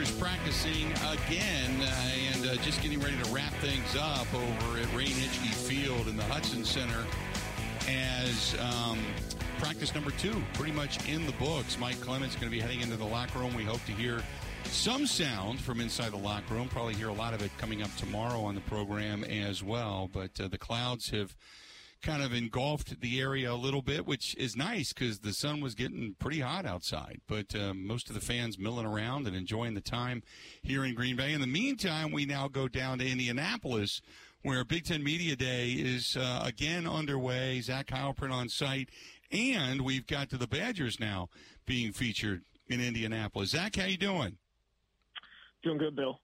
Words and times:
Badgers 0.00 0.18
practicing 0.18 0.86
again 1.12 1.82
uh, 1.82 2.10
and 2.32 2.46
uh, 2.46 2.56
just 2.62 2.80
getting 2.80 3.00
ready 3.00 3.16
to 3.22 3.30
wrap 3.30 3.52
things 3.54 3.96
up 4.00 4.32
over 4.32 4.78
at 4.78 4.96
Ray 4.96 5.04
Nitschke 5.04 5.52
Field 5.52 6.08
in 6.08 6.16
the 6.16 6.22
Hutson 6.22 6.64
Center 6.64 7.04
as 7.86 8.56
um, 8.60 8.98
practice 9.58 9.94
number 9.94 10.10
two 10.12 10.42
pretty 10.54 10.72
much 10.72 11.06
in 11.06 11.26
the 11.26 11.32
books. 11.32 11.78
Mike 11.78 12.00
Clements 12.00 12.34
going 12.34 12.50
to 12.50 12.50
be 12.50 12.60
heading 12.60 12.80
into 12.80 12.96
the 12.96 13.04
locker 13.04 13.40
room. 13.40 13.54
We 13.54 13.64
hope 13.64 13.84
to 13.84 13.92
hear 13.92 14.22
some 14.64 15.06
sound 15.06 15.60
from 15.60 15.82
inside 15.82 16.12
the 16.12 16.18
locker 16.18 16.54
room. 16.54 16.68
Probably 16.68 16.94
hear 16.94 17.08
a 17.08 17.12
lot 17.12 17.34
of 17.34 17.42
it 17.42 17.50
coming 17.58 17.82
up 17.82 17.94
tomorrow 17.96 18.40
on 18.40 18.54
the 18.54 18.62
program 18.62 19.22
as 19.24 19.62
well. 19.62 20.08
But 20.10 20.40
uh, 20.40 20.48
the 20.48 20.58
clouds 20.58 21.10
have 21.10 21.36
kind 22.02 22.22
of 22.22 22.32
engulfed 22.32 23.00
the 23.00 23.20
area 23.20 23.52
a 23.52 23.54
little 23.54 23.82
bit, 23.82 24.06
which 24.06 24.34
is 24.36 24.56
nice 24.56 24.92
because 24.92 25.20
the 25.20 25.32
sun 25.32 25.60
was 25.60 25.74
getting 25.74 26.14
pretty 26.18 26.40
hot 26.40 26.66
outside. 26.66 27.20
But 27.26 27.54
uh, 27.54 27.74
most 27.74 28.08
of 28.08 28.14
the 28.14 28.20
fans 28.20 28.58
milling 28.58 28.86
around 28.86 29.26
and 29.26 29.36
enjoying 29.36 29.74
the 29.74 29.80
time 29.80 30.22
here 30.62 30.84
in 30.84 30.94
Green 30.94 31.16
Bay. 31.16 31.32
In 31.32 31.40
the 31.40 31.46
meantime, 31.46 32.12
we 32.12 32.26
now 32.26 32.48
go 32.48 32.68
down 32.68 32.98
to 32.98 33.08
Indianapolis, 33.08 34.00
where 34.42 34.64
Big 34.64 34.84
Ten 34.84 35.02
Media 35.02 35.36
Day 35.36 35.72
is 35.72 36.16
uh, 36.16 36.42
again 36.44 36.86
underway. 36.86 37.60
Zach 37.60 37.88
Heilprin 37.88 38.32
on 38.32 38.48
site, 38.48 38.88
and 39.30 39.82
we've 39.82 40.06
got 40.06 40.30
to 40.30 40.38
the 40.38 40.46
Badgers 40.46 40.98
now 40.98 41.28
being 41.66 41.92
featured 41.92 42.42
in 42.68 42.80
Indianapolis. 42.80 43.50
Zach, 43.50 43.76
how 43.76 43.84
you 43.84 43.98
doing? 43.98 44.38
Doing 45.62 45.78
good, 45.78 45.94
Bill. 45.94 46.20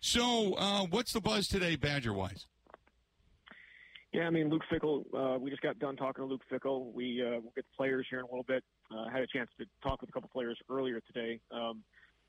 So, 0.00 0.54
uh, 0.54 0.86
what's 0.88 1.12
the 1.12 1.20
buzz 1.20 1.48
today, 1.48 1.74
Badger 1.74 2.12
wise? 2.12 2.46
Yeah, 4.12 4.22
I 4.22 4.30
mean 4.30 4.48
Luke 4.48 4.62
Fickell, 4.72 5.04
Uh, 5.14 5.38
we 5.38 5.50
just 5.50 5.62
got 5.62 5.78
done 5.78 5.96
talking 5.96 6.24
to 6.24 6.28
Luke 6.30 6.42
Fickell. 6.50 6.92
We 6.92 7.22
uh, 7.22 7.40
will 7.40 7.52
get 7.54 7.64
the 7.66 7.76
players 7.76 8.06
here 8.08 8.20
in 8.20 8.24
a 8.24 8.28
little 8.28 8.44
bit. 8.44 8.64
Uh, 8.90 9.08
had 9.10 9.22
a 9.22 9.26
chance 9.26 9.50
to 9.58 9.66
talk 9.82 10.00
with 10.00 10.10
a 10.10 10.12
couple 10.12 10.30
players 10.32 10.58
earlier 10.70 11.00
today. 11.00 11.40
Um, 11.50 11.82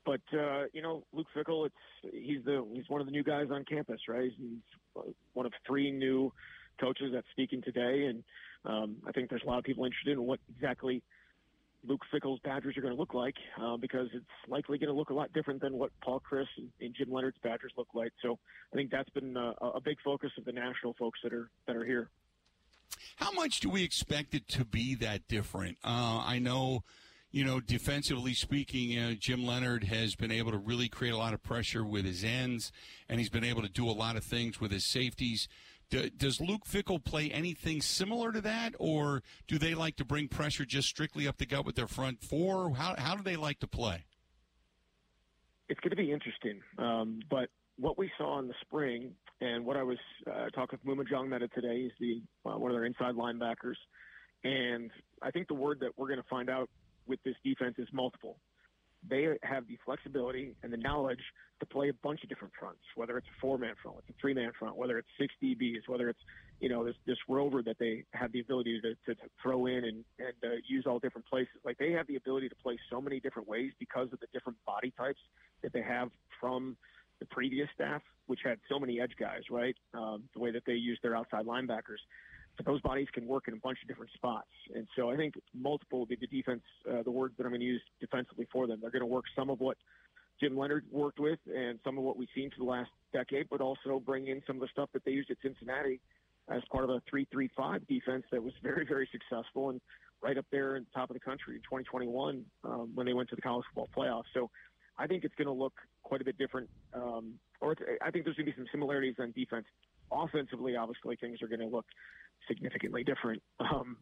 but 0.04 0.20
uh, 0.32 0.64
you 0.72 0.82
know, 0.82 1.04
Luke 1.12 1.28
Fickell, 1.36 1.66
it's 1.66 2.12
he's 2.12 2.44
the 2.44 2.66
he's 2.74 2.88
one 2.88 3.00
of 3.00 3.06
the 3.06 3.10
new 3.12 3.22
guys 3.22 3.46
on 3.50 3.64
campus, 3.64 4.00
right? 4.08 4.30
He's 4.36 5.02
one 5.34 5.46
of 5.46 5.52
three 5.66 5.90
new 5.90 6.32
coaches 6.80 7.10
that's 7.12 7.26
speaking 7.30 7.62
today, 7.62 8.06
and 8.06 8.24
um, 8.64 8.96
I 9.06 9.12
think 9.12 9.30
there's 9.30 9.42
a 9.44 9.46
lot 9.46 9.58
of 9.58 9.64
people 9.64 9.84
interested 9.84 10.12
in 10.12 10.22
what 10.22 10.40
exactly 10.54 11.02
Luke 11.86 12.02
Fickell's 12.10 12.40
Badgers 12.40 12.76
are 12.76 12.80
going 12.80 12.94
to 12.94 12.98
look 12.98 13.14
like 13.14 13.36
uh, 13.60 13.76
because 13.76 14.08
it's 14.12 14.24
likely 14.48 14.78
going 14.78 14.88
to 14.88 14.94
look 14.94 15.10
a 15.10 15.14
lot 15.14 15.32
different 15.32 15.60
than 15.60 15.74
what 15.74 15.90
Paul 16.02 16.20
Chryst 16.20 16.46
and, 16.56 16.68
and 16.80 16.94
Jim 16.94 17.10
Leonhard's 17.10 17.38
Badgers 17.42 17.72
look 17.76 17.88
like. 17.94 18.12
So 18.22 18.38
I 18.72 18.76
think 18.76 18.90
that's 18.90 19.10
been 19.10 19.36
uh, 19.36 19.52
a 19.60 19.80
big 19.80 19.98
focus 20.04 20.30
of 20.38 20.44
the 20.44 20.52
national 20.52 20.94
folks 20.94 21.20
that 21.22 21.32
are 21.32 21.50
that 21.66 21.76
are 21.76 21.84
here. 21.84 22.10
How 23.16 23.32
much 23.32 23.60
do 23.60 23.68
we 23.68 23.82
expect 23.82 24.34
it 24.34 24.48
to 24.48 24.64
be 24.64 24.94
that 24.96 25.28
different? 25.28 25.78
Uh, 25.84 26.22
I 26.24 26.38
know, 26.38 26.84
you 27.30 27.44
know, 27.44 27.60
defensively 27.60 28.34
speaking, 28.34 28.98
uh, 28.98 29.14
Jim 29.18 29.44
Leonard 29.46 29.84
has 29.84 30.14
been 30.14 30.30
able 30.30 30.52
to 30.52 30.58
really 30.58 30.88
create 30.88 31.12
a 31.12 31.18
lot 31.18 31.34
of 31.34 31.42
pressure 31.42 31.84
with 31.84 32.04
his 32.04 32.24
ends, 32.24 32.72
and 33.08 33.18
he's 33.18 33.28
been 33.28 33.44
able 33.44 33.62
to 33.62 33.68
do 33.68 33.88
a 33.88 33.92
lot 33.92 34.16
of 34.16 34.24
things 34.24 34.60
with 34.60 34.70
his 34.70 34.86
safeties 34.86 35.48
does 35.90 36.40
Luke 36.40 36.64
Fickell 36.66 37.02
play 37.02 37.30
anything 37.30 37.80
similar 37.80 38.32
to 38.32 38.40
that, 38.42 38.74
or 38.78 39.22
do 39.46 39.58
they 39.58 39.74
like 39.74 39.96
to 39.96 40.04
bring 40.04 40.28
pressure 40.28 40.64
just 40.64 40.88
strictly 40.88 41.26
up 41.26 41.38
the 41.38 41.46
gut 41.46 41.64
with 41.64 41.76
their 41.76 41.86
front 41.86 42.22
four? 42.22 42.74
How, 42.74 42.94
how 42.98 43.16
do 43.16 43.22
they 43.22 43.36
like 43.36 43.60
to 43.60 43.66
play? 43.66 44.04
It's 45.68 45.80
going 45.80 45.90
to 45.90 45.96
be 45.96 46.12
interesting. 46.12 46.60
Um, 46.78 47.20
but 47.30 47.48
what 47.78 47.98
we 47.98 48.10
saw 48.18 48.38
in 48.38 48.48
the 48.48 48.54
spring 48.60 49.12
and 49.40 49.64
what 49.64 49.76
I 49.76 49.82
was 49.82 49.98
uh, 50.26 50.48
talking 50.50 50.78
with 50.84 50.98
Maema 50.98 51.08
Njongmeta 51.08 51.52
today 51.52 51.82
is 51.82 51.92
the 52.00 52.22
uh, 52.44 52.58
one 52.58 52.70
of 52.70 52.76
their 52.76 52.84
inside 52.84 53.14
linebackers. 53.14 53.76
And 54.44 54.90
I 55.22 55.30
think 55.30 55.48
the 55.48 55.54
word 55.54 55.80
that 55.80 55.90
we're 55.96 56.08
going 56.08 56.20
to 56.22 56.28
find 56.28 56.48
out 56.48 56.68
with 57.06 57.22
this 57.24 57.34
defense 57.44 57.74
is 57.78 57.88
multiple 57.92 58.38
they 59.06 59.28
have 59.42 59.66
the 59.68 59.78
flexibility 59.84 60.54
and 60.62 60.72
the 60.72 60.76
knowledge 60.76 61.20
to 61.60 61.66
play 61.66 61.88
a 61.88 61.92
bunch 62.02 62.22
of 62.22 62.28
different 62.28 62.52
fronts, 62.58 62.80
whether 62.94 63.18
it's 63.18 63.26
a 63.26 63.40
four 63.40 63.58
man 63.58 63.74
front, 63.82 63.98
it's 64.00 64.10
a 64.10 64.20
three 64.20 64.34
man 64.34 64.50
front, 64.58 64.76
whether 64.76 64.98
it's 64.98 65.08
six 65.18 65.34
DBs, 65.42 65.88
whether 65.88 66.08
it's, 66.08 66.20
you 66.60 66.68
know, 66.68 66.84
this, 66.84 66.94
this 67.06 67.18
rover 67.28 67.62
that 67.62 67.78
they 67.78 68.04
have 68.12 68.32
the 68.32 68.40
ability 68.40 68.80
to, 68.80 68.94
to, 69.06 69.14
to 69.14 69.28
throw 69.42 69.66
in 69.66 69.84
and, 69.84 70.04
and 70.18 70.34
uh, 70.44 70.56
use 70.66 70.84
all 70.86 70.98
different 70.98 71.26
places. 71.26 71.54
Like 71.64 71.78
they 71.78 71.92
have 71.92 72.06
the 72.06 72.16
ability 72.16 72.48
to 72.48 72.56
play 72.56 72.78
so 72.90 73.00
many 73.00 73.20
different 73.20 73.48
ways 73.48 73.72
because 73.78 74.08
of 74.12 74.20
the 74.20 74.26
different 74.32 74.58
body 74.66 74.92
types 74.96 75.20
that 75.62 75.72
they 75.72 75.82
have 75.82 76.10
from 76.40 76.76
the 77.20 77.26
previous 77.26 77.68
staff, 77.74 78.02
which 78.26 78.40
had 78.44 78.58
so 78.68 78.78
many 78.78 79.00
edge 79.00 79.12
guys, 79.18 79.42
right? 79.50 79.74
Um, 79.94 80.24
the 80.34 80.40
way 80.40 80.52
that 80.52 80.62
they 80.66 80.74
use 80.74 80.98
their 81.02 81.16
outside 81.16 81.46
linebackers 81.46 81.98
but 82.58 82.66
those 82.66 82.80
bodies 82.82 83.06
can 83.14 83.26
work 83.26 83.44
in 83.48 83.54
a 83.54 83.56
bunch 83.56 83.78
of 83.80 83.88
different 83.88 84.10
spots. 84.12 84.48
And 84.74 84.86
so 84.96 85.10
I 85.10 85.16
think 85.16 85.34
multiple 85.54 86.04
the, 86.06 86.16
the 86.16 86.26
defense, 86.26 86.62
uh, 86.90 87.02
the 87.04 87.10
words 87.10 87.34
that 87.38 87.44
I'm 87.44 87.50
going 87.50 87.60
to 87.60 87.66
use 87.66 87.82
defensively 88.00 88.46
for 88.52 88.66
them, 88.66 88.80
they're 88.82 88.90
going 88.90 89.00
to 89.00 89.06
work 89.06 89.24
some 89.36 89.48
of 89.48 89.60
what 89.60 89.76
Jim 90.40 90.56
Leonhard 90.56 90.84
worked 90.90 91.20
with 91.20 91.38
and 91.46 91.78
some 91.84 91.96
of 91.96 92.04
what 92.04 92.16
we've 92.16 92.28
seen 92.34 92.50
for 92.50 92.58
the 92.58 92.70
last 92.70 92.90
decade, 93.12 93.46
but 93.48 93.60
also 93.60 94.02
bring 94.04 94.26
in 94.26 94.42
some 94.46 94.56
of 94.56 94.60
the 94.60 94.68
stuff 94.72 94.90
that 94.92 95.04
they 95.04 95.12
used 95.12 95.30
at 95.30 95.36
Cincinnati 95.40 96.00
as 96.48 96.62
part 96.70 96.84
of 96.84 96.90
a 96.90 97.00
three-three-five 97.08 97.86
defense 97.86 98.24
that 98.32 98.42
was 98.42 98.52
very, 98.62 98.84
very 98.86 99.08
successful 99.12 99.70
and 99.70 99.80
right 100.22 100.36
up 100.36 100.46
there 100.50 100.76
in 100.76 100.84
the 100.84 100.98
top 100.98 101.10
of 101.10 101.14
the 101.14 101.20
country 101.20 101.54
in 101.54 101.60
2021 101.60 102.44
um, 102.64 102.90
when 102.94 103.06
they 103.06 103.12
went 103.12 103.28
to 103.28 103.36
the 103.36 103.42
college 103.42 103.64
football 103.72 103.88
playoffs. 103.96 104.24
So 104.34 104.50
I 104.98 105.06
think 105.06 105.24
it's 105.24 105.34
going 105.36 105.46
to 105.46 105.52
look 105.52 105.74
quite 106.02 106.20
a 106.20 106.24
bit 106.24 106.38
different. 106.38 106.68
Um, 106.92 107.34
or 107.60 107.76
I 108.04 108.10
think 108.10 108.24
there's 108.24 108.36
going 108.36 108.46
to 108.46 108.52
be 108.52 108.56
some 108.56 108.66
similarities 108.72 109.14
on 109.20 109.32
defense. 109.32 109.66
Offensively, 110.10 110.74
obviously, 110.74 111.16
things 111.16 111.42
are 111.42 111.48
going 111.48 111.60
to 111.60 111.66
look 111.66 111.86
significantly 112.48 113.04
different 113.04 113.42
um, 113.60 113.96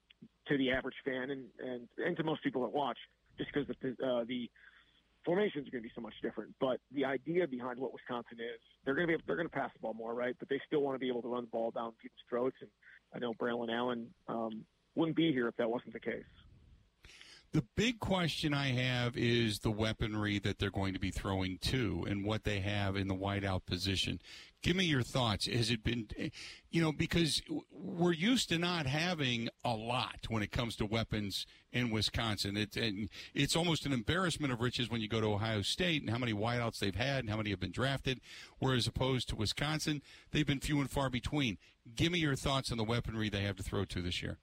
to 0.48 0.56
the 0.56 0.70
average 0.70 0.94
fan 1.04 1.30
and, 1.30 1.44
and, 1.58 1.88
and 1.98 2.16
to 2.16 2.24
most 2.24 2.42
people 2.42 2.62
that 2.62 2.72
watch, 2.72 2.98
just 3.38 3.50
because 3.52 3.68
the, 3.82 3.90
uh, 4.06 4.24
the 4.26 4.48
formations 5.24 5.66
are 5.66 5.70
going 5.70 5.82
to 5.82 5.88
be 5.88 5.92
so 5.94 6.00
much 6.00 6.14
different. 6.22 6.54
But 6.60 6.78
the 6.94 7.04
idea 7.04 7.46
behind 7.46 7.78
what 7.78 7.92
Wisconsin 7.92 8.38
is, 8.38 8.60
they're 8.84 8.94
going 8.94 9.08
to 9.08 9.18
be 9.18 9.22
they're 9.26 9.36
going 9.36 9.48
to 9.48 9.54
pass 9.54 9.70
the 9.74 9.80
ball 9.80 9.94
more, 9.94 10.14
right? 10.14 10.36
But 10.38 10.48
they 10.48 10.60
still 10.66 10.80
want 10.80 10.94
to 10.94 10.98
be 10.98 11.08
able 11.08 11.22
to 11.22 11.28
run 11.28 11.44
the 11.44 11.50
ball 11.50 11.72
down 11.72 11.92
people's 12.00 12.24
throats. 12.30 12.56
And 12.60 12.70
I 13.14 13.18
know 13.18 13.34
Braelon 13.34 13.74
Allen 13.74 14.06
um, 14.28 14.64
wouldn't 14.94 15.16
be 15.16 15.32
here 15.32 15.48
if 15.48 15.56
that 15.56 15.68
wasn't 15.68 15.92
the 15.92 16.00
case. 16.00 16.24
The 17.56 17.64
big 17.74 18.00
question 18.00 18.52
I 18.52 18.72
have 18.72 19.16
is 19.16 19.60
the 19.60 19.70
weaponry 19.70 20.38
that 20.40 20.58
they're 20.58 20.70
going 20.70 20.92
to 20.92 21.00
be 21.00 21.10
throwing 21.10 21.56
to 21.62 22.04
and 22.06 22.22
what 22.22 22.44
they 22.44 22.60
have 22.60 22.96
in 22.96 23.08
the 23.08 23.14
wideout 23.14 23.64
position. 23.64 24.20
Give 24.62 24.76
me 24.76 24.84
your 24.84 25.00
thoughts. 25.00 25.46
Has 25.46 25.70
it 25.70 25.82
been, 25.82 26.06
you 26.70 26.82
know, 26.82 26.92
because 26.92 27.40
we're 27.72 28.12
used 28.12 28.50
to 28.50 28.58
not 28.58 28.84
having 28.84 29.48
a 29.64 29.74
lot 29.74 30.26
when 30.28 30.42
it 30.42 30.52
comes 30.52 30.76
to 30.76 30.84
weapons 30.84 31.46
in 31.72 31.88
Wisconsin. 31.88 32.58
It, 32.58 32.76
and 32.76 33.08
it's 33.32 33.56
almost 33.56 33.86
an 33.86 33.92
embarrassment 33.94 34.52
of 34.52 34.60
riches 34.60 34.90
when 34.90 35.00
you 35.00 35.08
go 35.08 35.22
to 35.22 35.28
Ohio 35.28 35.62
State 35.62 36.02
and 36.02 36.10
how 36.10 36.18
many 36.18 36.34
wideouts 36.34 36.78
they've 36.78 36.94
had 36.94 37.20
and 37.20 37.30
how 37.30 37.38
many 37.38 37.48
have 37.48 37.60
been 37.60 37.72
drafted. 37.72 38.20
Whereas 38.58 38.86
opposed 38.86 39.30
to 39.30 39.34
Wisconsin, 39.34 40.02
they've 40.30 40.46
been 40.46 40.60
few 40.60 40.78
and 40.78 40.90
far 40.90 41.08
between. 41.08 41.56
Give 41.94 42.12
me 42.12 42.18
your 42.18 42.36
thoughts 42.36 42.70
on 42.70 42.76
the 42.76 42.84
weaponry 42.84 43.30
they 43.30 43.44
have 43.44 43.56
to 43.56 43.62
throw 43.62 43.86
to 43.86 44.02
this 44.02 44.22
year. 44.22 44.36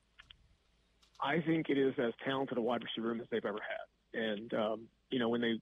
I 1.24 1.42
think 1.46 1.70
it 1.70 1.78
is 1.78 1.94
as 1.98 2.14
talented 2.26 2.58
a 2.58 2.62
wide 2.62 2.84
receiver 2.84 3.08
room 3.08 3.22
as 3.22 3.28
they've 3.32 3.46
ever 3.46 3.60
had. 3.60 4.22
And 4.22 4.54
um, 4.54 4.88
you 5.10 5.20
know, 5.20 5.30
when 5.30 5.42
they 5.42 5.60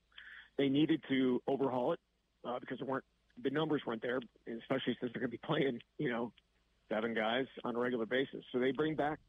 they 0.57 0.69
needed 0.69 1.01
to 1.09 1.41
overhaul 1.47 1.93
it 1.93 1.99
uh, 2.45 2.59
because 2.59 2.79
there 2.79 2.87
weren't 2.87 3.05
the 3.41 3.49
numbers 3.49 3.81
weren't 3.85 4.01
there, 4.01 4.19
especially 4.47 4.97
since 4.99 5.11
they're 5.13 5.21
going 5.21 5.31
to 5.31 5.37
be 5.37 5.37
playing, 5.37 5.79
you 5.97 6.09
know, 6.09 6.31
seven 6.89 7.13
guys 7.13 7.45
on 7.63 7.75
a 7.75 7.79
regular 7.79 8.05
basis. 8.05 8.43
So 8.51 8.59
they 8.59 8.71
bring 8.71 8.95
back 8.95 9.19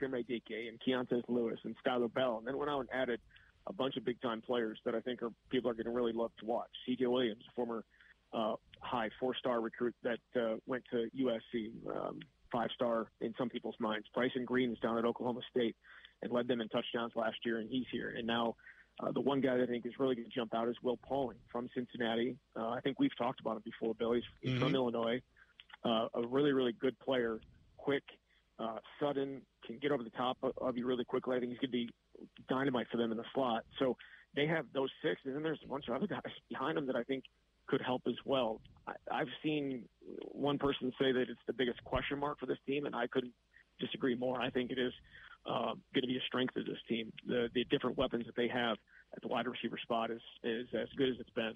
Chimere 0.00 0.26
Dike 0.26 0.68
and 0.68 0.80
Keontez 0.80 1.24
Lewis 1.28 1.58
and 1.64 1.74
Skyler 1.84 2.12
Bell, 2.12 2.38
and 2.38 2.46
then 2.46 2.56
went 2.56 2.70
out 2.70 2.80
and 2.80 2.88
added 2.92 3.20
a 3.66 3.72
bunch 3.72 3.96
of 3.96 4.04
big 4.04 4.20
time 4.20 4.40
players 4.40 4.78
that 4.84 4.94
I 4.94 5.00
think 5.00 5.22
are 5.22 5.30
people 5.50 5.70
are 5.70 5.74
going 5.74 5.86
to 5.86 5.90
really 5.90 6.12
love 6.12 6.30
to 6.40 6.46
watch. 6.46 6.70
C.J. 6.86 7.06
Williams, 7.06 7.44
high 9.28 9.32
four 9.32 9.34
star 9.36 9.60
recruit 9.60 9.94
that 10.02 10.40
uh, 10.40 10.56
went 10.66 10.84
to 10.90 11.08
USC. 11.20 11.70
Um, 11.90 12.20
five 12.50 12.70
star 12.74 13.10
in 13.20 13.34
some 13.38 13.48
people's 13.48 13.74
minds. 13.78 14.06
Bryson 14.14 14.44
Green 14.44 14.72
is 14.72 14.78
down 14.78 14.96
at 14.96 15.04
Oklahoma 15.04 15.40
State 15.50 15.76
and 16.22 16.32
led 16.32 16.48
them 16.48 16.60
in 16.60 16.68
touchdowns 16.68 17.12
last 17.14 17.36
year, 17.44 17.58
and 17.58 17.68
he's 17.68 17.84
here. 17.92 18.14
And 18.16 18.26
now 18.26 18.56
uh, 19.00 19.12
the 19.12 19.20
one 19.20 19.40
guy 19.40 19.56
that 19.56 19.64
I 19.64 19.66
think 19.66 19.86
is 19.86 19.92
really 19.98 20.14
going 20.14 20.28
to 20.28 20.34
jump 20.34 20.54
out 20.54 20.68
is 20.68 20.76
Will 20.82 20.98
Pauling 21.06 21.36
from 21.52 21.68
Cincinnati. 21.74 22.36
Uh, 22.56 22.70
I 22.70 22.80
think 22.80 22.98
we've 22.98 23.16
talked 23.18 23.40
about 23.40 23.56
him 23.56 23.62
before, 23.64 23.94
Bill. 23.94 24.12
He's, 24.12 24.22
he's 24.40 24.52
mm-hmm. 24.52 24.60
from 24.60 24.74
Illinois. 24.74 25.20
Uh, 25.84 26.08
a 26.14 26.26
really, 26.26 26.52
really 26.52 26.72
good 26.72 26.98
player, 26.98 27.38
quick, 27.76 28.02
uh, 28.58 28.78
sudden, 28.98 29.42
can 29.66 29.78
get 29.78 29.92
over 29.92 30.02
the 30.02 30.10
top 30.10 30.38
of 30.42 30.76
you 30.76 30.86
really 30.86 31.04
quickly. 31.04 31.36
I 31.36 31.40
think 31.40 31.52
he's 31.52 31.60
going 31.60 31.70
to 31.70 31.86
be 31.86 31.90
dynamite 32.48 32.86
for 32.90 32.96
them 32.96 33.12
in 33.12 33.18
the 33.18 33.24
slot. 33.34 33.64
So 33.78 33.96
they 34.34 34.46
have 34.46 34.64
those 34.72 34.90
six, 35.04 35.20
and 35.24 35.36
then 35.36 35.42
there's 35.42 35.60
a 35.64 35.68
bunch 35.68 35.86
of 35.88 35.94
other 35.94 36.06
guys 36.06 36.32
behind 36.48 36.78
them 36.78 36.86
that 36.86 36.96
I 36.96 37.02
think 37.04 37.24
could 37.68 37.82
help 37.82 38.02
as 38.08 38.16
well. 38.24 38.60
I've 39.10 39.28
seen 39.42 39.84
one 40.20 40.58
person 40.58 40.92
say 41.00 41.12
that 41.12 41.22
it's 41.22 41.40
the 41.46 41.52
biggest 41.52 41.82
question 41.84 42.18
mark 42.18 42.38
for 42.38 42.46
this 42.46 42.58
team, 42.66 42.86
and 42.86 42.94
I 42.94 43.06
couldn't 43.06 43.32
disagree 43.80 44.14
more. 44.14 44.40
I 44.40 44.50
think 44.50 44.70
it 44.70 44.78
is 44.78 44.92
uh, 45.46 45.74
going 45.94 46.02
to 46.02 46.06
be 46.06 46.16
a 46.16 46.26
strength 46.26 46.56
of 46.56 46.66
this 46.66 46.78
team. 46.88 47.12
The 47.26 47.48
the 47.54 47.64
different 47.64 47.96
weapons 47.96 48.26
that 48.26 48.36
they 48.36 48.48
have 48.48 48.76
at 49.14 49.22
the 49.22 49.28
wide 49.28 49.46
receiver 49.46 49.78
spot 49.82 50.10
is 50.10 50.20
is 50.42 50.66
as 50.74 50.88
good 50.96 51.08
as 51.10 51.16
it's 51.20 51.30
been. 51.30 51.54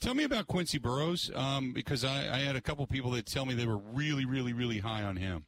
Tell 0.00 0.14
me 0.14 0.24
about 0.24 0.48
Quincy 0.48 0.78
Burroughs, 0.78 1.30
um, 1.34 1.72
because 1.72 2.04
I, 2.04 2.28
I 2.34 2.38
had 2.38 2.56
a 2.56 2.60
couple 2.60 2.84
people 2.86 3.12
that 3.12 3.26
tell 3.26 3.46
me 3.46 3.54
they 3.54 3.66
were 3.66 3.78
really, 3.78 4.24
really, 4.24 4.52
really 4.52 4.78
high 4.78 5.04
on 5.04 5.16
him. 5.16 5.46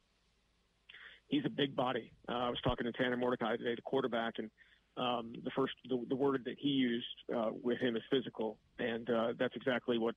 He's 1.27 1.43
a 1.45 1.49
big 1.49 1.75
body. 1.75 2.11
Uh, 2.29 2.33
I 2.33 2.49
was 2.49 2.59
talking 2.63 2.85
to 2.85 2.93
Tanner 2.93 3.17
Mordecai 3.17 3.57
today, 3.57 3.75
the 3.75 3.81
quarterback, 3.81 4.35
and 4.37 4.49
um, 4.97 5.33
the 5.43 5.51
first 5.55 5.73
the, 5.89 6.03
the 6.09 6.15
word 6.15 6.43
that 6.45 6.55
he 6.57 6.69
used 6.69 7.05
uh, 7.35 7.49
with 7.61 7.79
him 7.79 7.95
is 7.95 8.03
physical, 8.09 8.57
and 8.79 9.09
uh, 9.09 9.33
that's 9.37 9.55
exactly 9.55 9.97
what 9.97 10.15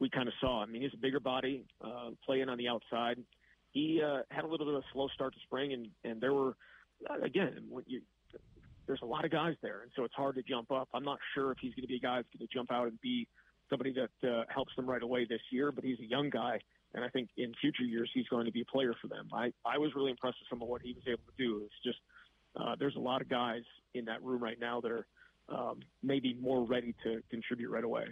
we 0.00 0.08
kind 0.10 0.28
of 0.28 0.34
saw. 0.40 0.62
I 0.62 0.66
mean, 0.66 0.82
he's 0.82 0.94
a 0.94 0.98
bigger 0.98 1.20
body, 1.20 1.64
uh, 1.84 2.10
playing 2.24 2.48
on 2.48 2.58
the 2.58 2.68
outside. 2.68 3.18
He 3.72 4.00
uh, 4.04 4.22
had 4.30 4.44
a 4.44 4.48
little 4.48 4.66
bit 4.66 4.74
of 4.74 4.80
a 4.80 4.86
slow 4.92 5.08
start 5.08 5.34
to 5.34 5.40
spring, 5.40 5.72
and 5.72 5.88
and 6.04 6.20
there 6.20 6.32
were 6.32 6.56
uh, 7.08 7.20
again 7.22 7.64
when 7.68 7.84
you 7.86 8.00
there's 8.86 9.00
a 9.02 9.06
lot 9.06 9.24
of 9.24 9.30
guys 9.30 9.54
there, 9.62 9.82
and 9.82 9.90
so 9.96 10.04
it's 10.04 10.14
hard 10.14 10.36
to 10.36 10.42
jump 10.42 10.70
up. 10.70 10.88
I'm 10.94 11.04
not 11.04 11.18
sure 11.34 11.52
if 11.52 11.58
he's 11.60 11.74
going 11.74 11.82
to 11.82 11.88
be 11.88 11.96
a 11.96 12.00
guy 12.00 12.16
that's 12.16 12.28
going 12.36 12.46
to 12.46 12.54
jump 12.54 12.70
out 12.70 12.88
and 12.88 13.00
be 13.00 13.26
somebody 13.70 13.94
that 13.94 14.28
uh, 14.28 14.44
helps 14.48 14.74
them 14.76 14.86
right 14.86 15.02
away 15.02 15.26
this 15.28 15.40
year, 15.50 15.72
but 15.72 15.84
he's 15.84 15.98
a 16.00 16.04
young 16.04 16.28
guy, 16.30 16.60
and 16.94 17.04
I 17.04 17.08
think 17.08 17.30
in 17.36 17.52
future 17.60 17.82
years 17.82 18.10
he's 18.12 18.28
going 18.28 18.46
to 18.46 18.52
be 18.52 18.62
a 18.62 18.70
player 18.72 18.94
for 19.00 19.08
them. 19.08 19.28
I 19.32 19.52
I 19.66 19.78
was 19.78 19.90
really 19.94 20.10
impressed 20.10 20.38
with 20.40 20.48
some 20.48 20.62
of 20.62 20.68
what 20.68 20.82
he 20.82 20.92
was 20.92 21.04
able 21.06 21.24
to 21.28 21.42
do. 21.42 21.62
It's 21.64 21.82
just 21.84 21.98
uh, 22.56 22.76
there's 22.78 22.96
a 22.96 23.00
lot 23.00 23.20
of 23.20 23.28
guys 23.28 23.62
in 23.94 24.04
that 24.06 24.22
room 24.22 24.42
right 24.42 24.58
now 24.60 24.80
that 24.80 24.90
are 24.90 25.06
um, 25.48 25.80
maybe 26.02 26.34
more 26.40 26.64
ready 26.64 26.94
to 27.04 27.22
contribute 27.30 27.70
right 27.70 27.84
away. 27.84 28.06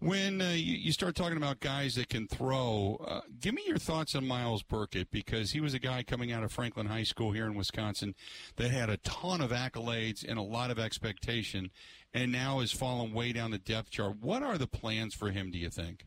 When 0.00 0.40
uh, 0.40 0.50
you, 0.50 0.76
you, 0.76 0.92
start 0.92 1.16
talking 1.16 1.36
about 1.36 1.58
guys 1.58 1.96
that 1.96 2.08
can 2.08 2.28
throw, 2.28 3.04
uh, 3.04 3.22
give 3.40 3.52
me 3.52 3.64
your 3.66 3.78
thoughts 3.78 4.14
on 4.14 4.24
Myles 4.24 4.62
Burkett 4.62 5.10
because 5.10 5.50
he 5.50 5.60
was 5.60 5.74
a 5.74 5.80
guy 5.80 6.04
coming 6.04 6.30
out 6.30 6.44
of 6.44 6.52
Franklin 6.52 6.86
High 6.86 7.02
School 7.02 7.32
here 7.32 7.46
in 7.46 7.54
Wisconsin 7.54 8.14
that 8.56 8.70
had 8.70 8.90
a 8.90 8.96
ton 8.98 9.40
of 9.40 9.50
accolades 9.50 10.24
and 10.26 10.38
a 10.38 10.42
lot 10.42 10.70
of 10.70 10.78
expectation, 10.78 11.72
and 12.14 12.30
now 12.30 12.60
has 12.60 12.70
fallen 12.70 13.12
way 13.12 13.32
down 13.32 13.50
the 13.50 13.58
depth 13.58 13.90
chart. 13.90 14.18
What 14.20 14.40
are 14.40 14.56
the 14.56 14.68
plans 14.68 15.14
for 15.14 15.32
him? 15.32 15.50
Do 15.50 15.58
you 15.58 15.68
think? 15.68 16.06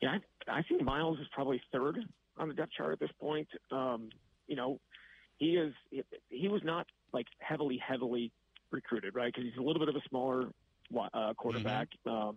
Yeah, 0.00 0.16
I, 0.48 0.60
I 0.60 0.62
think 0.62 0.82
Myles 0.82 1.18
is 1.18 1.26
probably 1.32 1.60
third 1.70 1.98
on 2.38 2.48
the 2.48 2.54
depth 2.54 2.72
chart 2.78 2.94
at 2.94 3.00
this 3.00 3.12
point. 3.20 3.48
Um, 3.72 4.08
you 4.46 4.56
know, 4.56 4.80
he 5.38 5.56
is 5.56 5.72
he 6.28 6.48
was 6.48 6.62
not 6.64 6.86
like 7.12 7.26
heavily 7.38 7.78
heavily 7.78 8.32
recruited, 8.70 9.14
right? 9.14 9.32
Because 9.32 9.44
he's 9.48 9.58
a 9.58 9.62
little 9.62 9.80
bit 9.80 9.88
of 9.88 9.96
a 9.96 10.08
smaller 10.08 10.48
uh, 11.12 11.34
quarterback. 11.34 11.88
Mm-hmm. 12.06 12.28
Um, 12.28 12.36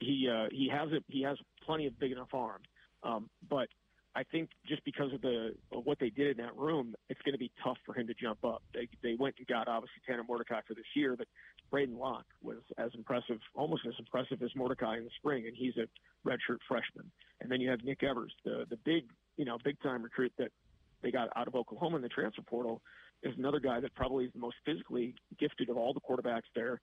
he 0.00 0.28
uh, 0.28 0.48
he 0.50 0.68
has 0.68 0.90
a, 0.92 1.00
he 1.08 1.22
has 1.22 1.36
plenty 1.64 1.86
of 1.86 1.98
big 1.98 2.12
enough 2.12 2.34
arm, 2.34 2.62
um, 3.02 3.30
but 3.48 3.68
I 4.14 4.24
think 4.24 4.50
just 4.66 4.84
because 4.84 5.12
of 5.12 5.22
the 5.22 5.54
of 5.72 5.86
what 5.86 5.98
they 5.98 6.10
did 6.10 6.38
in 6.38 6.44
that 6.44 6.56
room, 6.56 6.94
it's 7.08 7.20
going 7.22 7.32
to 7.32 7.38
be 7.38 7.50
tough 7.62 7.78
for 7.86 7.94
him 7.94 8.06
to 8.08 8.14
jump 8.14 8.44
up. 8.44 8.62
They 8.74 8.88
they 9.02 9.14
went 9.18 9.36
and 9.38 9.46
got 9.46 9.68
obviously 9.68 10.02
Tanner 10.06 10.24
Mordecai 10.26 10.60
for 10.66 10.74
this 10.74 10.84
year, 10.94 11.16
but 11.16 11.26
Braden 11.70 11.96
Locke 11.96 12.26
was 12.42 12.58
as 12.78 12.90
impressive, 12.94 13.38
almost 13.54 13.82
as 13.86 13.94
impressive 13.98 14.42
as 14.42 14.50
Mordecai 14.54 14.98
in 14.98 15.04
the 15.04 15.10
spring, 15.16 15.46
and 15.46 15.56
he's 15.56 15.74
a 15.76 15.86
redshirt 16.28 16.58
freshman. 16.68 17.10
And 17.40 17.50
then 17.50 17.60
you 17.60 17.70
have 17.70 17.82
Nick 17.84 18.02
Evers, 18.02 18.34
the 18.44 18.66
the 18.68 18.76
big 18.76 19.04
you 19.36 19.44
know 19.44 19.56
big 19.64 19.80
time 19.82 20.02
recruit 20.02 20.32
that 20.38 20.50
they 21.02 21.10
got 21.10 21.28
out 21.36 21.48
of 21.48 21.54
Oklahoma 21.54 21.96
in 21.96 22.02
the 22.02 22.08
transfer 22.08 22.42
portal, 22.42 22.80
is 23.22 23.34
another 23.38 23.60
guy 23.60 23.80
that 23.80 23.94
probably 23.94 24.24
is 24.24 24.32
the 24.32 24.40
most 24.40 24.56
physically 24.64 25.14
gifted 25.38 25.68
of 25.68 25.76
all 25.76 25.92
the 25.92 26.00
quarterbacks 26.00 26.50
there. 26.54 26.80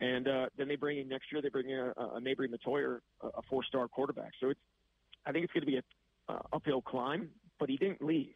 And 0.00 0.26
uh, 0.26 0.46
then 0.56 0.68
they 0.68 0.76
bring 0.76 0.98
in 0.98 1.08
next 1.08 1.26
year, 1.30 1.42
they 1.42 1.48
bring 1.48 1.70
in 1.70 1.78
a, 1.78 2.02
a 2.02 2.20
Mabrey 2.20 2.48
Mettauer, 2.48 3.00
a 3.22 3.42
four-star 3.48 3.88
quarterback. 3.88 4.32
So 4.40 4.50
it's, 4.50 4.60
I 5.26 5.32
think 5.32 5.44
it's 5.44 5.52
going 5.52 5.62
to 5.62 5.66
be 5.66 5.76
an 5.76 5.82
uh, 6.28 6.38
uphill 6.52 6.82
climb, 6.82 7.28
but 7.60 7.68
he 7.68 7.76
didn't 7.76 8.02
leave. 8.02 8.34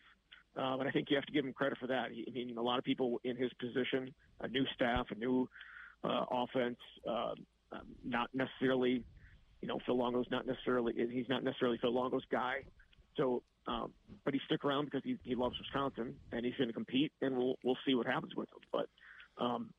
And 0.59 0.89
I 0.89 0.91
think 0.91 1.11
you 1.11 1.17
have 1.17 1.27
to 1.27 1.33
give 1.33 1.45
him 1.45 1.53
credit 1.53 1.77
for 1.79 1.87
that. 1.89 2.13
He, 2.13 2.25
I 2.27 2.33
mean, 2.33 2.57
a 2.57 2.63
lot 2.63 2.79
of 2.79 2.85
people 2.85 3.21
in 3.25 3.37
his 3.37 3.51
position, 3.61 4.15
a 4.41 4.49
new 4.49 4.65
staff, 4.75 5.07
a 5.11 5.15
new 5.15 5.49
uh, 6.03 6.25
offense, 6.31 6.79
uh, 7.07 7.35
not 8.05 8.31
necessarily, 8.33 9.03
you 9.61 9.69
know, 9.69 9.79
Phil 9.85 9.99
Longo's 9.99 10.27
not 10.31 10.47
necessarily, 10.47 10.95
he's 11.11 11.29
not 11.29 11.45
necessarily 11.45 11.79
Phil 11.79 11.93
Longo's 11.93 12.25
guy. 12.31 12.65
So, 13.17 13.43
um, 13.67 13.93
but 14.25 14.35
he 14.35 14.41
stuck 14.47 14.65
around 14.65 14.87
because 14.87 15.03
he, 15.05 15.17
he 15.23 15.35
loves 15.35 15.57
Wisconsin 15.59 16.15
and 16.33 16.45
he's 16.45 16.55
going 16.57 16.69
to 16.69 16.75
compete, 16.75 17.13
and 17.21 17.37
we'll 17.37 17.57
we'll 17.65 17.79
see 17.87 17.95
what 17.95 18.07
happens 18.07 18.35
with 18.37 18.49
him. 18.49 18.61
But 18.73 18.89
um, 19.43 19.71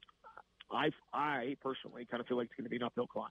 I 0.72 0.89
I 1.13 1.56
personally 1.62 2.06
kind 2.10 2.22
of 2.22 2.28
feel 2.28 2.38
like 2.38 2.45
it's 2.45 2.56
going 2.56 2.66
to 2.66 2.69
be 2.69 2.78
an 2.78 2.84
uphill 2.84 3.07
climb. 3.07 3.30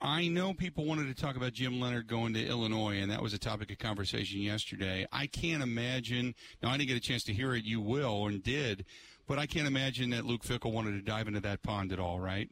I 0.00 0.28
know 0.28 0.54
people 0.54 0.84
wanted 0.84 1.14
to 1.14 1.20
talk 1.20 1.34
about 1.34 1.54
Jim 1.54 1.80
Leonhard 1.80 2.06
going 2.06 2.32
to 2.34 2.46
Illinois, 2.46 3.00
and 3.00 3.10
that 3.10 3.20
was 3.20 3.34
a 3.34 3.38
topic 3.38 3.72
of 3.72 3.78
conversation 3.78 4.40
yesterday. 4.40 5.06
I 5.10 5.26
can't 5.26 5.60
imagine. 5.60 6.36
Now, 6.62 6.70
I 6.70 6.76
didn't 6.76 6.88
get 6.88 6.96
a 6.96 7.00
chance 7.00 7.24
to 7.24 7.32
hear 7.32 7.52
it. 7.54 7.64
You 7.64 7.80
will 7.80 8.28
and 8.28 8.40
did, 8.40 8.84
but 9.26 9.40
I 9.40 9.46
can't 9.46 9.66
imagine 9.66 10.10
that 10.10 10.24
Luke 10.24 10.44
Fickell 10.44 10.72
wanted 10.72 10.92
to 10.92 11.02
dive 11.02 11.26
into 11.26 11.40
that 11.40 11.64
pond 11.64 11.92
at 11.92 11.98
all, 11.98 12.20
right? 12.20 12.48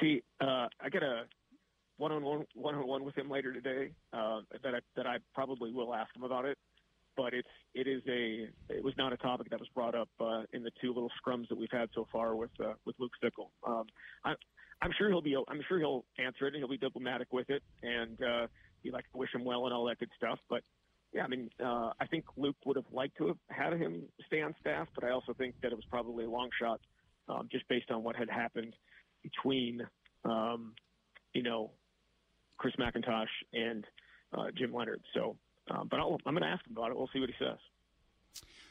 See, 0.00 0.22
uh, 0.40 0.66
I 0.80 0.88
got 0.90 1.04
a 1.04 1.26
one-on-one 1.98 2.46
one-on-one 2.54 3.04
with 3.04 3.16
him 3.16 3.30
later 3.30 3.52
today 3.52 3.90
uh, 4.12 4.40
that 4.62 4.74
I, 4.74 4.78
that 4.96 5.06
I 5.06 5.16
probably 5.34 5.72
will 5.72 5.94
ask 5.94 6.14
him 6.16 6.24
about 6.24 6.44
it. 6.44 6.58
But 7.16 7.34
it's 7.34 7.48
it 7.74 7.86
is 7.86 8.02
a 8.08 8.48
it 8.72 8.82
was 8.82 8.94
not 8.96 9.12
a 9.12 9.18
topic 9.18 9.50
that 9.50 9.60
was 9.60 9.68
brought 9.74 9.94
up 9.94 10.08
uh, 10.20 10.42
in 10.52 10.62
the 10.62 10.70
two 10.80 10.94
little 10.94 11.10
scrums 11.22 11.48
that 11.48 11.58
we've 11.58 11.70
had 11.70 11.90
so 11.94 12.06
far 12.10 12.34
with 12.34 12.50
uh, 12.60 12.72
with 12.86 12.96
Luke 12.98 13.12
Fickell. 13.22 13.50
Um, 13.66 13.84
I, 14.24 14.34
I'm 14.80 14.92
sure 14.96 15.08
he'll 15.08 15.20
be 15.20 15.36
I'm 15.36 15.60
sure 15.68 15.78
he'll 15.78 16.04
answer 16.18 16.46
it 16.46 16.54
and 16.54 16.56
he'll 16.56 16.68
be 16.68 16.78
diplomatic 16.78 17.32
with 17.32 17.50
it 17.50 17.62
and 17.82 18.22
uh, 18.22 18.46
he 18.82 18.90
like 18.90 19.04
to 19.12 19.18
wish 19.18 19.34
him 19.34 19.44
well 19.44 19.66
and 19.66 19.74
all 19.74 19.84
that 19.86 19.98
good 19.98 20.10
stuff. 20.16 20.38
But 20.48 20.62
yeah, 21.12 21.24
I 21.24 21.28
mean, 21.28 21.50
uh, 21.62 21.90
I 22.00 22.06
think 22.10 22.24
Luke 22.36 22.56
would 22.64 22.76
have 22.76 22.86
liked 22.90 23.18
to 23.18 23.28
have 23.28 23.36
had 23.50 23.72
him 23.74 24.04
stay 24.26 24.40
on 24.40 24.54
staff, 24.60 24.88
but 24.94 25.04
I 25.04 25.10
also 25.10 25.34
think 25.34 25.54
that 25.62 25.70
it 25.70 25.74
was 25.74 25.84
probably 25.90 26.24
a 26.24 26.30
long 26.30 26.48
shot, 26.58 26.80
um, 27.28 27.48
just 27.52 27.68
based 27.68 27.90
on 27.90 28.02
what 28.02 28.16
had 28.16 28.30
happened 28.30 28.74
between, 29.22 29.82
um, 30.24 30.72
you 31.34 31.42
know, 31.42 31.70
Chris 32.62 32.74
McIntosh 32.78 33.26
and 33.52 33.84
uh, 34.32 34.46
Jim 34.56 34.72
Leonhard. 34.72 35.02
So, 35.14 35.36
um, 35.68 35.88
but 35.90 35.98
i 35.98 36.02
am 36.04 36.18
going 36.24 36.42
to 36.42 36.46
ask 36.46 36.64
him 36.64 36.76
about 36.76 36.92
it. 36.92 36.96
We'll 36.96 37.10
see 37.12 37.18
what 37.18 37.28
he 37.28 37.34
says. 37.36 37.58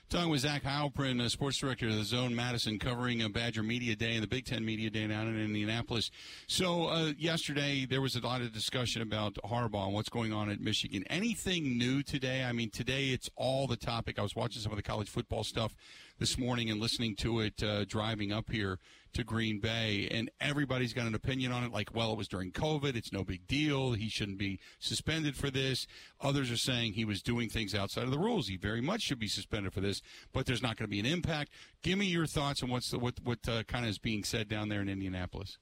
Talking 0.10 0.30
with 0.30 0.42
Zach 0.42 0.64
Heilprin, 0.64 1.30
sports 1.30 1.58
director 1.58 1.88
of 1.88 1.96
the 1.96 2.04
Zone 2.04 2.36
Madison, 2.36 2.80
covering 2.80 3.22
a 3.22 3.30
Badger 3.30 3.64
Media 3.64 3.96
Day 3.96 4.14
and 4.16 4.24
the 4.24 4.28
Big 4.28 4.46
Ten 4.46 4.66
Media 4.66 4.90
Day 4.90 5.08
down 5.08 5.28
in 5.28 5.40
Indianapolis. 5.40 6.10
So 6.48 6.88
uh, 6.88 7.14
yesterday 7.18 7.86
there 7.86 8.02
was 8.02 8.16
a 8.16 8.22
lot 8.22 8.42
of 8.42 8.52
discussion 8.52 9.02
about 9.02 9.36
Harbaugh 9.46 9.86
and 9.86 9.94
what's 9.94 10.10
going 10.10 10.34
on 10.34 10.50
at 10.50 10.60
Michigan. 10.60 11.06
Anything 11.10 11.78
new 11.78 12.04
today? 12.04 12.44
I 12.44 12.52
mean, 12.52 12.70
today 12.70 13.10
it's 13.10 13.30
all 13.38 13.68
the 13.68 13.78
topic. 13.78 14.20
I 14.20 14.22
was 14.22 14.36
watching 14.36 14.62
some 14.62 14.74
of 14.74 14.78
the 14.78 14.84
college 14.84 15.10
football 15.10 15.46
stuff 15.46 15.76
this 16.22 16.38
morning 16.38 16.70
and 16.70 16.80
listening 16.80 17.16
to 17.16 17.40
it 17.40 17.64
uh, 17.64 17.84
driving 17.86 18.32
up 18.32 18.52
here 18.52 18.78
to 19.12 19.24
Green 19.24 19.60
Bay, 19.60 20.08
and 20.12 20.30
everybody's 20.40 20.94
got 20.94 21.08
an 21.08 21.16
opinion 21.16 21.52
on 21.52 21.64
it. 21.64 21.74
Like, 21.74 21.96
well, 21.96 22.12
it 22.12 22.18
was 22.18 22.28
during 22.28 22.52
COVID; 22.52 22.96
it's 22.96 23.12
no 23.12 23.24
big 23.24 23.48
deal. 23.48 23.94
He 23.94 24.08
shouldn't 24.08 24.38
be 24.38 24.60
suspended 24.78 25.36
for 25.36 25.50
this. 25.50 25.88
Others 26.22 26.52
are 26.52 26.58
saying 26.58 26.94
he 26.94 27.06
was 27.06 27.24
doing 27.24 27.50
things 27.50 27.74
outside 27.74 28.04
of 28.04 28.12
the 28.12 28.20
rules. 28.20 28.48
He 28.48 28.56
very 28.56 28.82
much 28.82 29.02
should 29.02 29.18
be 29.18 29.28
suspended 29.28 29.74
for 29.74 29.82
this, 29.82 30.04
but 30.32 30.46
there's 30.46 30.62
not 30.62 30.78
going 30.78 30.86
to 30.86 30.92
be 30.92 31.00
an 31.00 31.08
impact. 31.08 31.54
Give 31.82 31.98
me 31.98 32.06
your 32.06 32.28
thoughts 32.28 32.62
on 32.62 32.70
what's 32.70 32.92
the, 32.92 33.00
what 33.00 33.16
what 33.24 33.40
uh, 33.50 33.64
kind 33.64 33.84
of 33.84 33.90
is 33.90 33.98
being 33.98 34.24
said 34.24 34.48
down 34.48 34.70
there 34.70 34.82
in 34.82 34.90
Indianapolis. 34.90 35.58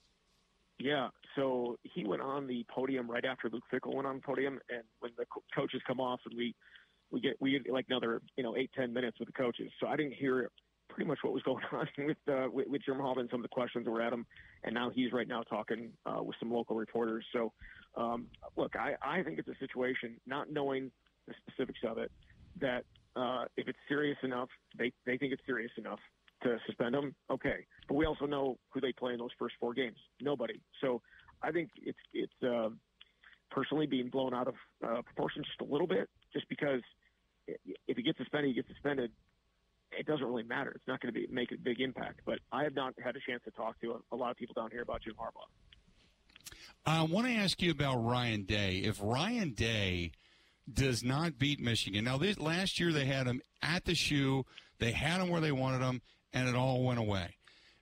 Yeah, 0.78 1.08
so 1.38 1.78
he 1.84 2.06
went 2.06 2.22
on 2.22 2.48
the 2.48 2.66
podium 2.70 3.10
right 3.10 3.24
after 3.24 3.50
Luke 3.50 3.64
Fickell 3.72 3.96
went 3.96 4.08
on 4.08 4.18
the 4.18 4.22
podium, 4.22 4.60
and 4.70 4.84
when 5.00 5.12
the 5.18 5.26
co- 5.26 5.44
coaches 5.56 5.82
come 5.88 6.02
off 6.02 6.20
and 6.26 6.38
we 6.38 6.54
we 7.12 7.22
get 7.22 7.36
we 7.40 7.52
get 7.52 7.72
like 7.72 7.86
another 7.90 8.22
you 8.36 8.44
know 8.44 8.56
eight 8.56 8.72
ten 8.76 8.94
minutes 8.94 9.20
with 9.20 9.28
the 9.28 9.34
coaches. 9.34 9.72
So 9.80 9.88
I 9.88 9.96
didn't 9.96 10.14
hear 10.14 10.50
pretty 10.90 11.08
much 11.08 11.20
what 11.22 11.34
was 11.34 11.44
going 11.44 11.64
on 11.72 11.88
with 11.98 12.18
uh, 12.28 12.48
with, 12.52 12.68
with 12.68 12.82
Jim 12.86 13.00
and 13.00 13.30
some 13.30 13.40
of 13.40 13.44
the 13.44 13.50
questions 13.50 13.88
were 13.88 14.02
at 14.02 14.12
him, 14.12 14.26
and 14.64 14.74
now 14.74 14.90
he's 14.90 15.12
right 15.12 15.28
now 15.28 15.44
talking 15.44 15.92
uh, 16.06 16.22
with 16.22 16.36
some 16.40 16.52
local 16.52 16.76
reporters. 16.76 17.26
So 17.34 17.54
um, 17.96 18.28
look, 18.58 18.76
I 18.76 18.96
I 19.02 19.24
think 19.24 19.40
it's 19.40 19.48
a 19.48 19.58
situation 19.60 20.16
not 20.26 20.52
knowing 20.52 20.92
the 21.28 21.34
specifics 21.48 21.80
of 21.88 21.98
it 21.98 22.12
that 22.60 22.84
uh, 23.16 23.46
if 23.58 23.68
it's 23.68 23.80
serious 23.88 24.18
enough, 24.24 24.50
they 24.78 24.92
they 25.06 25.18
think 25.18 25.34
it's 25.34 25.46
serious 25.46 25.72
enough 25.78 26.00
to 26.44 26.58
suspend 26.66 26.96
him. 26.96 27.16
Okay, 27.30 27.66
but 27.88 27.96
we 27.96 28.06
also 28.06 28.26
know 28.26 28.58
who 28.74 28.82
they 28.82 28.92
play 28.92 29.14
in 29.14 29.20
those 29.20 29.32
first 29.38 29.56
four 29.60 29.74
games. 29.74 29.98
Nobody. 30.22 30.62
So 30.82 31.02
I 31.42 31.52
think 31.52 31.70
it's 31.78 32.00
it's. 32.14 32.44
Uh, 32.44 32.70
personally 33.52 33.88
being 33.88 34.10
blown 34.10 34.32
out 34.32 34.48
of 34.48 34.54
uh, 34.86 35.02
proportion 35.02 35.44
just 35.44 35.60
a 35.62 35.72
little 35.72 35.88
bit, 35.88 36.08
just 36.34 36.48
because 36.50 36.82
if 37.88 37.98
he 37.98 38.04
gets 38.04 38.18
suspended, 38.18 38.50
he 38.50 38.56
gets 38.56 38.68
suspended. 38.68 39.12
It 39.92 40.06
doesn't 40.06 40.26
really 40.26 40.44
matter. 40.44 40.72
It's 40.72 40.88
not 40.88 41.02
going 41.02 41.14
to 41.14 41.20
be 41.20 41.28
make 41.32 41.52
a 41.52 41.58
big 41.58 41.82
impact. 41.82 42.22
But 42.26 42.40
I 42.52 42.64
have 42.64 42.76
not 42.76 42.94
had 43.04 43.16
a 43.16 43.20
chance 43.20 43.44
to 43.46 43.52
talk 43.52 43.80
to 43.82 43.92
a, 44.12 44.16
a 44.16 44.18
lot 44.18 44.32
of 44.32 44.38
people 44.38 44.54
down 44.54 44.70
here 44.72 44.82
about 44.82 45.02
Jim 45.02 45.16
Harbaugh. 45.20 45.48
I 46.86 47.04
want 47.04 47.28
to 47.28 47.34
ask 47.34 47.62
you 47.62 47.72
about 47.72 47.98
Ryan 47.98 48.44
Day. 48.44 48.78
If 48.78 49.00
Ryan 49.02 49.52
Day 49.52 50.12
does 50.72 51.04
not 51.04 51.40
beat 51.40 51.60
Michigan, 51.60 52.06
now 52.06 52.18
this 52.18 52.40
last 52.40 52.80
year 52.80 52.92
they 52.92 53.06
had 53.06 53.28
him 53.28 53.42
at 53.62 53.86
the 53.86 53.96
shoe, 53.96 54.46
they 54.80 54.92
had 54.92 55.22
him 55.22 55.30
where 55.30 55.42
they 55.42 55.52
wanted 55.52 55.82
him, 55.82 56.02
and 56.34 56.48
it 56.48 56.56
all 56.56 56.84
went 56.84 57.00
away. 57.00 57.36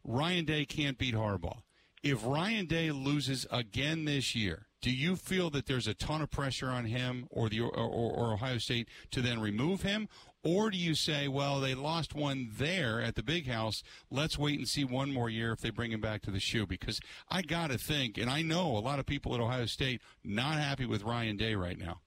Ryan 0.04 0.46
Day 0.46 0.66
can't 0.66 0.98
beat 0.98 1.16
Harbaugh. 1.16 1.62
If 2.02 2.26
Ryan 2.26 2.66
Day 2.66 2.92
loses 2.92 3.46
again 3.52 4.06
this 4.06 4.36
year, 4.36 4.68
do 4.88 4.94
you 4.94 5.18
feel 5.18 5.50
that 5.50 5.66
there's 5.66 5.86
a 5.86 5.94
ton 5.94 6.22
of 6.22 6.32
pressure 6.32 6.70
on 6.70 6.86
him 6.86 7.28
or 7.30 7.50
the 7.50 7.60
or, 7.60 7.70
or, 7.74 8.32
Ohio 8.32 8.58
State 8.58 8.88
to 9.12 9.22
then 9.22 9.38
remove 9.38 9.82
him, 9.82 10.08
or 10.46 10.70
do 10.70 10.78
you 10.78 10.96
say, 10.96 11.28
well, 11.28 11.60
they 11.60 11.76
lost 11.76 12.16
one 12.16 12.50
there 12.58 13.02
at 13.02 13.16
the 13.16 13.22
big 13.22 13.50
house. 13.50 13.84
Let's 14.10 14.38
wait 14.38 14.58
and 14.58 14.66
see 14.66 14.86
one 14.86 15.12
more 15.12 15.30
year 15.30 15.52
if 15.52 15.60
they 15.60 15.72
bring 15.72 15.92
him 15.92 16.00
back 16.00 16.22
to 16.22 16.32
the 16.32 16.40
shoe? 16.40 16.66
Because 16.66 17.02
I 17.30 17.42
got 17.42 17.70
to 17.70 17.78
think, 17.78 18.18
and 18.18 18.30
I 18.30 18.42
know 18.44 18.78
a 18.78 18.80
lot 18.80 18.98
of 18.98 19.06
people 19.06 19.36
at 19.36 19.42
Ohio 19.42 19.66
State 19.66 20.00
not 20.24 20.54
happy 20.54 20.86
with 20.86 21.04
Ryan 21.04 21.36
Day 21.36 21.56
right 21.56 21.78
now. 21.78 22.00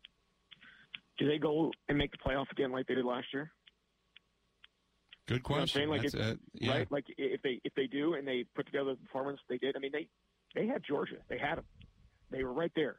Do 1.19 1.29
they 1.29 1.37
go 1.37 1.71
and 1.91 1.99
make 1.99 2.13
the 2.13 2.19
playoff 2.27 2.51
again 2.51 2.73
like 2.73 2.87
they 2.87 2.95
did 2.95 3.05
last 3.05 3.27
year? 3.35 3.53
Good 5.29 5.43
question. 5.43 5.83
You 5.83 5.87
know 5.89 5.93
like, 5.93 6.15
uh, 6.15 6.35
yeah. 6.55 6.73
right? 6.73 6.91
Like 6.91 7.05
if 7.19 7.43
they 7.43 7.61
if 7.63 7.75
they 7.75 7.89
do 7.89 8.15
and 8.15 8.27
they 8.27 8.47
put 8.57 8.65
together 8.65 8.93
the 8.93 9.07
performance 9.07 9.39
they 9.51 9.59
did, 9.59 9.77
I 9.77 9.81
mean 9.81 9.93
they 9.93 10.09
they 10.55 10.67
had 10.67 10.83
Georgia, 10.83 11.17
they 11.29 11.37
had 11.37 11.59
them, 11.59 11.65
they 12.31 12.45
were 12.45 12.53
right 12.53 12.73
there, 12.75 12.97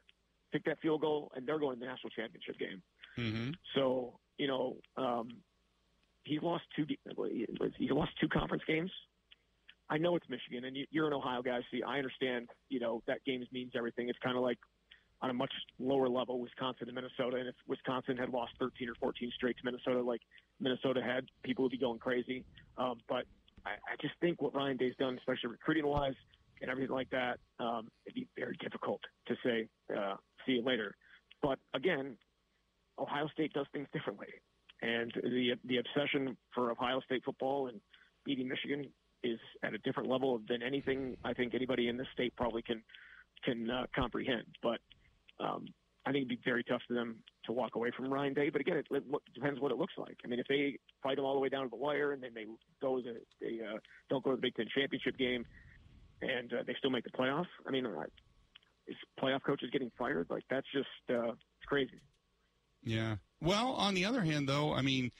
kick 0.51 0.63
that 0.65 0.79
field 0.81 1.01
goal, 1.01 1.31
and 1.35 1.47
they're 1.47 1.59
going 1.59 1.75
to 1.75 1.79
the 1.79 1.85
national 1.85 2.09
championship 2.11 2.57
game. 2.59 2.81
Mm-hmm. 3.17 3.51
So 3.75 4.19
you 4.37 4.47
know, 4.47 4.77
um, 4.97 5.29
he 6.23 6.39
lost 6.39 6.63
two. 6.75 6.85
He 6.87 7.89
lost 7.91 8.11
two 8.19 8.27
conference 8.27 8.63
games. 8.67 8.91
I 9.89 9.97
know 9.97 10.15
it's 10.15 10.29
Michigan, 10.29 10.65
and 10.65 10.77
you're 10.89 11.07
an 11.07 11.13
Ohio 11.13 11.41
guy. 11.41 11.59
See, 11.69 11.83
I 11.83 11.97
understand. 11.97 12.49
You 12.69 12.79
know 12.79 13.03
that 13.07 13.23
games 13.25 13.47
means 13.51 13.73
everything. 13.75 14.09
It's 14.09 14.19
kind 14.23 14.37
of 14.37 14.43
like 14.43 14.57
on 15.21 15.29
a 15.29 15.33
much 15.33 15.51
lower 15.79 16.09
level, 16.09 16.39
Wisconsin 16.39 16.87
and 16.87 16.95
Minnesota. 16.95 17.37
And 17.37 17.47
if 17.47 17.55
Wisconsin 17.67 18.17
had 18.17 18.29
lost 18.29 18.53
13 18.59 18.89
or 18.89 18.95
14 18.95 19.31
straight 19.35 19.55
to 19.57 19.65
Minnesota, 19.65 20.01
like 20.01 20.21
Minnesota 20.59 21.01
had, 21.01 21.25
people 21.43 21.63
would 21.63 21.71
be 21.71 21.77
going 21.77 21.99
crazy. 21.99 22.43
Um, 22.77 22.95
but 23.07 23.25
I, 23.65 23.71
I 23.71 23.95
just 24.01 24.15
think 24.19 24.41
what 24.41 24.55
Ryan 24.55 24.77
Day's 24.77 24.95
done, 24.97 25.17
especially 25.19 25.51
recruiting 25.51 25.85
wise 25.85 26.15
and 26.61 26.69
everything 26.69 26.93
like 26.93 27.09
that, 27.09 27.39
um, 27.59 27.87
it'd 28.05 28.15
be 28.15 28.27
very 28.37 28.55
difficult 28.61 29.01
to 29.27 29.35
say, 29.43 29.67
uh, 29.95 30.15
see 30.45 30.53
you 30.53 30.63
later. 30.63 30.95
But 31.41 31.59
again, 31.73 32.17
Ohio 32.99 33.27
State 33.33 33.53
does 33.53 33.65
things 33.73 33.87
differently. 33.93 34.27
And 34.81 35.11
the 35.23 35.53
the 35.65 35.77
obsession 35.77 36.35
for 36.53 36.71
Ohio 36.71 37.01
State 37.01 37.23
football 37.23 37.67
and 37.67 37.79
beating 38.25 38.47
Michigan 38.47 38.85
is 39.23 39.39
at 39.63 39.73
a 39.73 39.77
different 39.79 40.09
level 40.09 40.41
than 40.47 40.63
anything 40.63 41.15
I 41.23 41.33
think 41.33 41.53
anybody 41.53 41.87
in 41.87 41.97
this 41.97 42.07
state 42.13 42.35
probably 42.35 42.63
can 42.63 42.81
can 43.43 43.69
uh, 43.69 43.85
comprehend. 43.95 44.45
But 44.63 44.79
um, 45.39 45.65
I 46.05 46.11
think 46.11 46.25
it'd 46.25 46.29
be 46.29 46.39
very 46.43 46.63
tough 46.63 46.81
for 46.87 46.95
them 46.95 47.17
to 47.45 47.51
walk 47.51 47.75
away 47.75 47.91
from 47.95 48.11
Ryan 48.11 48.33
Day. 48.33 48.49
But 48.49 48.61
again, 48.61 48.77
it, 48.77 48.87
it 48.89 49.03
depends 49.35 49.59
what 49.59 49.71
it 49.71 49.77
looks 49.77 49.93
like. 49.97 50.17
I 50.25 50.27
mean, 50.27 50.39
if 50.39 50.47
they 50.47 50.77
fight 51.03 51.17
them 51.17 51.25
all 51.25 51.35
the 51.35 51.39
way 51.39 51.49
down 51.49 51.63
to 51.63 51.69
the 51.69 51.75
wire 51.75 52.13
and 52.13 52.23
then 52.23 52.31
they 52.33 52.45
go 52.81 53.01
to 53.01 53.13
they 53.39 53.59
uh, 53.63 53.77
don't 54.09 54.23
go 54.23 54.31
to 54.31 54.35
the 54.35 54.41
Big 54.41 54.55
Ten 54.55 54.65
championship 54.75 55.17
game 55.17 55.45
and 56.21 56.53
uh, 56.53 56.63
they 56.65 56.75
still 56.77 56.91
make 56.91 57.03
the 57.03 57.11
playoffs. 57.11 57.47
I 57.67 57.71
mean, 57.71 57.85
uh, 57.85 58.03
is 58.87 58.95
playoff 59.21 59.43
coaches 59.43 59.69
getting 59.71 59.91
fired? 59.97 60.27
Like 60.29 60.43
that's 60.49 60.67
just 60.73 60.87
uh, 61.09 61.31
it's 61.31 61.65
crazy. 61.67 62.01
Yeah. 62.83 63.15
Well, 63.41 63.69
on 63.73 63.93
the 63.93 64.05
other 64.05 64.21
hand, 64.21 64.47
though, 64.47 64.73
I 64.73 64.81
mean, 64.81 65.11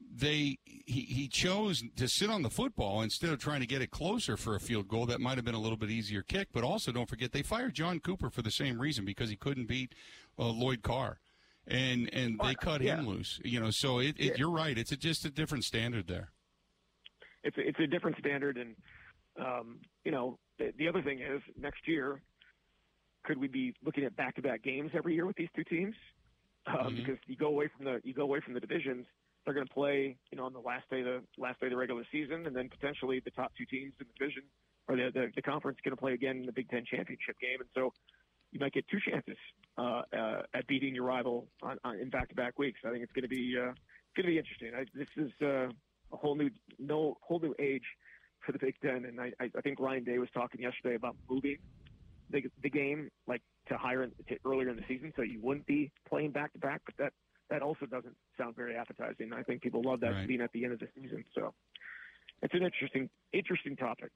they 0.00 0.58
he, 0.64 1.02
he 1.02 1.28
chose 1.28 1.82
to 1.96 2.08
sit 2.08 2.30
on 2.30 2.42
the 2.42 2.50
football 2.50 3.02
instead 3.02 3.30
of 3.30 3.38
trying 3.38 3.60
to 3.60 3.66
get 3.66 3.82
it 3.82 3.90
closer 3.90 4.36
for 4.36 4.54
a 4.54 4.60
field 4.60 4.88
goal 4.88 5.06
that 5.06 5.20
might 5.20 5.36
have 5.36 5.44
been 5.44 5.54
a 5.54 5.60
little 5.60 5.76
bit 5.76 5.90
easier 5.90 6.22
kick. 6.22 6.48
But 6.52 6.64
also, 6.64 6.92
don't 6.92 7.08
forget 7.08 7.32
they 7.32 7.42
fired 7.42 7.74
John 7.74 8.00
Cooper 8.00 8.30
for 8.30 8.42
the 8.42 8.50
same 8.50 8.80
reason 8.80 9.04
because 9.04 9.30
he 9.30 9.36
couldn't 9.36 9.66
beat 9.66 9.94
uh, 10.38 10.46
Lloyd 10.46 10.82
Carr, 10.82 11.18
and 11.66 12.08
and 12.12 12.38
they 12.42 12.54
cut 12.54 12.80
yeah. 12.80 12.96
him 12.96 13.08
loose. 13.08 13.40
You 13.44 13.60
know, 13.60 13.70
so 13.70 13.98
it, 13.98 14.16
it 14.18 14.24
yeah. 14.24 14.32
you're 14.36 14.50
right. 14.50 14.78
It's 14.78 14.92
a, 14.92 14.96
just 14.96 15.24
a 15.24 15.30
different 15.30 15.64
standard 15.64 16.06
there. 16.06 16.30
It's 17.44 17.56
a, 17.56 17.68
it's 17.68 17.80
a 17.80 17.86
different 17.86 18.18
standard, 18.18 18.56
and 18.56 18.76
um, 19.38 19.78
you 20.04 20.12
know 20.12 20.38
the, 20.58 20.72
the 20.78 20.88
other 20.88 21.02
thing 21.02 21.20
is 21.20 21.42
next 21.60 21.86
year 21.86 22.20
could 23.24 23.38
we 23.38 23.48
be 23.48 23.74
looking 23.84 24.04
at 24.04 24.16
back 24.16 24.36
to 24.36 24.42
back 24.42 24.62
games 24.62 24.90
every 24.94 25.14
year 25.14 25.26
with 25.26 25.36
these 25.36 25.48
two 25.54 25.64
teams? 25.64 25.94
Uh, 26.66 26.76
mm-hmm. 26.76 26.96
Because 26.96 27.18
you 27.26 27.36
go 27.36 27.48
away 27.48 27.68
from 27.76 27.84
the 27.84 28.00
you 28.04 28.14
go 28.14 28.22
away 28.22 28.40
from 28.40 28.54
the 28.54 28.60
divisions 28.60 29.06
they're 29.48 29.54
going 29.54 29.66
to 29.66 29.72
play, 29.72 30.14
you 30.30 30.36
know, 30.36 30.44
on 30.44 30.52
the 30.52 30.60
last 30.60 30.84
day 30.90 31.00
of 31.00 31.06
the 31.06 31.22
last 31.38 31.58
day 31.58 31.68
of 31.68 31.70
the 31.70 31.76
regular 31.76 32.04
season, 32.12 32.46
and 32.46 32.54
then 32.54 32.68
potentially 32.68 33.22
the 33.24 33.30
top 33.30 33.50
two 33.56 33.64
teams 33.64 33.94
in 33.98 34.06
the 34.06 34.18
division 34.18 34.42
or 34.88 34.96
the 34.96 35.10
the, 35.12 35.28
the 35.36 35.40
conference 35.40 35.78
going 35.82 35.96
to 35.96 36.00
play 36.00 36.12
again 36.12 36.36
in 36.36 36.44
the 36.44 36.52
Big 36.52 36.68
Ten 36.68 36.84
championship 36.84 37.34
game, 37.40 37.60
and 37.60 37.68
so 37.74 37.94
you 38.52 38.60
might 38.60 38.74
get 38.74 38.86
two 38.88 38.98
chances 39.00 39.38
uh, 39.78 40.02
uh, 40.14 40.42
at 40.52 40.66
beating 40.66 40.94
your 40.94 41.04
rival 41.04 41.46
on, 41.62 41.78
on, 41.82 41.98
in 41.98 42.10
back-to-back 42.10 42.58
weeks. 42.58 42.80
I 42.84 42.90
think 42.90 43.02
it's 43.02 43.12
going 43.12 43.22
to 43.22 43.28
be 43.28 43.54
uh, 43.56 43.72
going 44.16 44.26
to 44.26 44.32
be 44.32 44.38
interesting. 44.38 44.72
I, 44.76 44.84
this 44.94 45.08
is 45.16 45.32
uh, 45.40 45.68
a 46.12 46.16
whole 46.16 46.34
new 46.34 46.50
no 46.78 47.16
whole 47.22 47.40
new 47.40 47.54
age 47.58 47.84
for 48.48 48.52
the 48.52 48.58
Big 48.58 48.76
Ten, 48.80 49.04
and 49.04 49.20
I, 49.20 49.30
I 49.40 49.60
think 49.60 49.78
Ryan 49.78 50.04
Day 50.04 50.16
was 50.16 50.30
talking 50.32 50.62
yesterday 50.62 50.94
about 50.94 51.16
moving 51.28 51.58
the, 52.30 52.42
the 52.62 52.70
game 52.70 53.10
like 53.26 53.42
to 53.68 53.76
higher 53.76 54.04
in, 54.04 54.10
to 54.30 54.38
earlier 54.46 54.70
in 54.70 54.76
the 54.76 54.84
season, 54.88 55.12
so 55.16 55.20
you 55.20 55.38
wouldn't 55.42 55.66
be 55.66 55.90
playing 56.08 56.30
back-to-back, 56.30 56.80
but 56.86 56.94
that 56.96 57.12
that 57.50 57.60
also 57.60 57.84
doesn't 57.84 58.16
sound 58.38 58.56
very 58.56 58.74
appetizing. 58.74 59.32
I 59.34 59.42
think 59.42 59.60
people 59.60 59.82
love 59.82 60.00
that 60.00 60.12
right. 60.12 60.26
being 60.26 60.40
at 60.40 60.50
the 60.52 60.64
end 60.64 60.72
of 60.72 60.78
the 60.78 60.88
season. 60.94 61.24
So 61.34 61.52
it's 62.42 62.54
an 62.54 62.62
interesting, 62.62 63.10
interesting 63.34 63.76
topic. 63.76 64.10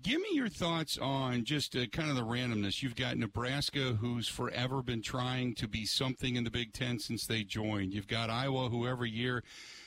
Give 0.00 0.20
me 0.20 0.28
your 0.32 0.48
thoughts 0.48 0.96
on 0.96 1.44
just 1.44 1.76
uh, 1.76 1.86
kind 1.86 2.08
of 2.08 2.16
the 2.16 2.22
randomness. 2.22 2.82
You've 2.82 2.96
got 2.96 3.18
Nebraska, 3.18 3.98
who's 4.00 4.26
forever 4.26 4.82
been 4.82 5.02
trying 5.02 5.54
to 5.56 5.68
be 5.68 5.84
something 5.84 6.34
in 6.34 6.44
the 6.44 6.50
Big 6.50 6.72
Ten 6.72 6.98
since 6.98 7.26
they 7.26 7.44
joined. 7.44 7.92
You've 7.92 8.08
got 8.08 8.30
Iowa, 8.30 8.70
who 8.70 8.86
every 8.86 9.10
year 9.10 9.42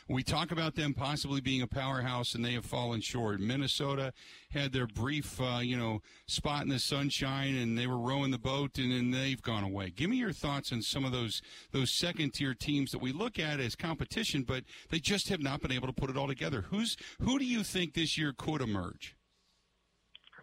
we 0.08 0.22
talk 0.22 0.52
about 0.52 0.76
them 0.76 0.94
possibly 0.94 1.42
being 1.42 1.64
a 1.64 1.68
powerhouse, 1.68 2.36
and 2.36 2.46
they 2.46 2.54
have 2.54 2.66
fallen 2.66 3.02
short. 3.02 3.40
Minnesota 3.40 4.14
had 4.52 4.72
their 4.72 4.86
brief, 4.86 5.42
uh, 5.42 5.60
you 5.62 5.76
know, 5.76 6.02
spot 6.28 6.62
in 6.62 6.70
the 6.70 6.78
sunshine, 6.78 7.56
and 7.56 7.78
they 7.78 7.88
were 7.88 7.98
rowing 7.98 8.30
the 8.30 8.38
boat, 8.38 8.78
and 8.78 8.92
then 8.92 9.10
they've 9.10 9.42
gone 9.42 9.64
away. 9.64 9.90
Give 9.90 10.12
me 10.12 10.18
your 10.18 10.32
thoughts 10.32 10.72
on 10.72 10.84
some 10.84 11.04
of 11.04 11.12
those 11.12 11.42
those 11.72 11.92
second 11.92 12.34
tier 12.34 12.54
teams 12.54 12.92
that 12.92 13.02
we 13.02 13.12
look 13.12 13.40
at 13.40 13.60
as 13.60 13.76
competition, 13.76 14.44
but 14.44 14.64
they 14.90 15.00
just 15.00 15.30
have 15.30 15.42
not 15.42 15.62
been 15.62 15.72
able 15.72 15.88
to 15.88 15.94
put 15.94 16.12
it 16.12 16.18
all 16.18 16.28
together. 16.28 16.66
Who's 16.70 16.96
who 17.22 17.40
do 17.40 17.46
you 17.46 17.64
think 17.64 17.96
this 17.96 18.18
year 18.18 18.34
could 18.38 18.62
emerge? 18.62 19.16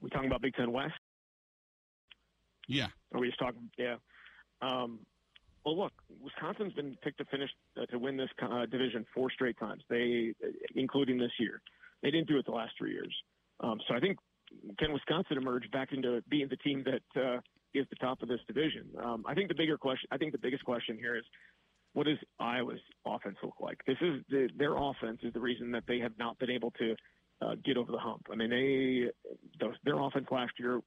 We 0.02 0.10
talking 0.10 0.26
about 0.26 0.42
Big 0.42 0.54
Ten 0.54 0.72
West? 0.72 0.94
Yeah. 2.68 2.88
Are 3.14 3.20
we 3.20 3.28
just 3.28 3.38
talking? 3.38 3.70
Yeah. 3.78 3.96
Um, 4.60 5.00
well, 5.64 5.78
look, 5.78 5.92
Wisconsin's 6.20 6.72
been 6.72 6.96
picked 7.02 7.18
to 7.18 7.24
finish 7.26 7.50
uh, 7.80 7.86
to 7.86 7.98
win 7.98 8.16
this 8.16 8.28
uh, 8.42 8.66
division 8.66 9.06
four 9.14 9.30
straight 9.30 9.58
times. 9.58 9.82
They, 9.88 10.34
including 10.74 11.18
this 11.18 11.30
year, 11.38 11.62
they 12.02 12.10
didn't 12.10 12.28
do 12.28 12.36
it 12.38 12.46
the 12.46 12.52
last 12.52 12.72
three 12.76 12.92
years. 12.92 13.14
Um, 13.60 13.78
so 13.88 13.94
I 13.94 14.00
think 14.00 14.18
can 14.78 14.92
Wisconsin 14.92 15.38
emerge 15.38 15.70
back 15.70 15.92
into 15.92 16.22
being 16.28 16.48
the 16.48 16.56
team 16.56 16.84
that 16.84 17.20
uh, 17.20 17.38
is 17.74 17.86
the 17.90 17.96
top 17.96 18.22
of 18.22 18.28
this 18.28 18.40
division? 18.46 18.88
Um, 19.02 19.24
I 19.26 19.34
think 19.34 19.48
the 19.48 19.54
bigger 19.54 19.78
question, 19.78 20.08
I 20.10 20.16
think 20.16 20.32
the 20.32 20.38
biggest 20.38 20.64
question 20.64 20.96
here 20.98 21.16
is, 21.16 21.24
what 21.94 22.06
does 22.06 22.18
Iowa's 22.40 22.80
offense 23.06 23.36
look 23.42 23.56
like? 23.60 23.78
This 23.86 23.98
is 24.00 24.22
the, 24.30 24.48
their 24.56 24.76
offense 24.76 25.18
is 25.22 25.32
the 25.32 25.40
reason 25.40 25.70
that 25.72 25.84
they 25.86 25.98
have 25.98 26.12
not 26.18 26.38
been 26.38 26.50
able 26.50 26.70
to 26.72 26.96
uh, 27.42 27.56
get 27.64 27.76
over 27.76 27.90
the 27.90 27.98
hump. 27.98 28.26
I 28.30 28.36
mean, 28.36 28.50
they 28.50 29.10
their 29.84 29.98
offense 29.98 30.26
last 30.30 30.52
year 30.58 30.80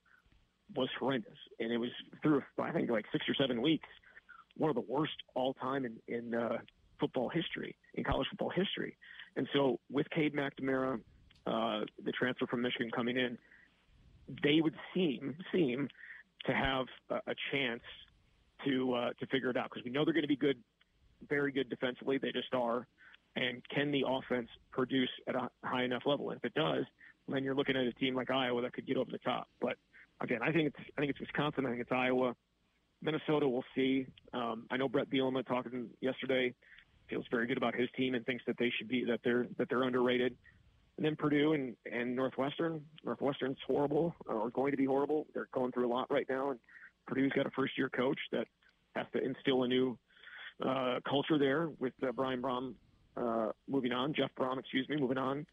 was 0.76 0.90
horrendous, 1.00 1.38
and 1.60 1.72
it 1.72 1.78
was 1.78 1.92
through 2.22 2.44
I 2.60 2.72
think 2.72 2.90
like 2.90 3.06
six 3.12 3.26
or 3.28 3.36
seven 3.36 3.62
weeks 3.62 3.88
one 4.58 4.70
of 4.70 4.76
the 4.76 4.82
worst 4.82 5.14
all 5.34 5.54
time 5.54 5.86
in, 5.86 5.98
in 6.08 6.34
uh, 6.34 6.58
football 7.00 7.30
history, 7.30 7.76
in 7.94 8.04
college 8.04 8.28
football 8.30 8.50
history. 8.50 8.98
And 9.36 9.48
so 9.54 9.80
with 9.92 10.10
Cade 10.10 10.34
McNamara, 10.34 11.00
uh, 11.46 11.82
the 12.04 12.12
transfer 12.12 12.48
from 12.48 12.62
Michigan 12.62 12.90
coming 12.96 13.18
in, 13.18 13.38
they 14.44 14.62
would 14.62 14.76
seem 14.94 15.36
seem 15.52 15.88
to 16.46 16.54
have 16.54 16.86
a, 17.10 17.16
a 17.32 17.36
chance 17.52 17.84
to 18.66 18.94
uh, 18.94 19.10
to 19.20 19.28
figure 19.28 19.50
it 19.50 19.58
out 19.58 19.70
because 19.70 19.84
we 19.84 19.92
know 19.92 20.06
they're 20.06 20.14
going 20.14 20.24
to 20.24 20.28
be 20.28 20.36
good, 20.36 20.58
very 21.28 21.52
good 21.52 21.70
defensively. 21.70 22.18
They 22.18 22.32
just 22.32 22.54
are. 22.54 22.88
And 23.36 23.62
can 23.70 23.92
the 23.92 24.04
offense 24.08 24.48
produce 24.72 25.10
at 25.28 25.36
a 25.36 25.50
high 25.64 25.84
enough 25.84 26.04
level? 26.06 26.30
And 26.30 26.38
if 26.38 26.46
it 26.46 26.54
does, 26.54 26.86
then 27.28 27.44
you're 27.44 27.56
looking 27.56 27.76
at 27.76 27.84
a 27.84 27.94
team 27.94 28.16
like 28.16 28.32
Iowa 28.32 28.62
that 28.62 28.74
could 28.74 28.88
get 28.88 28.98
over 28.98 29.12
the 29.12 29.18
top. 29.20 29.48
But 29.60 29.76
again, 30.22 30.40
I 30.42 30.52
think 30.52 30.68
it's 30.68 30.90
I 30.98 31.02
think 31.02 31.12
it's 31.12 31.20
Wisconsin. 31.20 31.66
I 31.66 31.70
think 31.70 31.82
it's 31.82 31.92
Iowa. 31.92 32.36
Minnesota, 33.02 33.48
we'll 33.48 33.66
see. 33.76 34.08
Um, 34.34 34.66
I 34.72 34.78
know 34.78 34.88
Bret 34.88 35.10
Bielema 35.10 35.46
talking 35.46 35.90
yesterday 36.02 36.54
feels 37.10 37.26
very 37.30 37.46
good 37.46 37.58
about 37.58 37.76
his 37.76 37.90
team 37.96 38.16
and 38.16 38.26
thinks 38.26 38.44
that 38.48 38.56
they 38.58 38.72
should 38.78 38.88
be 38.88 39.06
that 39.06 39.20
they're 39.24 39.48
that 39.58 39.70
they're 39.70 39.84
underrated. 39.84 40.36
And 40.98 41.06
then 41.06 41.16
Purdue 41.18 41.54
and, 41.54 41.76
and 41.92 42.16
Northwestern. 42.16 42.82
Northwestern's 43.04 43.58
horrible 43.68 44.16
or 44.28 44.50
going 44.52 44.72
to 44.72 44.78
be 44.78 44.86
horrible. 44.86 45.28
They're 45.34 45.50
going 45.52 45.74
through 45.74 45.88
a 45.88 45.92
lot 45.94 46.10
right 46.10 46.26
now, 46.30 46.52
and 46.52 46.60
Purdue's 47.06 47.34
got 47.34 47.46
a 47.46 47.52
first 47.52 47.78
year 47.78 47.90
coach 47.90 48.20
that 48.32 48.48
has 48.96 49.06
to 49.14 49.22
instill 49.22 49.64
a 49.64 49.68
new 49.68 49.98
uh, 50.66 51.00
culture 51.08 51.38
there 51.38 51.70
with 51.80 51.94
uh, 52.02 52.14
Brian 52.14 52.42
Brohm 52.42 52.76
uh, 53.18 53.52
moving 53.68 53.92
on, 53.92 54.14
Jeff 54.14 54.30
Brohm, 54.38 54.60
excuse 54.60 54.88
me, 54.90 54.98
moving 54.98 55.18
on. 55.18 55.46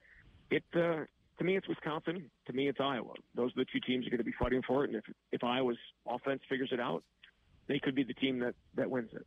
It 0.51 0.65
uh, 0.75 1.05
to 1.39 1.45
me, 1.45 1.57
it's 1.57 1.69
Wisconsin. 1.69 2.31
To 2.47 2.53
me, 2.53 2.69
it's 2.69 2.79
Iowa. 2.81 3.15
Those 3.35 3.51
are 3.53 3.61
the 3.61 3.67
two 3.73 3.81
teams 3.81 4.07
are 4.07 4.11
going 4.11 4.19
to 4.19 4.25
be 4.25 4.35
fighting 4.39 4.63
for 4.67 4.85
it. 4.85 4.91
And 4.91 4.97
if 4.97 5.05
if 5.33 5.45
Iowa's 5.45 5.79
offense 6.07 6.43
figures 6.49 6.71
it 6.73 6.81
out, 6.81 7.03
they 7.69 7.79
could 7.79 7.95
be 7.95 8.05
the 8.05 8.15
team 8.15 8.39
that, 8.41 8.55
that 8.75 8.91
wins 8.91 9.11
it. 9.13 9.25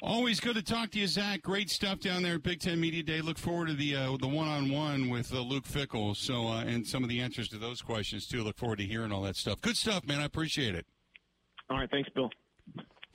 Always 0.00 0.38
good 0.38 0.54
to 0.54 0.62
talk 0.62 0.92
to 0.92 0.98
you, 0.98 1.08
Zach. 1.08 1.42
Great 1.42 1.70
stuff 1.70 1.98
down 1.98 2.22
there 2.22 2.36
at 2.36 2.44
Big 2.44 2.60
Ten 2.60 2.80
Media 2.80 3.02
Day. 3.02 3.20
Look 3.20 3.36
forward 3.36 3.66
to 3.66 3.74
the 3.74 3.96
uh, 3.96 4.16
the 4.16 4.28
one 4.28 4.46
on 4.46 4.70
one 4.70 5.10
with 5.10 5.34
uh, 5.34 5.40
Luke 5.40 5.64
Fickell. 5.64 6.16
So 6.16 6.46
uh, 6.46 6.62
and 6.62 6.86
some 6.86 7.02
of 7.02 7.08
the 7.08 7.20
answers 7.20 7.48
to 7.48 7.58
those 7.58 7.82
questions 7.82 8.28
too. 8.28 8.44
Look 8.44 8.56
forward 8.56 8.78
to 8.78 8.84
hearing 8.84 9.10
all 9.10 9.22
that 9.22 9.34
stuff. 9.34 9.60
Good 9.60 9.76
stuff, 9.76 10.06
man. 10.06 10.20
I 10.20 10.24
appreciate 10.24 10.76
it. 10.76 10.86
All 11.68 11.78
right, 11.78 11.90
thanks, 11.90 12.08
Bill. 12.14 12.30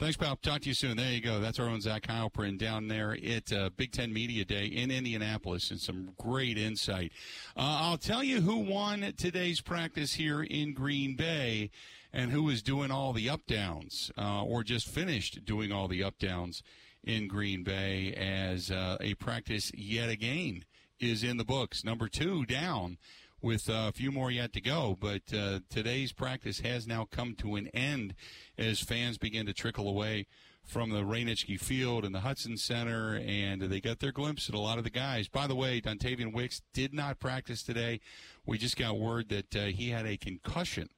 Thanks, 0.03 0.17
pal. 0.17 0.35
Talk 0.35 0.59
to 0.63 0.67
you 0.67 0.73
soon. 0.73 0.97
There 0.97 1.13
you 1.13 1.21
go. 1.21 1.39
That's 1.39 1.59
our 1.59 1.69
own 1.69 1.79
Zach 1.79 2.01
Heilprin 2.01 2.57
down 2.57 2.89
there 2.89 3.17
at 3.25 3.53
uh, 3.53 3.69
Big 3.77 3.93
Ten 3.93 4.11
Media 4.11 4.43
Day 4.43 4.65
in 4.65 4.91
Indianapolis, 4.91 5.71
and 5.71 5.79
some 5.79 6.09
great 6.17 6.57
insight. 6.57 7.13
Uh, 7.55 7.79
I'll 7.83 7.97
tell 7.97 8.21
you 8.21 8.41
who 8.41 8.57
won 8.57 9.13
today's 9.15 9.61
practice 9.61 10.15
here 10.15 10.43
in 10.43 10.73
Green 10.73 11.15
Bay 11.15 11.71
and 12.11 12.31
who 12.31 12.49
is 12.49 12.61
doing 12.61 12.91
all 12.91 13.13
the 13.13 13.29
up 13.29 13.45
downs 13.47 14.11
uh, 14.17 14.43
or 14.43 14.61
just 14.61 14.89
finished 14.89 15.45
doing 15.45 15.71
all 15.71 15.87
the 15.87 16.03
up 16.03 16.19
downs 16.19 16.63
in 17.05 17.29
Green 17.29 17.63
Bay 17.63 18.13
as 18.13 18.71
uh, 18.71 18.97
a 18.99 19.13
practice 19.13 19.71
yet 19.73 20.09
again 20.09 20.65
is 20.99 21.23
in 21.23 21.37
the 21.37 21.45
books. 21.45 21.85
Number 21.85 22.09
two 22.09 22.45
down 22.45 22.97
with 23.43 23.69
a 23.69 23.91
few 23.91 24.11
more 24.11 24.31
yet 24.31 24.53
to 24.53 24.61
go. 24.61 24.97
But 24.99 25.21
uh, 25.31 25.59
today's 25.69 26.13
practice 26.13 26.61
has 26.61 26.87
now 26.87 27.07
come 27.11 27.35
to 27.35 27.55
an 27.55 27.67
end 27.67 28.15
as 28.57 28.79
fans 28.79 29.19
begin 29.19 29.45
to 29.45 29.53
trickle 29.53 29.87
away 29.87 30.25
from 30.63 30.91
the 30.91 31.03
Ray 31.03 31.25
Field 31.35 32.05
and 32.05 32.15
the 32.15 32.19
Hutson 32.19 32.57
Center, 32.57 33.21
and 33.23 33.63
they 33.63 33.81
got 33.81 33.99
their 33.99 34.13
glimpse 34.13 34.47
at 34.47 34.55
a 34.55 34.59
lot 34.59 34.77
of 34.77 34.85
the 34.85 34.89
guys. 34.89 35.27
By 35.27 35.45
the 35.45 35.55
way, 35.55 35.81
Dontayvion 35.81 36.33
Wicks 36.33 36.61
did 36.73 36.93
not 36.93 37.19
practice 37.19 37.61
today. 37.63 37.99
We 38.45 38.57
just 38.57 38.77
got 38.77 38.97
word 38.97 39.27
that 39.29 39.55
uh, 39.55 39.65
he 39.65 39.89
had 39.89 40.05
a 40.05 40.15
concussion. 40.15 40.89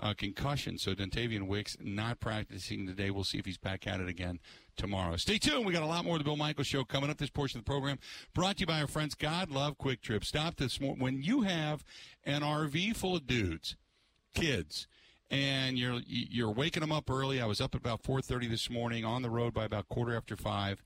Uh, 0.00 0.14
concussion. 0.14 0.78
So 0.78 0.94
Dontayvion 0.94 1.48
Wicks 1.48 1.76
not 1.80 2.20
practicing 2.20 2.86
today. 2.86 3.10
We'll 3.10 3.24
see 3.24 3.38
if 3.38 3.46
he's 3.46 3.58
back 3.58 3.84
at 3.84 4.00
it 4.00 4.08
again 4.08 4.38
tomorrow. 4.76 5.16
Stay 5.16 5.38
tuned. 5.38 5.66
We 5.66 5.72
got 5.72 5.82
a 5.82 5.86
lot 5.86 6.04
more 6.04 6.14
of 6.14 6.20
the 6.20 6.24
Bill 6.24 6.36
Michaels 6.36 6.68
Show 6.68 6.84
coming 6.84 7.10
up. 7.10 7.18
This 7.18 7.30
portion 7.30 7.58
of 7.58 7.64
the 7.64 7.68
program 7.68 7.98
brought 8.32 8.58
to 8.58 8.60
you 8.60 8.66
by 8.66 8.80
our 8.80 8.86
friends 8.86 9.16
God 9.16 9.50
Love 9.50 9.76
Kwik 9.76 10.00
Trip. 10.00 10.24
Stop 10.24 10.54
this 10.54 10.80
morning 10.80 11.02
when 11.02 11.20
you 11.20 11.42
have 11.42 11.84
an 12.22 12.42
RV 12.42 12.94
full 12.94 13.16
of 13.16 13.26
dudes, 13.26 13.74
kids 14.34 14.86
and 15.30 15.78
you're 15.78 16.00
you're 16.06 16.50
waking 16.50 16.80
them 16.80 16.92
up 16.92 17.10
early. 17.10 17.40
I 17.40 17.46
was 17.46 17.60
up 17.60 17.74
at 17.74 17.80
about 17.80 18.02
4:30 18.02 18.48
this 18.48 18.70
morning, 18.70 19.04
on 19.04 19.22
the 19.22 19.30
road 19.30 19.52
by 19.52 19.64
about 19.64 19.88
quarter 19.88 20.16
after 20.16 20.36
five, 20.36 20.82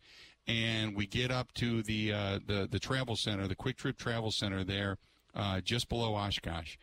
and 0.46 0.96
we 0.96 1.06
get 1.06 1.30
up 1.30 1.52
to 1.54 1.82
the 1.82 2.12
uh, 2.12 2.38
the 2.44 2.68
the 2.70 2.78
travel 2.78 3.16
center, 3.16 3.46
the 3.46 3.54
Kwik 3.54 3.76
Trip 3.76 3.96
Travel 3.96 4.30
Center 4.30 4.64
there, 4.64 4.98
uh, 5.34 5.60
just 5.60 5.88
below 5.88 6.14
Oshkosh, 6.14 6.76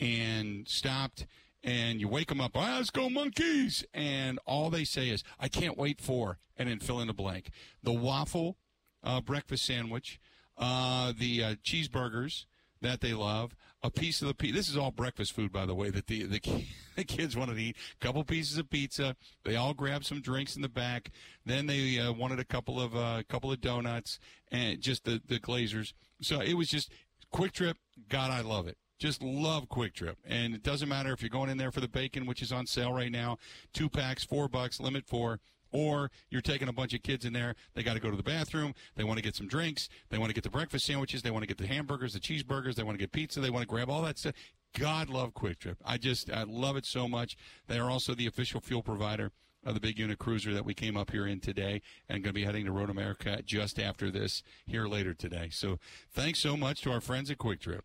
and 0.00 0.68
stopped. 0.68 1.26
And 1.64 1.98
you 1.98 2.08
wake 2.08 2.28
them 2.28 2.42
up, 2.42 2.56
ah, 2.56 2.76
let's 2.76 2.90
go 2.90 3.08
monkeys, 3.08 3.84
and 3.94 4.38
all 4.44 4.68
they 4.68 4.84
say 4.84 5.08
is, 5.08 5.24
"I 5.40 5.48
can't 5.48 5.78
wait 5.78 5.98
for," 5.98 6.38
and 6.58 6.68
then 6.68 6.78
fill 6.78 7.00
in 7.00 7.06
the 7.06 7.14
blank. 7.14 7.50
The 7.82 7.92
waffle 7.92 8.58
uh, 9.02 9.20
breakfast 9.20 9.64
sandwich, 9.64 10.20
uh, 10.58 11.12
the 11.18 11.42
uh, 11.42 11.54
cheeseburgers 11.64 12.44
that 12.80 13.00
they 13.00 13.14
love, 13.14 13.56
a 13.82 13.90
piece 13.90 14.22
of 14.22 14.28
the 14.28 14.34
pizza. 14.34 14.56
This 14.56 14.68
is 14.68 14.76
all 14.76 14.90
breakfast 14.90 15.32
food, 15.32 15.52
by 15.52 15.66
the 15.66 15.74
way, 15.74 15.90
that 15.90 16.06
the, 16.06 16.24
the, 16.24 16.40
the 16.96 17.04
kids 17.04 17.36
wanted 17.36 17.54
to 17.54 17.62
eat. 17.62 17.76
A 18.00 18.04
couple 18.04 18.24
pieces 18.24 18.58
of 18.58 18.70
pizza. 18.70 19.16
They 19.44 19.56
all 19.56 19.74
grabbed 19.74 20.06
some 20.06 20.20
drinks 20.20 20.56
in 20.56 20.62
the 20.62 20.68
back. 20.68 21.10
Then 21.44 21.66
they 21.66 21.98
uh, 21.98 22.12
wanted 22.12 22.40
a 22.40 22.44
couple 22.44 22.80
of 22.80 22.96
uh, 22.96 23.22
couple 23.28 23.52
of 23.52 23.60
donuts 23.60 24.18
and 24.50 24.80
just 24.80 25.04
the, 25.04 25.20
the 25.26 25.38
glazers. 25.38 25.92
So 26.20 26.40
it 26.40 26.54
was 26.54 26.68
just 26.68 26.90
Kwik 27.32 27.52
Trip. 27.52 27.76
God, 28.08 28.30
I 28.30 28.40
love 28.40 28.68
it. 28.68 28.78
Just 28.98 29.22
love 29.22 29.68
Kwik 29.68 29.94
Trip. 29.94 30.18
And 30.24 30.54
it 30.54 30.62
doesn't 30.62 30.88
matter 30.88 31.12
if 31.12 31.22
you're 31.22 31.28
going 31.28 31.50
in 31.50 31.58
there 31.58 31.72
for 31.72 31.80
the 31.80 31.88
bacon, 31.88 32.26
which 32.26 32.42
is 32.42 32.52
on 32.52 32.66
sale 32.66 32.92
right 32.92 33.10
now. 33.10 33.38
Two 33.72 33.88
packs, 33.88 34.24
four 34.24 34.48
bucks, 34.48 34.80
limit 34.80 35.06
four 35.06 35.40
or 35.74 36.08
you're 36.30 36.40
taking 36.40 36.68
a 36.68 36.72
bunch 36.72 36.94
of 36.94 37.02
kids 37.02 37.24
in 37.24 37.32
there. 37.32 37.56
They 37.74 37.82
got 37.82 37.94
to 37.94 38.00
go 38.00 38.08
to 38.08 38.16
the 38.16 38.22
bathroom. 38.22 38.74
They 38.94 39.02
want 39.02 39.18
to 39.18 39.22
get 39.22 39.34
some 39.34 39.48
drinks. 39.48 39.88
They 40.08 40.18
want 40.18 40.30
to 40.30 40.34
get 40.34 40.44
the 40.44 40.50
breakfast 40.50 40.86
sandwiches. 40.86 41.22
They 41.22 41.32
want 41.32 41.42
to 41.42 41.48
get 41.48 41.58
the 41.58 41.66
hamburgers, 41.66 42.12
the 42.12 42.20
cheeseburgers. 42.20 42.76
They 42.76 42.84
want 42.84 42.96
to 42.96 43.02
get 43.02 43.10
pizza. 43.10 43.40
They 43.40 43.50
want 43.50 43.64
to 43.64 43.68
grab 43.68 43.90
all 43.90 44.00
that 44.02 44.16
stuff. 44.16 44.34
God 44.78 45.10
love 45.10 45.34
Kwik 45.34 45.58
Trip. 45.58 45.78
I 45.84 45.98
just 45.98 46.30
I 46.30 46.44
love 46.44 46.76
it 46.76 46.86
so 46.86 47.08
much. 47.08 47.36
They 47.66 47.78
are 47.78 47.90
also 47.90 48.14
the 48.14 48.26
official 48.26 48.60
fuel 48.60 48.82
provider 48.82 49.32
of 49.64 49.74
the 49.74 49.80
big 49.80 49.98
unit 49.98 50.18
cruiser 50.18 50.54
that 50.54 50.64
we 50.64 50.74
came 50.74 50.96
up 50.96 51.10
here 51.10 51.26
in 51.26 51.40
today 51.40 51.82
and 52.08 52.22
going 52.22 52.34
to 52.34 52.40
be 52.40 52.44
heading 52.44 52.66
to 52.66 52.72
Road 52.72 52.90
America 52.90 53.40
just 53.44 53.78
after 53.78 54.10
this 54.10 54.42
here 54.66 54.86
later 54.86 55.14
today. 55.14 55.48
So 55.50 55.78
thanks 56.12 56.38
so 56.38 56.56
much 56.56 56.82
to 56.82 56.92
our 56.92 57.00
friends 57.00 57.30
at 57.30 57.38
Kwik 57.38 57.60
Trip. 57.60 57.84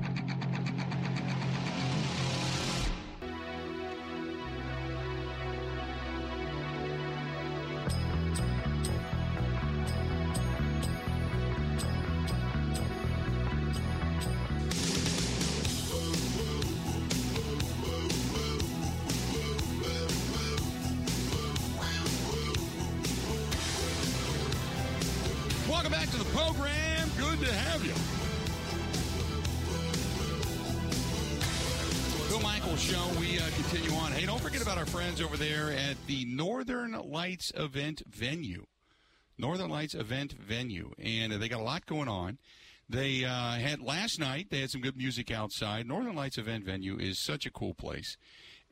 The 36.11 36.25
Northern 36.25 36.91
Lights 36.91 37.53
event 37.55 38.01
venue. 38.05 38.65
Northern 39.37 39.69
Lights 39.69 39.95
event 39.95 40.33
venue. 40.33 40.91
And 41.01 41.31
they 41.31 41.47
got 41.47 41.61
a 41.61 41.63
lot 41.63 41.85
going 41.85 42.09
on. 42.09 42.37
They 42.89 43.23
uh, 43.23 43.53
had 43.53 43.81
last 43.81 44.19
night, 44.19 44.47
they 44.49 44.59
had 44.59 44.71
some 44.71 44.81
good 44.81 44.97
music 44.97 45.31
outside. 45.31 45.87
Northern 45.87 46.13
Lights 46.13 46.37
event 46.37 46.65
venue 46.65 46.97
is 46.99 47.17
such 47.17 47.45
a 47.45 47.49
cool 47.49 47.73
place. 47.73 48.17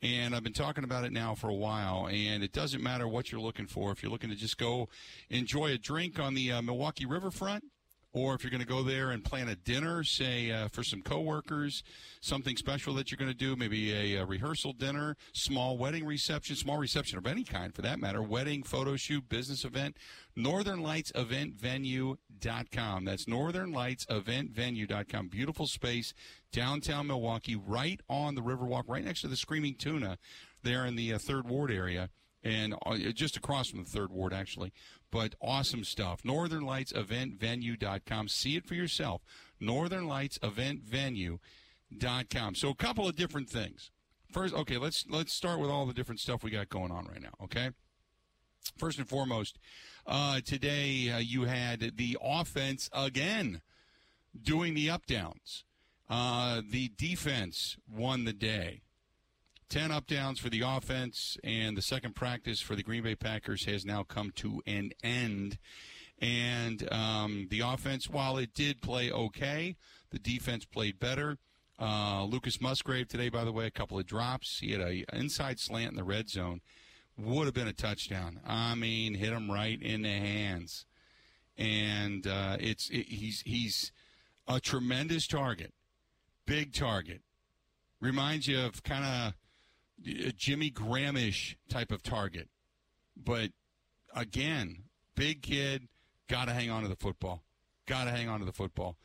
And 0.03 0.35
I've 0.35 0.43
been 0.43 0.51
talking 0.51 0.83
about 0.83 1.05
it 1.05 1.13
now 1.13 1.33
for 1.33 1.49
a 1.49 1.55
while, 1.55 2.09
and 2.09 2.43
it 2.43 2.51
doesn't 2.51 2.83
matter 2.83 3.07
what 3.07 3.31
you're 3.31 3.39
looking 3.39 3.67
for. 3.67 3.91
If 3.91 4.03
you're 4.03 4.11
looking 4.11 4.31
to 4.31 4.35
just 4.35 4.57
go 4.57 4.89
enjoy 5.29 5.67
a 5.67 5.77
drink 5.77 6.19
on 6.19 6.33
the 6.33 6.51
uh, 6.51 6.61
Milwaukee 6.61 7.05
riverfront, 7.05 7.63
or 8.11 8.33
if 8.33 8.43
you're 8.43 8.51
going 8.51 8.61
to 8.61 8.67
go 8.67 8.83
there 8.83 9.11
and 9.11 9.23
plan 9.23 9.47
a 9.49 9.55
dinner, 9.55 10.03
say 10.03 10.51
uh, 10.51 10.67
for 10.67 10.83
some 10.83 11.01
coworkers, 11.01 11.83
something 12.21 12.57
special 12.57 12.95
that 12.95 13.11
you're 13.11 13.17
going 13.17 13.31
to 13.31 13.37
do, 13.37 13.55
maybe 13.55 13.93
a, 13.93 14.15
a, 14.21 14.25
rehearsal 14.25 14.73
dinner, 14.73 15.15
small 15.33 15.77
wedding 15.77 16.03
reception, 16.05 16.55
small 16.55 16.77
reception 16.77 17.19
of 17.19 17.27
any 17.27 17.43
kind 17.43 17.75
for 17.75 17.83
that 17.83 17.99
matter, 17.99 18.21
wedding, 18.21 18.63
photo 18.63 18.95
shoot, 18.95 19.27
business 19.29 19.63
event, 19.63 19.95
northernlightseventvenue.com. 20.37 23.05
That's 23.05 23.25
northernlightseventvenue.com. 23.25 25.27
Beautiful 25.27 25.67
space, 25.67 26.13
downtown 26.51 27.05
Milwaukee, 27.07 27.55
right 27.55 28.01
on 28.09 28.35
the 28.35 28.41
Riverwalk, 28.41 28.83
right 28.87 29.05
next 29.05 29.21
to 29.21 29.27
the 29.27 29.37
Screaming 29.37 29.75
Tuna 29.75 30.17
there 30.63 30.85
in 30.85 30.95
the 30.95 31.13
uh, 31.13 31.19
Third 31.19 31.47
Ward 31.47 31.71
area 31.71 32.09
and 32.43 32.75
uh, 32.85 32.97
just 33.13 33.37
across 33.37 33.69
from 33.69 33.83
the 33.83 33.89
third 33.89 34.11
ward 34.11 34.33
actually. 34.33 34.73
But 35.11 35.35
awesome 35.41 35.83
stuff. 35.83 36.21
Northernlightseventvenue.com 36.23 38.27
see 38.27 38.55
it 38.55 38.65
for 38.65 38.75
yourself. 38.75 39.21
Northernlightseventvenue.com 39.61 42.55
so 42.55 42.69
a 42.69 42.75
couple 42.75 43.07
of 43.07 43.15
different 43.15 43.49
things. 43.49 43.91
First 44.31 44.53
okay 44.53 44.77
let's 44.77 45.05
let's 45.09 45.33
start 45.33 45.59
with 45.59 45.69
all 45.69 45.85
the 45.85 45.93
different 45.93 46.19
stuff 46.19 46.43
we 46.43 46.51
got 46.51 46.69
going 46.69 46.91
on 46.91 47.05
right 47.05 47.21
now 47.21 47.33
okay? 47.43 47.69
First 48.77 48.99
and 48.99 49.07
foremost 49.07 49.57
uh, 50.05 50.41
today 50.45 51.09
uh, 51.09 51.17
you 51.17 51.43
had 51.43 51.97
the 51.97 52.17
offense 52.21 52.89
again 52.93 53.61
doing 54.39 54.73
the 54.73 54.89
up 54.89 55.05
downs. 55.05 55.63
Uh, 56.09 56.61
the 56.67 56.89
defense 56.97 57.77
won 57.87 58.25
the 58.25 58.33
day 58.33 58.81
10 59.69 59.91
up 59.91 60.07
downs 60.07 60.39
for 60.39 60.49
the 60.49 60.61
offense, 60.65 61.37
and 61.43 61.77
the 61.77 61.81
second 61.81 62.15
practice 62.15 62.59
for 62.59 62.75
the 62.75 62.81
Green 62.81 63.03
Bay 63.03 63.15
Packers 63.15 63.65
has 63.65 63.85
now 63.85 64.03
come 64.03 64.31
to 64.37 64.61
an 64.65 64.91
end. 65.03 65.59
And 66.19 66.91
um, 66.91 67.47
the 67.51 67.61
offense, 67.61 68.09
while 68.09 68.37
it 68.37 68.53
did 68.53 68.81
play 68.81 69.11
okay, 69.11 69.75
the 70.09 70.19
defense 70.19 70.65
played 70.65 70.99
better. 70.99 71.37
Uh, 71.79 72.25
Lucas 72.25 72.59
Musgrave 72.59 73.07
today, 73.07 73.29
by 73.29 73.45
the 73.45 73.51
way, 73.51 73.65
a 73.67 73.71
couple 73.71 73.99
of 73.99 74.05
drops. 74.05 74.59
He 74.59 74.71
had 74.71 74.81
an 74.81 75.05
inside 75.13 75.59
slant 75.59 75.91
in 75.91 75.95
the 75.97 76.03
red 76.03 76.29
zone. 76.29 76.61
Would 77.17 77.45
have 77.45 77.53
been 77.53 77.67
a 77.67 77.73
touchdown. 77.73 78.39
I 78.45 78.75
mean, 78.75 79.13
hit 79.13 79.33
him 79.33 79.51
right 79.51 79.81
in 79.81 80.01
the 80.01 80.09
hands. 80.09 80.85
And 81.57 82.25
uh, 82.25 82.57
it's 82.59 82.89
it, 82.89 83.07
he's 83.07 83.41
he's 83.41 83.91
a 84.47 84.59
tremendous 84.59 85.27
target, 85.27 85.73
big 86.45 86.73
target. 86.73 87.21
Reminds 88.01 88.47
you 88.47 88.59
of 88.61 88.81
kind 88.83 89.03
of 89.03 89.33
Jimmy 90.01 90.71
Grahamish 90.71 91.55
type 91.69 91.91
of 91.91 92.03
target. 92.03 92.49
But 93.15 93.51
again, 94.15 94.83
big 95.15 95.41
kid, 95.41 95.87
got 96.27 96.45
to 96.45 96.53
hang 96.53 96.69
on 96.69 96.83
to 96.83 96.89
the 96.89 96.95
football. 96.95 97.43
Got 97.87 98.05
to 98.05 98.11
hang 98.11 98.29
on 98.29 98.39
to 98.39 98.45
the 98.45 98.53
football. 98.53 98.97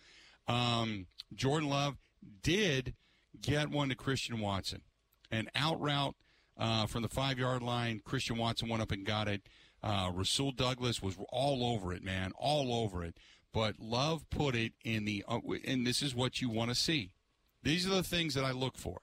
Um, 0.46 1.06
Jordan 1.34 1.68
Love 1.68 1.96
did 2.42 2.94
get 3.40 3.70
one 3.70 3.88
to 3.88 3.94
Christian 3.94 4.40
Watson. 4.40 4.82
An 5.30 5.48
out 5.54 5.80
route 5.80 6.14
uh, 6.56 6.86
from 6.86 7.02
the 7.02 7.08
five 7.08 7.38
yard 7.38 7.62
line. 7.62 8.00
Christian 8.04 8.36
Watson 8.36 8.68
went 8.68 8.82
up 8.82 8.92
and 8.92 9.04
got 9.04 9.28
it. 9.28 9.42
Uh, 9.82 10.10
Rasul 10.14 10.52
Douglas 10.52 11.02
was 11.02 11.16
all 11.30 11.66
over 11.74 11.92
it, 11.92 12.02
man, 12.02 12.32
all 12.38 12.74
over 12.74 13.04
it. 13.04 13.18
But 13.52 13.78
Love 13.78 14.28
put 14.30 14.54
it 14.54 14.72
in 14.84 15.04
the, 15.04 15.24
uh, 15.28 15.40
and 15.66 15.86
this 15.86 16.02
is 16.02 16.14
what 16.14 16.40
you 16.40 16.48
want 16.48 16.70
to 16.70 16.74
see. 16.74 17.12
These 17.62 17.86
are 17.86 17.94
the 17.94 18.02
things 18.02 18.34
that 18.34 18.44
I 18.44 18.52
look 18.52 18.76
for. 18.76 19.00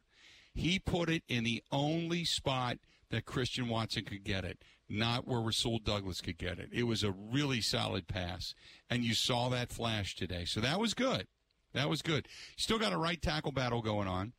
He 0.53 0.79
put 0.79 1.09
it 1.09 1.23
in 1.27 1.43
the 1.43 1.63
only 1.71 2.25
spot 2.25 2.77
that 3.09 3.25
Christian 3.25 3.67
Watson 3.67 4.05
could 4.05 4.23
get 4.23 4.43
it, 4.43 4.59
not 4.89 5.27
where 5.27 5.39
Rasul 5.39 5.79
Douglas 5.79 6.21
could 6.21 6.37
get 6.37 6.59
it. 6.59 6.69
It 6.71 6.83
was 6.83 7.03
a 7.03 7.11
really 7.11 7.61
solid 7.61 8.07
pass, 8.07 8.53
and 8.89 9.03
you 9.03 9.13
saw 9.13 9.49
that 9.49 9.71
flash 9.71 10.15
today. 10.15 10.45
So 10.45 10.59
that 10.61 10.79
was 10.79 10.93
good. 10.93 11.27
That 11.73 11.89
was 11.89 12.01
good. 12.01 12.27
Still 12.57 12.79
got 12.79 12.93
a 12.93 12.97
right 12.97 13.21
tackle 13.21 13.51
battle 13.51 13.81
going 13.81 14.07
on 14.07 14.33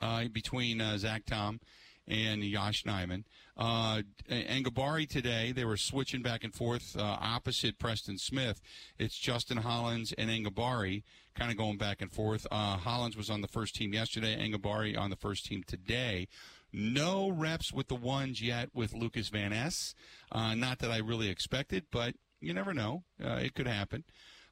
uh, 0.00 0.24
between 0.32 0.80
uh, 0.80 0.98
Zach 0.98 1.24
Tom 1.26 1.60
and 2.06 2.42
Yosh 2.44 2.84
Nijman. 2.84 3.24
Uh, 3.56 4.02
Enagbare 4.30 5.08
today, 5.08 5.52
they 5.52 5.64
were 5.64 5.76
switching 5.76 6.22
back 6.22 6.44
and 6.44 6.54
forth 6.54 6.96
uh, 6.96 7.02
opposite 7.02 7.78
Preston 7.78 8.18
Smith. 8.18 8.60
It's 8.98 9.18
Justin 9.18 9.58
Hollins 9.58 10.12
and 10.16 10.30
Enagbare 10.30 11.02
kind 11.34 11.50
of 11.50 11.56
going 11.56 11.78
back 11.78 12.00
and 12.00 12.12
forth. 12.12 12.46
Uh, 12.50 12.76
Hollins 12.76 13.16
was 13.16 13.30
on 13.30 13.40
the 13.40 13.48
first 13.48 13.74
team 13.74 13.92
yesterday, 13.92 14.36
Enagbare 14.36 14.98
on 14.98 15.10
the 15.10 15.16
first 15.16 15.46
team 15.46 15.62
today. 15.66 16.28
No 16.72 17.28
reps 17.28 17.72
with 17.72 17.88
the 17.88 17.94
ones 17.94 18.42
yet 18.42 18.70
with 18.74 18.94
Lucas 18.94 19.28
Van 19.28 19.50
Ness. 19.50 19.94
Uh, 20.32 20.54
not 20.54 20.80
that 20.80 20.90
I 20.90 20.98
really 20.98 21.28
expected, 21.28 21.86
but 21.90 22.14
you 22.40 22.52
never 22.52 22.74
know. 22.74 23.04
Uh, 23.22 23.34
it 23.34 23.54
could 23.54 23.66
happen. 23.66 24.04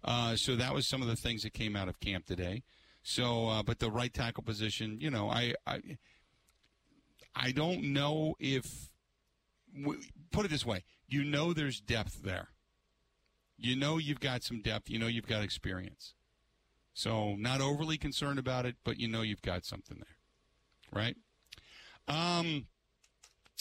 Uh, 0.04 0.36
so 0.36 0.56
that 0.56 0.74
was 0.74 0.86
some 0.86 1.02
of 1.02 1.08
the 1.08 1.16
things 1.16 1.42
that 1.42 1.52
came 1.52 1.76
out 1.76 1.88
of 1.88 2.00
camp 2.00 2.26
today. 2.26 2.62
So, 3.02 3.48
uh, 3.48 3.62
but 3.62 3.80
the 3.80 3.90
right 3.90 4.12
tackle 4.12 4.44
position, 4.44 4.98
you 5.00 5.10
know, 5.10 5.28
I, 5.28 5.54
I, 5.66 5.80
I 7.34 7.52
don't 7.52 7.92
know 7.92 8.34
if. 8.38 8.88
Put 10.30 10.44
it 10.44 10.50
this 10.50 10.66
way: 10.66 10.84
you 11.08 11.24
know, 11.24 11.52
there's 11.52 11.80
depth 11.80 12.22
there. 12.22 12.48
You 13.56 13.76
know, 13.76 13.98
you've 13.98 14.20
got 14.20 14.42
some 14.42 14.60
depth. 14.60 14.90
You 14.90 14.98
know, 14.98 15.06
you've 15.06 15.26
got 15.26 15.42
experience. 15.42 16.14
So, 16.94 17.34
not 17.36 17.60
overly 17.62 17.96
concerned 17.96 18.38
about 18.38 18.66
it, 18.66 18.76
but 18.84 19.00
you 19.00 19.08
know, 19.08 19.22
you've 19.22 19.42
got 19.42 19.64
something 19.64 19.98
there, 19.98 20.16
right? 20.92 21.16
Um. 22.08 22.66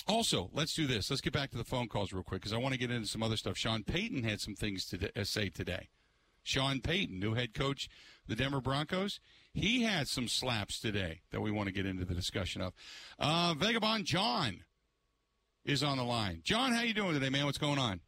Also, 0.07 0.49
let's 0.51 0.73
do 0.73 0.87
this. 0.87 1.11
Let's 1.11 1.21
get 1.21 1.31
back 1.31 1.51
to 1.51 1.57
the 1.57 1.63
phone 1.63 1.87
calls 1.87 2.11
real 2.11 2.23
quick 2.23 2.41
because 2.41 2.53
I 2.53 2.57
want 2.57 2.73
to 2.73 2.79
get 2.79 2.89
into 2.89 3.07
some 3.07 3.21
other 3.21 3.37
stuff. 3.37 3.55
Sean 3.55 3.83
Payton 3.83 4.23
had 4.23 4.41
some 4.41 4.55
things 4.55 4.85
to 4.87 5.11
uh, 5.15 5.23
say 5.23 5.49
today. 5.49 5.89
Sean 6.41 6.81
Payton, 6.81 7.19
new 7.19 7.35
head 7.35 7.53
coach 7.53 7.87
the 8.27 8.35
Denver 8.35 8.61
Broncos, 8.61 9.19
he 9.53 9.83
had 9.83 10.07
some 10.07 10.27
slaps 10.27 10.79
today 10.79 11.21
that 11.31 11.41
we 11.41 11.51
want 11.51 11.67
to 11.67 11.73
get 11.73 11.85
into 11.85 12.05
the 12.05 12.13
discussion 12.13 12.61
of. 12.61 12.73
Uh, 13.19 13.53
Vagabond 13.57 14.05
John 14.05 14.63
is 15.65 15.83
on 15.83 15.97
the 15.97 16.03
line. 16.03 16.41
John, 16.43 16.73
how 16.73 16.83
you 16.83 16.93
doing 16.93 17.13
today, 17.13 17.29
man? 17.29 17.45
What's 17.45 17.57
going 17.57 17.79
on? 17.79 17.99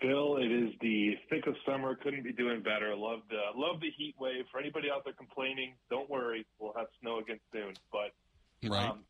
Bill, 0.00 0.38
it 0.38 0.50
is 0.50 0.70
the 0.80 1.14
thick 1.28 1.46
of 1.46 1.54
summer. 1.66 1.94
Couldn't 1.94 2.22
be 2.22 2.32
doing 2.32 2.62
better. 2.62 2.94
Love 2.96 3.20
the 3.28 3.58
love 3.58 3.80
the 3.80 3.90
heat 3.96 4.14
wave. 4.18 4.44
For 4.50 4.58
anybody 4.58 4.88
out 4.90 5.04
there 5.04 5.12
complaining, 5.12 5.74
don't 5.90 6.08
worry. 6.08 6.46
We'll 6.58 6.72
have 6.74 6.86
snow 7.02 7.18
again 7.18 7.38
soon. 7.52 7.74
But 7.92 8.68
right. 8.68 8.88
Um, 8.88 9.00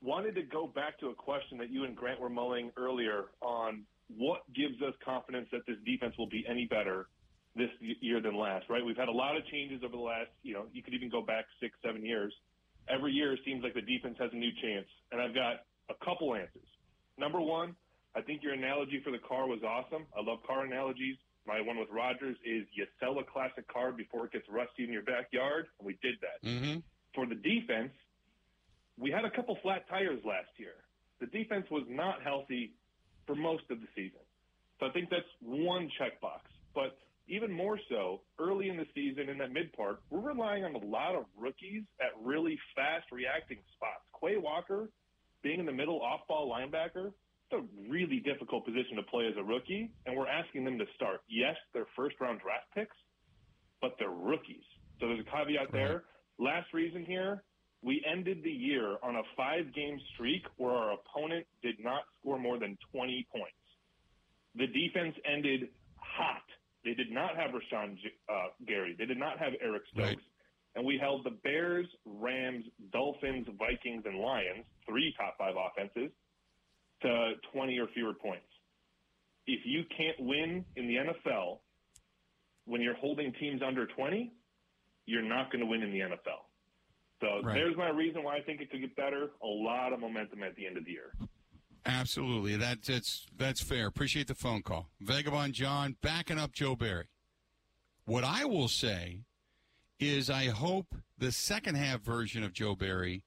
wanted 0.00 0.36
to 0.36 0.42
go 0.42 0.68
back 0.68 0.98
to 1.00 1.08
a 1.08 1.14
question 1.14 1.58
that 1.58 1.70
you 1.70 1.84
and 1.84 1.96
Grant 1.96 2.20
were 2.20 2.30
mulling 2.30 2.70
earlier 2.76 3.26
on 3.40 3.82
what 4.16 4.42
gives 4.54 4.80
us 4.82 4.94
confidence 5.04 5.48
that 5.50 5.62
this 5.66 5.76
defense 5.84 6.14
will 6.18 6.28
be 6.28 6.44
any 6.48 6.66
better 6.66 7.08
this 7.54 7.70
year 7.80 8.20
than 8.20 8.36
last, 8.36 8.66
right? 8.70 8.84
We've 8.84 8.96
had 8.96 9.08
a 9.08 9.12
lot 9.12 9.36
of 9.36 9.44
changes 9.46 9.82
over 9.84 9.96
the 9.96 10.02
last, 10.02 10.30
you 10.42 10.54
know, 10.54 10.64
you 10.72 10.82
could 10.82 10.94
even 10.94 11.10
go 11.10 11.20
back 11.20 11.44
six, 11.60 11.76
seven 11.84 12.04
years. 12.04 12.32
Every 12.88 13.12
year 13.12 13.34
it 13.34 13.40
seems 13.44 13.62
like 13.62 13.74
the 13.74 13.82
defense 13.82 14.16
has 14.18 14.30
a 14.32 14.36
new 14.36 14.50
chance. 14.62 14.86
And 15.12 15.20
I've 15.20 15.34
got 15.34 15.64
a 15.90 16.04
couple 16.04 16.34
answers. 16.34 16.68
Number 17.18 17.40
one, 17.40 17.76
I 18.16 18.22
think 18.22 18.42
your 18.42 18.54
analogy 18.54 19.00
for 19.04 19.10
the 19.10 19.18
car 19.18 19.46
was 19.46 19.60
awesome. 19.62 20.06
I 20.16 20.22
love 20.22 20.38
car 20.46 20.64
analogies. 20.64 21.16
My 21.46 21.60
one 21.60 21.78
with 21.78 21.88
Rodgers 21.90 22.36
is 22.44 22.64
you 22.72 22.86
sell 23.00 23.18
a 23.18 23.24
classic 23.24 23.66
car 23.68 23.92
before 23.92 24.26
it 24.26 24.32
gets 24.32 24.48
rusty 24.48 24.84
in 24.84 24.92
your 24.92 25.02
backyard, 25.02 25.66
and 25.78 25.86
we 25.86 25.98
did 26.02 26.14
that. 26.22 26.48
Mm-hmm. 26.48 26.78
For 27.14 27.26
the 27.26 27.34
defense, 27.34 27.92
we 28.98 29.10
had 29.10 29.24
a 29.24 29.30
couple 29.30 29.58
flat 29.62 29.88
tires 29.88 30.20
last 30.24 30.50
year. 30.56 30.78
The 31.20 31.26
defense 31.26 31.66
was 31.70 31.84
not 31.88 32.22
healthy 32.22 32.72
for 33.26 33.34
most 33.34 33.64
of 33.70 33.80
the 33.80 33.86
season. 33.94 34.20
So 34.78 34.86
I 34.86 34.90
think 34.90 35.10
that's 35.10 35.28
one 35.40 35.90
checkbox. 36.00 36.40
But 36.74 36.98
even 37.28 37.52
more 37.52 37.78
so, 37.88 38.20
early 38.38 38.68
in 38.68 38.76
the 38.76 38.86
season 38.94 39.28
in 39.28 39.38
that 39.38 39.52
mid 39.52 39.72
part, 39.72 40.02
we're 40.10 40.20
relying 40.20 40.64
on 40.64 40.74
a 40.74 40.84
lot 40.84 41.14
of 41.14 41.24
rookies 41.36 41.82
at 42.00 42.10
really 42.22 42.58
fast 42.74 43.06
reacting 43.12 43.58
spots. 43.76 44.02
Quay 44.20 44.36
Walker, 44.36 44.90
being 45.42 45.60
in 45.60 45.66
the 45.66 45.72
middle 45.72 46.00
off 46.00 46.20
ball 46.28 46.50
linebacker, 46.50 47.12
it's 47.50 47.52
a 47.52 47.90
really 47.90 48.18
difficult 48.20 48.64
position 48.64 48.96
to 48.96 49.02
play 49.02 49.26
as 49.26 49.34
a 49.38 49.42
rookie, 49.42 49.90
and 50.06 50.16
we're 50.16 50.28
asking 50.28 50.64
them 50.64 50.78
to 50.78 50.84
start. 50.96 51.20
Yes, 51.28 51.56
they're 51.74 51.86
first 51.94 52.16
round 52.20 52.40
draft 52.40 52.66
picks, 52.74 52.96
but 53.80 53.96
they're 53.98 54.10
rookies. 54.10 54.64
So 55.00 55.08
there's 55.08 55.20
a 55.20 55.30
caveat 55.30 55.72
there. 55.72 56.04
Last 56.38 56.72
reason 56.72 57.04
here, 57.04 57.42
we 57.82 58.04
ended 58.10 58.42
the 58.42 58.50
year 58.50 58.96
on 59.02 59.16
a 59.16 59.22
five 59.36 59.74
game 59.74 59.98
streak 60.14 60.42
where 60.56 60.72
our 60.72 60.94
opponent 60.94 61.46
did 61.62 61.76
not 61.82 62.02
score 62.20 62.38
more 62.38 62.58
than 62.58 62.78
20 62.92 63.26
points. 63.32 63.56
The 64.54 64.66
defense 64.66 65.14
ended 65.26 65.68
hot 65.96 66.42
they 66.84 66.94
did 66.94 67.10
not 67.10 67.36
have 67.36 67.50
Rashan 67.50 67.96
uh, 68.28 68.48
Gary. 68.66 68.96
They 68.98 69.06
did 69.06 69.18
not 69.18 69.38
have 69.38 69.52
Eric 69.62 69.82
Stokes. 69.92 70.08
Right. 70.08 70.18
And 70.74 70.86
we 70.86 70.98
held 70.98 71.24
the 71.24 71.36
Bears, 71.44 71.86
Rams, 72.06 72.64
Dolphins, 72.92 73.46
Vikings, 73.58 74.04
and 74.06 74.18
Lions, 74.18 74.64
three 74.88 75.14
top 75.18 75.36
five 75.38 75.54
offenses, 75.54 76.10
to 77.02 77.32
20 77.52 77.78
or 77.78 77.88
fewer 77.88 78.14
points. 78.14 78.46
If 79.46 79.60
you 79.64 79.82
can't 79.96 80.18
win 80.20 80.64
in 80.76 80.86
the 80.86 80.96
NFL 80.96 81.58
when 82.64 82.80
you're 82.80 82.94
holding 82.94 83.32
teams 83.34 83.60
under 83.66 83.86
20, 83.86 84.32
you're 85.06 85.22
not 85.22 85.50
going 85.50 85.60
to 85.60 85.66
win 85.66 85.82
in 85.82 85.90
the 85.90 85.98
NFL. 85.98 86.46
So 87.20 87.42
right. 87.42 87.54
there's 87.54 87.76
my 87.76 87.90
reason 87.90 88.22
why 88.22 88.36
I 88.36 88.40
think 88.40 88.60
it 88.60 88.70
could 88.70 88.80
get 88.80 88.96
better. 88.96 89.30
A 89.42 89.46
lot 89.46 89.92
of 89.92 90.00
momentum 90.00 90.42
at 90.42 90.56
the 90.56 90.66
end 90.66 90.76
of 90.76 90.84
the 90.84 90.92
year. 90.92 91.12
Absolutely. 91.84 92.56
That, 92.56 92.82
that's 92.82 93.26
that's 93.36 93.60
fair. 93.60 93.86
Appreciate 93.86 94.28
the 94.28 94.34
phone 94.34 94.62
call. 94.62 94.88
Vagabond 95.00 95.54
John 95.54 95.96
backing 96.00 96.38
up 96.38 96.52
Joe 96.52 96.76
Barry. 96.76 97.06
What 98.04 98.24
I 98.24 98.44
will 98.44 98.68
say 98.68 99.20
is 99.98 100.30
I 100.30 100.46
hope 100.46 100.94
the 101.18 101.32
second 101.32 101.76
half 101.76 102.00
version 102.00 102.42
of 102.42 102.52
Joe 102.52 102.74
Barry 102.74 103.22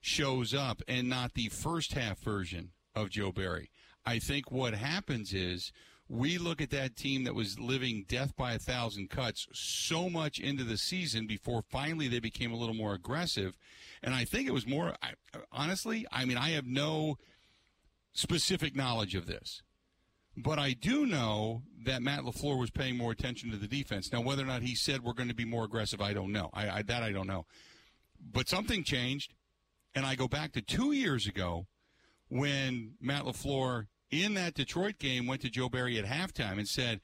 shows 0.00 0.54
up 0.54 0.82
and 0.86 1.08
not 1.08 1.34
the 1.34 1.48
first 1.48 1.92
half 1.92 2.18
version 2.20 2.70
of 2.94 3.10
Joe 3.10 3.32
Barry. 3.32 3.70
I 4.06 4.18
think 4.18 4.50
what 4.50 4.74
happens 4.74 5.32
is 5.32 5.72
we 6.08 6.38
look 6.38 6.60
at 6.62 6.70
that 6.70 6.96
team 6.96 7.24
that 7.24 7.34
was 7.34 7.58
living 7.58 8.06
death 8.08 8.34
by 8.34 8.54
a 8.54 8.58
thousand 8.58 9.10
cuts 9.10 9.46
so 9.52 10.08
much 10.08 10.38
into 10.38 10.64
the 10.64 10.78
season 10.78 11.26
before 11.26 11.62
finally 11.68 12.08
they 12.08 12.20
became 12.20 12.52
a 12.52 12.56
little 12.56 12.74
more 12.74 12.94
aggressive. 12.94 13.56
And 14.02 14.14
I 14.14 14.24
think 14.24 14.48
it 14.48 14.54
was 14.54 14.66
more, 14.66 14.94
I, 15.02 15.12
honestly, 15.52 16.06
I 16.10 16.24
mean, 16.24 16.38
I 16.38 16.50
have 16.50 16.66
no 16.66 17.18
specific 18.12 18.74
knowledge 18.74 19.14
of 19.14 19.26
this. 19.26 19.62
But 20.36 20.58
I 20.58 20.72
do 20.72 21.04
know 21.04 21.62
that 21.84 22.00
Matt 22.00 22.20
LaFleur 22.20 22.58
was 22.58 22.70
paying 22.70 22.96
more 22.96 23.10
attention 23.10 23.50
to 23.50 23.56
the 23.56 23.66
defense. 23.66 24.12
Now, 24.12 24.20
whether 24.20 24.42
or 24.42 24.46
not 24.46 24.62
he 24.62 24.76
said 24.76 25.02
we're 25.02 25.12
going 25.12 25.28
to 25.28 25.34
be 25.34 25.44
more 25.44 25.64
aggressive, 25.64 26.00
I 26.00 26.12
don't 26.12 26.30
know. 26.30 26.50
I, 26.54 26.68
I, 26.70 26.82
that 26.82 27.02
I 27.02 27.10
don't 27.10 27.26
know. 27.26 27.44
But 28.20 28.48
something 28.48 28.84
changed. 28.84 29.34
And 29.94 30.06
I 30.06 30.14
go 30.14 30.28
back 30.28 30.52
to 30.52 30.62
two 30.62 30.92
years 30.92 31.26
ago 31.26 31.66
when 32.28 32.92
Matt 33.00 33.24
LaFleur 33.24 33.86
in 34.10 34.34
that 34.34 34.54
Detroit 34.54 34.98
game 34.98 35.26
went 35.26 35.40
to 35.42 35.50
Joe 35.50 35.68
Barry 35.68 35.98
at 35.98 36.04
halftime 36.04 36.58
and 36.58 36.68
said, 36.68 37.00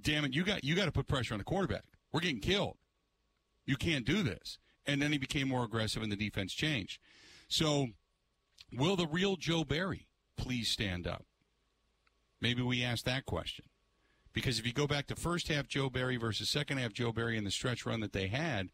damn 0.00 0.24
it, 0.24 0.34
you 0.34 0.42
got, 0.42 0.64
you 0.64 0.74
got 0.74 0.86
to 0.86 0.92
put 0.92 1.06
pressure 1.06 1.34
on 1.34 1.38
the 1.38 1.44
quarterback. 1.44 1.84
We're 2.12 2.20
getting 2.20 2.40
killed. 2.40 2.78
You 3.64 3.76
can't 3.76 4.04
do 4.04 4.22
this. 4.24 4.58
And 4.86 5.00
then 5.00 5.12
he 5.12 5.18
became 5.18 5.48
more 5.48 5.62
aggressive 5.62 6.02
and 6.02 6.10
the 6.10 6.16
defense 6.16 6.52
changed. 6.52 6.98
So 7.46 7.88
will 8.72 8.96
the 8.96 9.06
real 9.06 9.36
Joe 9.36 9.62
Barry 9.62 10.08
please 10.36 10.68
stand 10.68 11.06
up? 11.06 11.24
Maybe 12.40 12.62
we 12.62 12.82
ask 12.82 13.04
that 13.04 13.26
question. 13.26 13.66
Because 14.32 14.58
if 14.58 14.66
you 14.66 14.72
go 14.72 14.86
back 14.86 15.06
to 15.08 15.16
first 15.16 15.48
half 15.48 15.68
Joe 15.68 15.90
Barry 15.90 16.16
versus 16.16 16.48
second 16.48 16.78
half 16.78 16.92
Joe 16.92 17.12
Barry 17.12 17.36
in 17.36 17.44
the 17.44 17.50
stretch 17.50 17.84
run 17.84 18.00
that 18.00 18.12
they 18.12 18.28
had, 18.28 18.70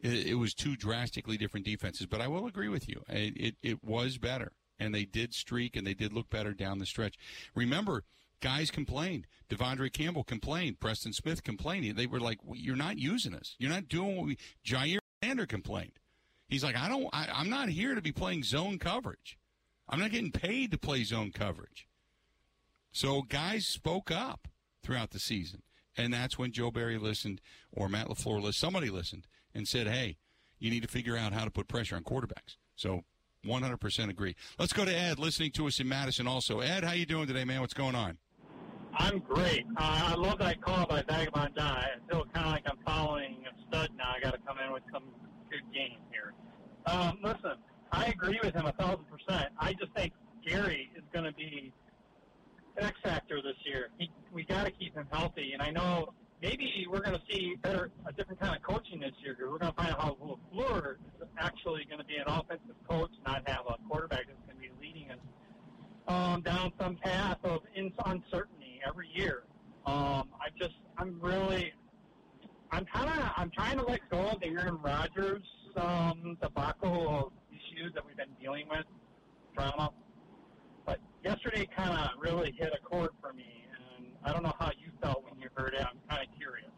it, 0.00 0.26
it 0.26 0.34
was 0.34 0.54
two 0.54 0.76
drastically 0.76 1.36
different 1.36 1.66
defenses. 1.66 2.06
But 2.06 2.20
I 2.20 2.28
will 2.28 2.46
agree 2.46 2.68
with 2.68 2.88
you. 2.88 3.02
It, 3.08 3.36
it, 3.36 3.56
it 3.62 3.84
was 3.84 4.18
better. 4.18 4.52
And 4.78 4.94
they 4.94 5.04
did 5.04 5.34
streak 5.34 5.76
and 5.76 5.86
they 5.86 5.94
did 5.94 6.12
look 6.12 6.30
better 6.30 6.52
down 6.52 6.78
the 6.78 6.86
stretch. 6.86 7.16
Remember, 7.54 8.04
guys 8.40 8.70
complained. 8.70 9.26
De'Vondre 9.48 9.92
Campbell 9.92 10.24
complained. 10.24 10.80
Preston 10.80 11.12
Smith 11.12 11.42
complained. 11.42 11.96
They 11.96 12.06
were 12.06 12.20
like, 12.20 12.38
"You're 12.54 12.76
not 12.76 12.98
using 12.98 13.34
us. 13.34 13.54
You're 13.58 13.70
not 13.70 13.88
doing 13.88 14.16
what 14.16 14.26
we." 14.26 14.38
Jaire 14.64 14.98
Alexander 15.22 15.46
complained. 15.46 15.92
He's 16.48 16.64
like, 16.64 16.76
"I 16.76 16.88
don't. 16.88 17.08
I, 17.12 17.28
I'm 17.32 17.48
not 17.48 17.68
here 17.68 17.94
to 17.94 18.02
be 18.02 18.12
playing 18.12 18.42
zone 18.44 18.78
coverage." 18.78 19.38
I'm 19.88 20.00
not 20.00 20.10
getting 20.10 20.32
paid 20.32 20.70
to 20.70 20.78
play 20.78 21.04
zone 21.04 21.32
coverage. 21.32 21.86
So 22.92 23.22
guys 23.22 23.66
spoke 23.66 24.10
up 24.10 24.48
throughout 24.82 25.10
the 25.10 25.18
season. 25.18 25.62
And 25.96 26.12
that's 26.12 26.38
when 26.38 26.52
Joe 26.52 26.70
Barry 26.70 26.98
listened 26.98 27.40
or 27.70 27.88
Matt 27.88 28.08
LaFleur 28.08 28.36
listened. 28.36 28.54
Somebody 28.54 28.90
listened 28.90 29.26
and 29.54 29.68
said, 29.68 29.86
hey, 29.86 30.16
you 30.58 30.70
need 30.70 30.82
to 30.82 30.88
figure 30.88 31.16
out 31.16 31.32
how 31.32 31.44
to 31.44 31.50
put 31.50 31.68
pressure 31.68 31.96
on 31.96 32.02
quarterbacks. 32.02 32.56
So 32.76 33.02
100% 33.46 34.08
agree. 34.08 34.36
Let's 34.58 34.72
go 34.72 34.84
to 34.84 34.94
Ed 34.94 35.18
listening 35.18 35.50
to 35.52 35.66
us 35.66 35.80
in 35.80 35.88
Madison 35.88 36.26
also. 36.26 36.60
Ed, 36.60 36.84
how 36.84 36.92
you 36.92 37.04
doing 37.04 37.26
today, 37.26 37.44
man? 37.44 37.60
What's 37.60 37.74
going 37.74 37.94
on? 37.94 38.18
I'm 38.94 39.20
great. 39.20 39.64
Uh, 39.76 40.10
I 40.10 40.14
love 40.14 40.38
that 40.38 40.60
call 40.60 40.86
by 40.86 41.02
Vagabond 41.02 41.54
John. 41.56 41.76
I 41.76 41.88
feel 42.10 42.24
kind 42.34 42.46
of 42.46 42.52
like 42.52 42.62
I'm 42.66 42.78
following 42.86 43.38
a 43.46 43.68
stud 43.68 43.90
now. 43.96 44.12
I 44.16 44.20
got 44.20 44.32
to 44.32 44.38
come 44.46 44.58
in 44.64 44.72
with 44.72 44.82
some 44.92 45.04
good 45.50 45.62
game 45.72 45.98
here. 46.10 46.34
Um, 46.86 47.18
listen, 47.22 47.56
I 47.92 48.06
agree 48.06 48.40
with 48.42 48.54
him 48.54 48.66
a 48.66 48.72
thousand 48.72 49.04
percent. 49.04 49.52
I 49.58 49.74
just 49.74 49.92
think 49.94 50.14
Gary 50.46 50.90
is 50.96 51.04
going 51.12 51.26
to 51.26 51.32
be 51.32 51.72
an 52.78 52.84
X 52.84 52.96
factor 53.04 53.40
this 53.42 53.56
year. 53.64 53.90
He, 53.98 54.10
we 54.32 54.44
got 54.44 54.64
to 54.64 54.72
keep 54.72 54.94
him 54.94 55.06
healthy, 55.12 55.52
and 55.52 55.62
I 55.62 55.70
know 55.70 56.14
maybe 56.40 56.86
we're 56.90 57.00
going 57.02 57.16
to 57.16 57.22
see 57.30 57.54
better 57.62 57.90
a 58.06 58.12
different 58.12 58.40
kind 58.40 58.56
of 58.56 58.62
coaching 58.62 58.98
this 59.00 59.12
year 59.22 59.36
we're 59.38 59.58
going 59.58 59.72
to 59.72 59.76
find 59.76 59.90
out 59.90 60.00
how 60.00 60.16
LaFleur 60.54 60.94
is 61.20 61.28
actually 61.38 61.84
going 61.84 61.98
to 61.98 62.04
be 62.04 62.16
an 62.16 62.24
offensive 62.26 62.74
coach, 62.88 63.10
not 63.26 63.48
have 63.48 63.66
a 63.68 63.76
quarterback 63.88 64.26
that's 64.26 64.40
going 64.46 64.56
to 64.56 64.62
be 64.62 64.70
leading 64.80 65.10
us 65.10 65.18
um, 66.08 66.40
down 66.42 66.72
some 66.80 66.96
path 66.96 67.38
of 67.44 67.60
in- 67.74 67.92
uncertainty 68.06 68.80
every 68.86 69.08
year. 69.14 69.44
Um, 69.86 70.30
I 70.40 70.48
just, 70.58 70.74
I'm 70.96 71.20
really, 71.20 71.72
I'm 72.70 72.86
kind 72.86 73.08
of, 73.08 73.30
I'm 73.36 73.50
trying 73.50 73.78
to 73.78 73.84
let 73.84 74.00
go 74.10 74.30
of 74.30 74.40
the 74.40 74.48
Aaron 74.48 74.78
Rodgers 74.82 75.44
um, 75.76 76.36
debacle 76.40 77.08
of 77.08 77.32
issues 77.82 77.94
that 77.94 78.04
we've 78.06 78.16
been 78.16 78.26
dealing 78.40 78.66
with, 78.68 78.84
drama. 79.54 79.90
But 80.86 80.98
yesterday 81.24 81.68
kind 81.76 81.90
of 81.90 82.10
really 82.20 82.54
hit 82.58 82.72
a 82.72 82.82
chord 82.84 83.10
for 83.20 83.32
me, 83.32 83.64
and 83.98 84.06
I 84.24 84.32
don't 84.32 84.42
know 84.42 84.54
how 84.58 84.70
you 84.78 84.90
felt 85.02 85.24
when 85.28 85.40
you 85.40 85.48
heard 85.54 85.74
it. 85.74 85.80
I'm 85.80 85.98
kind 86.08 86.26
of 86.28 86.38
curious. 86.38 86.68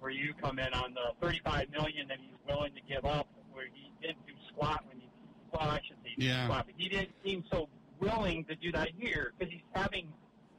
Where 0.00 0.10
you 0.10 0.34
come 0.40 0.58
in 0.58 0.72
on 0.74 0.94
the 0.94 1.26
35 1.26 1.70
million 1.70 2.08
that 2.08 2.18
he's 2.20 2.36
willing 2.48 2.72
to 2.74 2.80
give 2.88 3.04
up, 3.04 3.26
where 3.52 3.66
he 3.72 3.90
didn't 4.06 4.26
do 4.26 4.32
squat 4.48 4.84
when 4.88 5.00
he, 5.00 5.08
well, 5.52 5.68
I 5.70 5.80
should 5.86 5.96
say 6.04 6.14
Yeah. 6.18 6.44
squat, 6.46 6.66
but 6.66 6.74
he 6.76 6.88
didn't 6.88 7.14
seem 7.24 7.44
so 7.50 7.68
willing 8.00 8.44
to 8.44 8.54
do 8.56 8.70
that 8.72 8.90
here 8.98 9.32
because 9.38 9.52
he's 9.52 9.62
having 9.72 10.12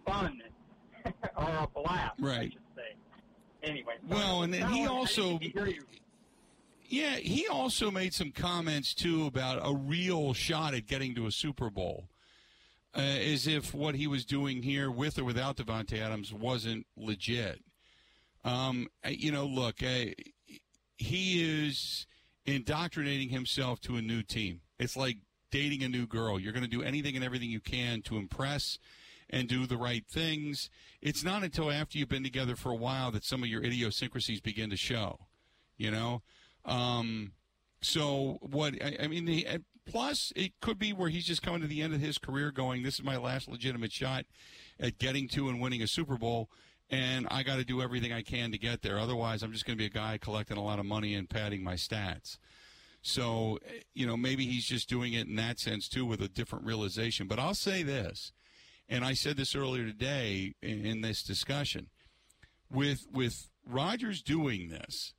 fun 0.05 0.41
or 1.37 1.43
a 1.47 1.67
blast, 1.73 2.15
I 2.19 2.25
Right. 2.25 2.51
should 2.53 2.61
say. 2.75 2.95
Anyway. 3.63 3.95
Well, 4.07 4.43
and 4.43 4.53
then 4.53 4.61
now 4.61 4.67
he 4.69 4.83
I 4.83 4.87
also- 4.87 5.37
need 5.37 5.53
to 5.53 5.59
hear 5.59 5.67
you. 5.67 5.85
Yeah, 6.87 7.15
he 7.17 7.47
also 7.75 7.91
made 7.91 8.13
some 8.13 8.31
comments 8.31 8.93
too 8.93 9.25
about 9.25 9.59
a 9.61 9.75
real 9.75 10.33
shot 10.33 10.73
at 10.73 10.87
getting 10.87 11.13
to 11.13 11.27
a 11.27 11.31
Super 11.31 11.69
Bowl, 11.69 12.07
uh, 12.95 13.01
as 13.01 13.47
if 13.47 13.73
what 13.73 13.95
he 13.95 14.07
was 14.07 14.23
doing 14.23 14.63
here, 14.63 14.89
with 14.89 15.19
or 15.19 15.25
without 15.25 15.57
Davante 15.57 15.99
Adams, 15.99 16.31
wasn't 16.31 16.87
legit. 16.95 17.59
Um, 18.45 18.87
you 19.05 19.29
know, 19.29 19.45
look, 19.45 19.81
he 20.97 21.67
is 21.67 22.07
indoctrinating 22.45 23.27
himself 23.27 23.81
to 23.81 23.97
a 23.97 24.01
new 24.01 24.23
team. 24.23 24.61
It's 24.79 24.95
like 24.95 25.17
dating 25.51 25.83
a 25.83 25.89
new 25.89 26.07
girl. 26.07 26.39
You're 26.39 26.53
going 26.53 26.63
to 26.63 26.69
do 26.69 26.81
anything 26.81 27.17
and 27.17 27.25
everything 27.25 27.49
you 27.49 27.59
can 27.59 28.01
to 28.03 28.15
impress 28.15 28.79
and 29.29 29.49
do 29.49 29.65
the 29.65 29.75
right 29.75 30.05
things. 30.09 30.69
It's 31.01 31.25
not 31.25 31.43
until 31.43 31.69
after 31.69 31.97
you've 31.97 32.07
been 32.07 32.23
together 32.23 32.55
for 32.55 32.71
a 32.71 32.77
while 32.77 33.11
that 33.11 33.25
some 33.25 33.43
of 33.43 33.49
your 33.49 33.65
idiosyncrasies 33.65 34.39
begin 34.39 34.69
to 34.69 34.77
show. 34.77 35.19
You 35.75 35.91
know, 35.91 36.21
um, 36.63 37.33
so 37.85 38.37
what? 38.41 38.73
I, 38.83 38.97
I 39.03 39.07
mean, 39.07 39.25
the, 39.25 39.47
plus 39.85 40.33
it 40.35 40.59
could 40.61 40.79
be 40.79 40.91
where 40.93 41.09
he's 41.09 41.25
just 41.25 41.41
coming 41.41 41.61
to 41.61 41.67
the 41.67 41.81
end 41.81 41.93
of 41.93 42.01
his 42.01 42.17
career, 42.17 42.51
going, 42.51 42.83
"This 42.83 42.95
is 42.95 43.03
my 43.03 43.17
last 43.17 43.47
legitimate 43.47 43.91
shot 43.91 44.25
at 44.79 44.97
getting 44.97 45.27
to 45.29 45.49
and 45.49 45.61
winning 45.61 45.81
a 45.81 45.87
Super 45.87 46.17
Bowl." 46.17 46.49
And 46.89 47.27
I 47.31 47.43
got 47.43 47.55
to 47.55 47.65
do 47.65 47.81
everything 47.81 48.13
I 48.13 48.21
can 48.21 48.51
to 48.51 48.59
get 48.59 48.81
there. 48.83 48.99
Otherwise, 48.99 49.41
I'm 49.41 49.51
just 49.51 49.65
going 49.65 49.75
to 49.75 49.81
be 49.81 49.87
a 49.87 49.89
guy 49.89 50.19
collecting 50.19 50.57
a 50.57 50.63
lot 50.63 50.77
of 50.77 50.85
money 50.85 51.15
and 51.15 51.27
padding 51.27 51.63
my 51.63 51.73
stats. 51.73 52.37
So, 53.01 53.59
eh, 53.67 53.81
you 53.93 54.05
know, 54.05 54.17
maybe 54.17 54.45
he's 54.45 54.65
just 54.65 54.89
doing 54.89 55.13
it 55.13 55.27
in 55.27 55.35
that 55.35 55.59
sense 55.59 55.87
too, 55.87 56.05
with 56.05 56.21
a 56.21 56.27
different 56.27 56.65
realization. 56.65 57.27
But 57.27 57.39
I'll 57.39 57.55
say 57.55 57.83
this, 57.83 58.33
and 58.89 59.03
I 59.03 59.13
said 59.13 59.37
this 59.37 59.55
earlier 59.55 59.85
today 59.85 60.53
in, 60.61 60.85
in 60.85 61.01
this 61.01 61.23
discussion, 61.23 61.89
with 62.69 63.07
with 63.11 63.49
Rodgers 63.67 64.21
doing 64.21 64.69
this, 64.69 65.13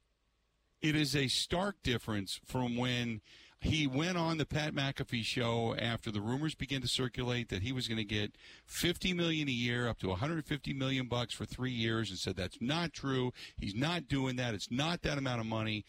it 0.87 0.95
is 0.95 1.17
a 1.17 1.27
stark 1.27 1.83
difference 1.83 2.41
from 2.45 2.77
when 2.77 3.21
he 3.59 3.89
went 3.89 4.17
on 4.17 4.39
the 4.39 4.47
Pat 4.47 4.73
McAfee 4.73 5.25
show 5.25 5.75
after 5.77 6.13
the 6.13 6.21
rumors 6.21 6.55
began 6.55 6.81
to 6.83 6.87
circulate 6.87 7.49
that 7.49 7.63
he 7.63 7.73
was 7.73 7.89
going 7.89 7.99
to 7.99 8.05
get 8.05 8.37
50 8.67 9.13
million 9.13 9.49
a 9.49 9.53
year 9.53 9.89
up 9.89 9.99
to 9.99 10.09
150 10.09 10.73
million 10.75 11.09
bucks 11.09 11.35
for 11.35 11.45
3 11.45 11.73
years 11.73 12.11
and 12.11 12.19
said 12.21 12.37
that's 12.37 12.59
not 12.61 12.93
true. 12.93 13.33
He's 13.57 13.75
not 13.75 14.07
doing 14.07 14.37
that. 14.37 14.55
It's 14.55 14.71
not 14.71 15.03
that 15.03 15.19
amount 15.19 15.41
of 15.41 15.47
money. 15.47 15.85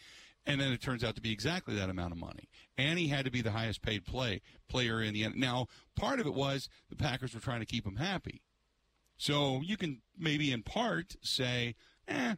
And 0.48 0.60
then 0.60 0.72
it 0.72 0.82
turns 0.82 1.04
out 1.04 1.16
to 1.16 1.22
be 1.22 1.32
exactly 1.32 1.76
that 1.76 1.92
amount 1.92 2.14
of 2.14 2.18
money. 2.18 2.50
And 2.76 2.98
he 2.98 3.10
had 3.10 3.26
to 3.26 3.32
be 3.32 3.42
the 3.42 3.52
highest 3.52 3.84
paid 3.84 4.04
play 4.04 4.42
player 4.68 5.00
in 5.00 5.14
the 5.14 5.26
end. 5.26 5.36
Now, 5.36 5.68
part 5.96 6.20
of 6.20 6.26
it 6.26 6.34
was 6.34 6.70
the 6.90 6.96
Packers 6.96 7.36
were 7.36 7.42
trying 7.42 7.60
to 7.60 7.66
keep 7.68 7.86
him 7.86 7.98
happy. 7.98 8.42
So 9.18 9.62
you 9.64 9.78
can 9.78 10.02
maybe 10.18 10.52
in 10.52 10.64
part 10.64 11.18
say, 11.22 11.76
eh, 12.08 12.36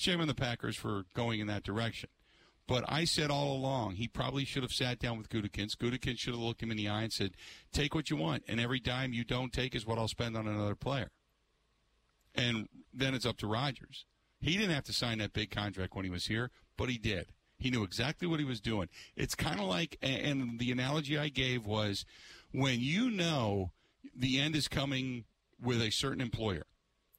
shame 0.00 0.20
on 0.20 0.28
the 0.28 0.34
Packers 0.34 0.76
for 0.76 1.04
going 1.14 1.40
in 1.40 1.46
that 1.48 1.62
direction. 1.62 2.08
But 2.66 2.84
I 2.88 3.04
said 3.04 3.30
all 3.30 3.52
along, 3.56 3.96
he 3.96 4.06
probably 4.06 4.44
should 4.44 4.62
have 4.62 4.72
sat 4.72 5.00
down 5.00 5.18
with 5.18 5.28
Gutekunst. 5.28 5.76
Gutekunst 5.78 6.20
should 6.20 6.34
have 6.34 6.42
looked 6.42 6.62
him 6.62 6.70
in 6.70 6.76
the 6.76 6.88
eye 6.88 7.02
and 7.02 7.12
said, 7.12 7.32
take 7.72 7.94
what 7.94 8.10
you 8.10 8.16
want, 8.16 8.44
and 8.46 8.60
every 8.60 8.78
dime 8.78 9.12
you 9.12 9.24
don't 9.24 9.52
take 9.52 9.74
is 9.74 9.84
what 9.84 9.98
I'll 9.98 10.06
spend 10.06 10.36
on 10.36 10.46
another 10.46 10.76
player. 10.76 11.10
And 12.34 12.68
then 12.94 13.14
it's 13.14 13.26
up 13.26 13.38
to 13.38 13.48
Rodgers. 13.48 14.04
He 14.40 14.56
didn't 14.56 14.74
have 14.74 14.84
to 14.84 14.92
sign 14.92 15.18
that 15.18 15.32
big 15.32 15.50
contract 15.50 15.96
when 15.96 16.04
he 16.04 16.10
was 16.10 16.26
here, 16.26 16.50
but 16.76 16.88
he 16.88 16.96
did. 16.96 17.32
He 17.58 17.70
knew 17.70 17.82
exactly 17.82 18.26
what 18.26 18.38
he 18.38 18.46
was 18.46 18.60
doing. 18.60 18.88
It's 19.16 19.34
kind 19.34 19.60
of 19.60 19.66
like, 19.66 19.98
and 20.00 20.58
the 20.58 20.70
analogy 20.72 21.18
I 21.18 21.28
gave 21.28 21.66
was 21.66 22.06
when 22.52 22.80
you 22.80 23.10
know 23.10 23.72
the 24.14 24.38
end 24.38 24.56
is 24.56 24.68
coming 24.68 25.24
with 25.60 25.82
a 25.82 25.90
certain 25.90 26.22
employer, 26.22 26.66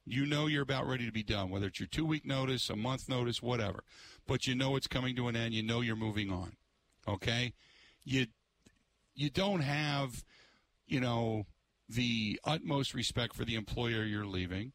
you 0.04 0.26
know 0.26 0.46
you're 0.46 0.62
about 0.62 0.86
ready 0.86 1.06
to 1.06 1.12
be 1.12 1.22
done, 1.22 1.50
whether 1.50 1.66
it's 1.66 1.80
your 1.80 1.86
two 1.86 2.04
week 2.04 2.26
notice, 2.26 2.68
a 2.70 2.76
month 2.76 3.08
notice, 3.08 3.42
whatever. 3.42 3.84
But 4.26 4.46
you 4.46 4.54
know 4.54 4.76
it's 4.76 4.86
coming 4.86 5.14
to 5.16 5.28
an 5.28 5.36
end. 5.36 5.54
You 5.54 5.62
know 5.62 5.80
you're 5.80 5.96
moving 5.96 6.30
on. 6.30 6.56
Okay? 7.06 7.52
You 8.04 8.26
you 9.14 9.30
don't 9.30 9.60
have, 9.60 10.24
you 10.86 11.00
know, 11.00 11.46
the 11.88 12.40
utmost 12.44 12.94
respect 12.94 13.34
for 13.34 13.44
the 13.44 13.54
employer 13.54 14.04
you're 14.04 14.26
leaving. 14.26 14.72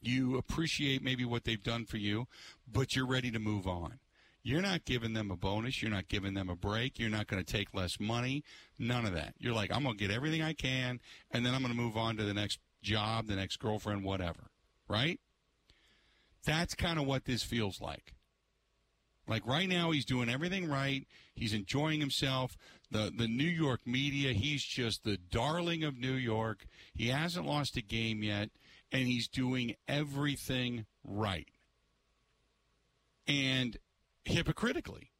You 0.00 0.36
appreciate 0.36 1.02
maybe 1.02 1.24
what 1.24 1.44
they've 1.44 1.62
done 1.62 1.84
for 1.84 1.96
you, 1.96 2.26
but 2.70 2.94
you're 2.94 3.06
ready 3.06 3.30
to 3.30 3.38
move 3.38 3.66
on. 3.66 3.98
You're 4.44 4.62
not 4.62 4.84
giving 4.84 5.12
them 5.12 5.30
a 5.30 5.36
bonus. 5.36 5.80
You're 5.80 5.90
not 5.90 6.08
giving 6.08 6.34
them 6.34 6.48
a 6.48 6.56
break. 6.56 6.98
You're 6.98 7.10
not 7.10 7.28
going 7.28 7.44
to 7.44 7.52
take 7.52 7.68
less 7.72 8.00
money. 8.00 8.42
None 8.78 9.06
of 9.06 9.14
that. 9.14 9.34
You're 9.38 9.54
like, 9.54 9.72
I'm 9.72 9.84
going 9.84 9.96
to 9.96 10.00
get 10.00 10.14
everything 10.14 10.42
I 10.42 10.52
can, 10.52 11.00
and 11.30 11.46
then 11.46 11.54
I'm 11.54 11.62
going 11.62 11.74
to 11.74 11.80
move 11.80 11.96
on 11.96 12.16
to 12.16 12.24
the 12.24 12.34
next 12.34 12.58
job, 12.82 13.26
the 13.26 13.36
next 13.36 13.58
girlfriend, 13.58 14.04
whatever. 14.04 14.50
Right? 14.88 15.20
That's 16.44 16.74
kind 16.74 16.98
of 16.98 17.06
what 17.06 17.24
this 17.24 17.42
feels 17.42 17.80
like. 17.80 18.14
Like 19.28 19.46
right 19.46 19.68
now, 19.68 19.92
he's 19.92 20.04
doing 20.04 20.28
everything 20.28 20.68
right. 20.68 21.06
He's 21.34 21.54
enjoying 21.54 22.00
himself. 22.00 22.56
The 22.90 23.12
the 23.16 23.28
New 23.28 23.44
York 23.44 23.86
media, 23.86 24.32
he's 24.32 24.64
just 24.64 25.04
the 25.04 25.16
darling 25.16 25.84
of 25.84 25.96
New 25.96 26.14
York. 26.14 26.66
He 26.92 27.08
hasn't 27.08 27.46
lost 27.46 27.76
a 27.76 27.82
game 27.82 28.22
yet, 28.22 28.50
and 28.90 29.06
he's 29.06 29.28
doing 29.28 29.76
everything 29.86 30.86
right. 31.04 31.48
And 33.26 33.76
hypocritically. 34.24 35.11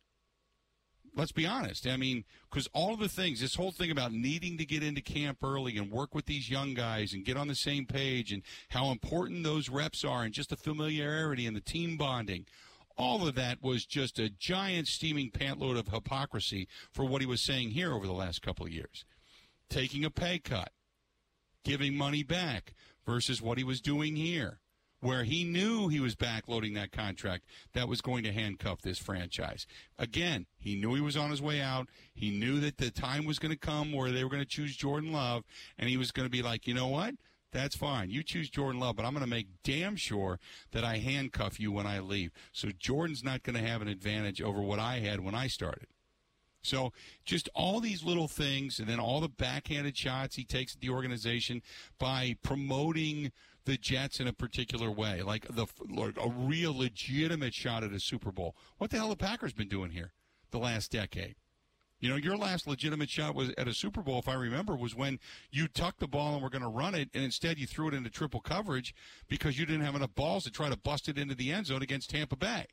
Let's 1.14 1.33
be 1.33 1.46
honest. 1.46 1.87
I 1.87 1.98
mean, 1.98 2.25
because 2.51 2.68
all 2.72 2.94
of 2.94 3.01
the 3.01 3.09
things, 3.09 3.40
this 3.40 3.55
whole 3.55 3.70
thing 3.70 3.90
about 3.90 4.12
needing 4.12 4.57
to 4.57 4.64
get 4.64 4.83
into 4.83 5.03
camp 5.03 5.38
early 5.42 5.77
and 5.77 5.90
work 5.90 6.14
with 6.14 6.25
these 6.25 6.48
young 6.48 6.72
guys 6.72 7.12
and 7.12 7.25
get 7.25 7.37
on 7.37 7.48
the 7.48 7.55
same 7.55 7.85
page 7.85 8.33
and 8.33 8.42
how 8.70 8.90
important 8.90 9.44
those 9.44 9.68
reps 9.68 10.05
are 10.05 10.22
and 10.22 10.33
just 10.33 10.48
the 10.48 10.57
familiarity 10.57 11.46
and 11.46 11.55
the 11.55 11.61
team 11.61 11.98
bonding, 11.98 12.46
all 12.96 13.27
of 13.27 13.35
that 13.35 13.62
was 13.62 13.85
just 13.85 14.18
a 14.18 14.31
giant 14.31 14.88
steaming 14.88 15.31
pantload 15.31 15.77
of 15.77 15.88
hypocrisy 15.88 16.66
for 16.90 17.05
what 17.05 17.20
he 17.20 17.27
was 17.27 17.42
saying 17.42 17.70
here 17.70 17.92
over 17.92 18.07
the 18.07 18.12
last 18.12 18.40
couple 18.40 18.64
of 18.64 18.72
years. 18.72 19.05
Taking 19.68 20.07
a 20.07 20.11
pay 20.11 20.38
cut, 20.38 20.70
giving 21.62 21.94
money 21.94 22.22
back 22.22 22.72
versus 23.05 23.42
what 23.42 23.59
he 23.59 23.64
was 23.64 23.83
doing 23.83 24.16
here 24.16 24.61
where 25.02 25.24
he 25.24 25.42
knew 25.42 25.88
he 25.88 25.98
was 25.98 26.14
backloading 26.14 26.74
that 26.74 26.92
contract 26.92 27.44
that 27.74 27.88
was 27.88 28.00
going 28.00 28.22
to 28.22 28.32
handcuff 28.32 28.80
this 28.80 28.98
franchise. 28.98 29.66
Again, 29.98 30.46
he 30.58 30.76
knew 30.76 30.94
he 30.94 31.00
was 31.00 31.16
on 31.16 31.30
his 31.30 31.42
way 31.42 31.60
out. 31.60 31.88
He 32.14 32.30
knew 32.30 32.60
that 32.60 32.78
the 32.78 32.90
time 32.90 33.24
was 33.26 33.40
going 33.40 33.52
to 33.52 33.58
come 33.58 33.92
where 33.92 34.12
they 34.12 34.22
were 34.22 34.30
going 34.30 34.44
to 34.44 34.48
choose 34.48 34.76
Jordan 34.76 35.12
Love, 35.12 35.42
and 35.76 35.90
he 35.90 35.96
was 35.96 36.12
going 36.12 36.26
to 36.26 36.30
be 36.30 36.40
like, 36.40 36.68
you 36.68 36.72
know 36.72 36.86
what? 36.86 37.14
That's 37.50 37.74
fine. 37.74 38.10
You 38.10 38.22
choose 38.22 38.48
Jordan 38.48 38.80
Love, 38.80 38.94
but 38.94 39.04
I'm 39.04 39.12
going 39.12 39.24
to 39.24 39.30
make 39.30 39.48
damn 39.64 39.96
sure 39.96 40.38
that 40.70 40.84
I 40.84 40.98
handcuff 40.98 41.58
you 41.58 41.72
when 41.72 41.86
I 41.86 41.98
leave. 41.98 42.30
So 42.52 42.68
Jordan's 42.78 43.24
not 43.24 43.42
going 43.42 43.56
to 43.56 43.68
have 43.68 43.82
an 43.82 43.88
advantage 43.88 44.40
over 44.40 44.60
what 44.62 44.78
I 44.78 45.00
had 45.00 45.20
when 45.20 45.34
I 45.34 45.48
started. 45.48 45.88
So 46.62 46.92
just 47.24 47.48
all 47.54 47.80
these 47.80 48.04
little 48.04 48.28
things, 48.28 48.78
and 48.78 48.88
then 48.88 49.00
all 49.00 49.20
the 49.20 49.28
backhanded 49.28 49.96
shots 49.96 50.36
he 50.36 50.44
takes 50.44 50.74
at 50.74 50.80
the 50.80 50.90
organization 50.90 51.60
by 51.98 52.36
promoting 52.42 53.32
the 53.64 53.77
Jets 53.77 54.20
in 54.20 54.27
a 54.27 54.33
particular 54.33 54.90
way, 54.90 55.22
like 55.22 55.46
the 55.48 55.66
like 55.88 56.16
a 56.20 56.29
real 56.29 56.77
legitimate 56.77 57.55
shot 57.55 57.85
at 57.85 57.92
a 57.92 58.01
Super 58.01 58.33
Bowl. 58.33 58.57
What 58.79 58.90
the 58.90 58.96
hell 58.96 59.09
the 59.09 59.16
Packers 59.16 59.53
been 59.53 59.68
doing 59.68 59.90
here 59.90 60.12
the 60.51 60.59
last 60.59 60.90
decade? 60.90 61.37
You 62.03 62.09
know, 62.09 62.16
your 62.16 62.37
last 62.37 62.66
legitimate 62.66 63.11
shot 63.11 63.37
was 63.37 63.51
at 63.57 63.68
a 63.68 63.72
Super 63.72 64.03
Bowl, 64.03 64.18
if 64.18 64.27
I 64.27 64.35
remember, 64.35 64.75
was 64.75 64.92
when 64.92 65.20
you 65.53 65.68
tucked 65.68 66.01
the 66.01 66.09
ball 66.09 66.35
and 66.35 66.42
were 66.42 66.51
going 66.51 66.62
to 66.62 66.68
run 66.68 66.96
it, 66.96 67.09
and 67.14 67.22
instead 67.22 67.61
you 67.61 67.66
threw 67.66 67.87
it 67.87 67.94
into 67.94 68.11
triple 68.11 68.40
coverage 68.40 68.92
because 69.29 69.57
you 69.57 69.64
didn't 69.64 69.85
have 69.85 69.94
enough 69.94 70.12
balls 70.16 70.42
to 70.42 70.51
try 70.51 70.68
to 70.68 70.77
bust 70.77 71.09
it 71.09 71.16
into 71.16 71.37
the 71.37 71.53
end 71.53 71.66
zone 71.66 71.81
against 71.81 72.11
Tampa 72.11 72.35
Bay. 72.35 72.66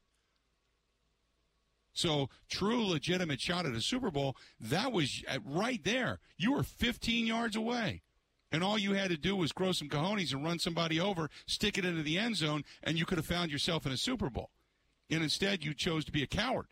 So, 1.94 2.30
true 2.50 2.84
legitimate 2.88 3.40
shot 3.40 3.68
at 3.68 3.74
a 3.74 3.82
Super 3.82 4.10
Bowl, 4.10 4.36
that 4.60 4.92
was 4.92 5.24
uh, 5.28 5.38
right 5.46 5.84
there. 5.84 6.20
You 6.38 6.54
were 6.54 6.64
15 6.64 7.28
yards 7.28 7.56
away. 7.56 8.02
And 8.52 8.64
all 8.64 8.78
you 8.78 8.94
had 8.94 9.12
to 9.12 9.18
do 9.18 9.36
was 9.36 9.52
grow 9.52 9.72
some 9.72 9.90
cojones 9.90 10.34
and 10.34 10.44
run 10.44 10.60
somebody 10.60 11.00
over, 11.00 11.30
stick 11.46 11.78
it 11.78 11.86
into 11.86 12.02
the 12.02 12.18
end 12.18 12.36
zone, 12.36 12.64
and 12.84 12.98
you 12.98 13.06
could 13.06 13.18
have 13.18 13.28
found 13.28 13.52
yourself 13.52 13.86
in 13.86 13.92
a 13.92 13.98
Super 13.98 14.30
Bowl. 14.30 14.50
And 15.10 15.24
instead, 15.24 15.64
you 15.64 15.74
chose 15.74 16.06
to 16.06 16.12
be 16.12 16.24
a 16.24 16.28
coward 16.28 16.68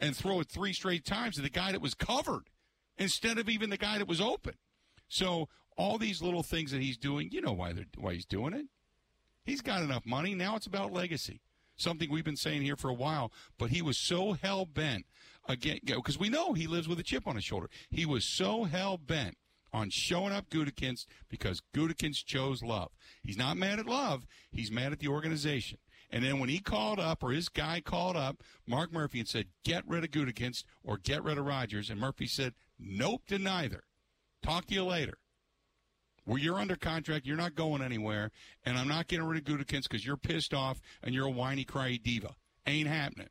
and 0.00 0.16
throw 0.16 0.40
it 0.40 0.48
three 0.48 0.72
straight 0.72 1.04
times 1.04 1.36
to 1.36 1.42
the 1.42 1.50
guy 1.50 1.72
that 1.72 1.80
was 1.80 1.94
covered 1.94 2.50
instead 2.96 3.38
of 3.38 3.48
even 3.48 3.70
the 3.70 3.76
guy 3.76 3.98
that 3.98 4.08
was 4.08 4.20
open. 4.20 4.54
So, 5.08 5.48
all 5.76 5.96
these 5.96 6.20
little 6.20 6.42
things 6.42 6.72
that 6.72 6.82
he's 6.82 6.96
doing, 6.96 7.30
you 7.30 7.40
know 7.40 7.52
why 7.52 7.72
they're 7.72 7.86
why 7.96 8.14
he's 8.14 8.26
doing 8.26 8.52
it. 8.52 8.66
He's 9.44 9.60
got 9.60 9.82
enough 9.82 10.04
money. 10.04 10.34
Now 10.34 10.56
it's 10.56 10.66
about 10.66 10.92
legacy. 10.92 11.40
Something 11.76 12.10
we've 12.10 12.24
been 12.24 12.36
saying 12.36 12.62
here 12.62 12.76
for 12.76 12.90
a 12.90 12.94
while, 12.94 13.32
but 13.56 13.70
he 13.70 13.80
was 13.80 13.96
so 13.96 14.32
hell 14.32 14.66
bent 14.66 15.06
again 15.48 15.78
because 15.84 16.18
we 16.18 16.28
know 16.28 16.52
he 16.52 16.66
lives 16.66 16.88
with 16.88 16.98
a 16.98 17.04
chip 17.04 17.26
on 17.26 17.36
his 17.36 17.44
shoulder. 17.44 17.70
He 17.90 18.04
was 18.04 18.24
so 18.24 18.64
hell 18.64 18.98
bent 18.98 19.38
on 19.72 19.90
showing 19.90 20.32
up 20.32 20.50
Gutekunst 20.50 21.06
because 21.28 21.62
Gutekunst 21.74 22.24
chose 22.24 22.62
love. 22.62 22.90
He's 23.22 23.36
not 23.36 23.56
mad 23.56 23.78
at 23.78 23.86
love. 23.86 24.26
He's 24.50 24.70
mad 24.70 24.92
at 24.92 24.98
the 24.98 25.08
organization. 25.08 25.78
And 26.10 26.24
then 26.24 26.38
when 26.38 26.48
he 26.48 26.58
called 26.58 26.98
up, 26.98 27.22
or 27.22 27.32
his 27.32 27.48
guy 27.48 27.80
called 27.80 28.16
up, 28.16 28.42
Mark 28.66 28.92
Murphy 28.92 29.18
and 29.20 29.28
said, 29.28 29.48
"Get 29.62 29.86
rid 29.86 30.04
of 30.04 30.10
Gutekunst 30.10 30.64
or 30.82 30.96
get 30.96 31.22
rid 31.22 31.36
of 31.36 31.44
Rodgers, 31.44 31.90
and 31.90 32.00
Murphy 32.00 32.26
said, 32.26 32.54
"Nope, 32.78 33.26
to 33.26 33.38
neither. 33.38 33.84
Talk 34.42 34.66
to 34.66 34.74
you 34.74 34.84
later." 34.84 35.18
Well, 36.24 36.38
you're 36.38 36.58
under 36.58 36.76
contract. 36.76 37.26
You're 37.26 37.36
not 37.36 37.54
going 37.54 37.82
anywhere, 37.82 38.30
and 38.64 38.78
I'm 38.78 38.88
not 38.88 39.08
getting 39.08 39.26
rid 39.26 39.38
of 39.38 39.44
Gutekunst 39.44 39.84
because 39.84 40.04
you're 40.04 40.18
pissed 40.18 40.52
off 40.52 40.80
and 41.02 41.14
you're 41.14 41.26
a 41.26 41.30
whiny, 41.30 41.64
cryy 41.64 42.02
diva. 42.02 42.36
Ain't 42.66 42.88
happening. 42.88 43.30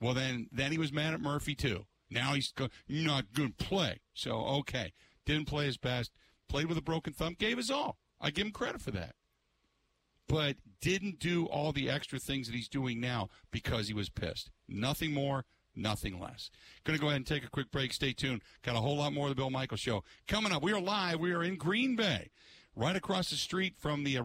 Well, 0.00 0.14
then, 0.14 0.48
then 0.50 0.72
he 0.72 0.78
was 0.78 0.92
mad 0.92 1.12
at 1.12 1.20
Murphy 1.20 1.54
too. 1.54 1.86
Now 2.10 2.34
he's 2.34 2.50
go, 2.52 2.68
not 2.88 3.32
good 3.32 3.58
play. 3.58 4.00
So 4.14 4.32
okay, 4.32 4.92
didn't 5.26 5.46
play 5.46 5.66
his 5.66 5.76
best. 5.76 6.12
Played 6.48 6.66
with 6.66 6.78
a 6.78 6.82
broken 6.82 7.12
thumb. 7.12 7.36
Gave 7.38 7.56
his 7.56 7.70
all. 7.70 7.98
I 8.20 8.30
give 8.30 8.46
him 8.46 8.52
credit 8.52 8.80
for 8.80 8.90
that 8.92 9.14
but 10.32 10.56
didn't 10.80 11.18
do 11.18 11.44
all 11.44 11.72
the 11.72 11.90
extra 11.90 12.18
things 12.18 12.46
that 12.46 12.56
he's 12.56 12.68
doing 12.68 12.98
now 12.98 13.28
because 13.50 13.88
he 13.88 13.94
was 13.94 14.08
pissed. 14.08 14.50
Nothing 14.66 15.12
more, 15.12 15.44
nothing 15.76 16.18
less. 16.18 16.50
Going 16.84 16.98
to 16.98 17.00
go 17.00 17.08
ahead 17.08 17.18
and 17.18 17.26
take 17.26 17.44
a 17.44 17.50
quick 17.50 17.70
break. 17.70 17.92
Stay 17.92 18.14
tuned. 18.14 18.42
Got 18.62 18.76
a 18.76 18.80
whole 18.80 18.96
lot 18.96 19.12
more 19.12 19.26
of 19.26 19.30
the 19.30 19.36
Bill 19.36 19.50
Michael 19.50 19.76
Show 19.76 20.04
coming 20.26 20.50
up. 20.50 20.62
We 20.62 20.72
are 20.72 20.80
live. 20.80 21.20
We 21.20 21.32
are 21.32 21.42
in 21.42 21.56
Green 21.56 21.96
Bay, 21.96 22.30
right 22.74 22.96
across 22.96 23.28
the 23.28 23.36
street 23.36 23.74
from 23.78 24.04
the 24.04 24.16
uh, 24.16 24.22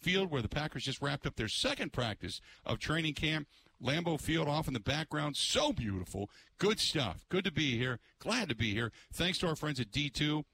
Field, 0.00 0.30
where 0.32 0.42
the 0.42 0.48
Packers 0.48 0.84
just 0.84 1.00
wrapped 1.00 1.24
up 1.24 1.36
their 1.36 1.46
second 1.46 1.92
practice 1.92 2.40
of 2.64 2.80
training 2.80 3.14
camp. 3.14 3.46
Lambeau 3.84 4.20
Field 4.20 4.48
off 4.48 4.66
in 4.66 4.74
the 4.74 4.80
background. 4.80 5.36
So 5.36 5.72
beautiful. 5.72 6.30
Good 6.58 6.80
stuff. 6.80 7.24
Good 7.28 7.44
to 7.44 7.52
be 7.52 7.76
here. 7.76 8.00
Glad 8.18 8.48
to 8.48 8.54
be 8.54 8.72
here. 8.72 8.92
Thanks 9.12 9.38
to 9.38 9.48
our 9.48 9.56
friends 9.56 9.80
at 9.80 9.90
D2 9.90 10.44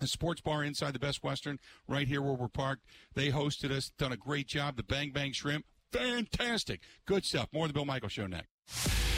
the 0.00 0.06
sports 0.06 0.40
bar 0.40 0.62
inside 0.62 0.92
the 0.92 0.98
Best 0.98 1.22
Western, 1.22 1.58
right 1.88 2.06
here 2.06 2.20
where 2.20 2.34
we're 2.34 2.48
parked. 2.48 2.84
They 3.14 3.30
hosted 3.30 3.70
us, 3.70 3.90
done 3.98 4.12
a 4.12 4.16
great 4.16 4.46
job. 4.46 4.76
The 4.76 4.82
Bang 4.82 5.10
Bang 5.10 5.32
Shrimp, 5.32 5.64
fantastic. 5.92 6.80
Good 7.06 7.24
stuff. 7.24 7.48
More 7.52 7.64
of 7.64 7.70
the 7.70 7.74
Bill 7.74 7.84
Michael 7.84 8.08
Show 8.08 8.26
next. 8.26 8.48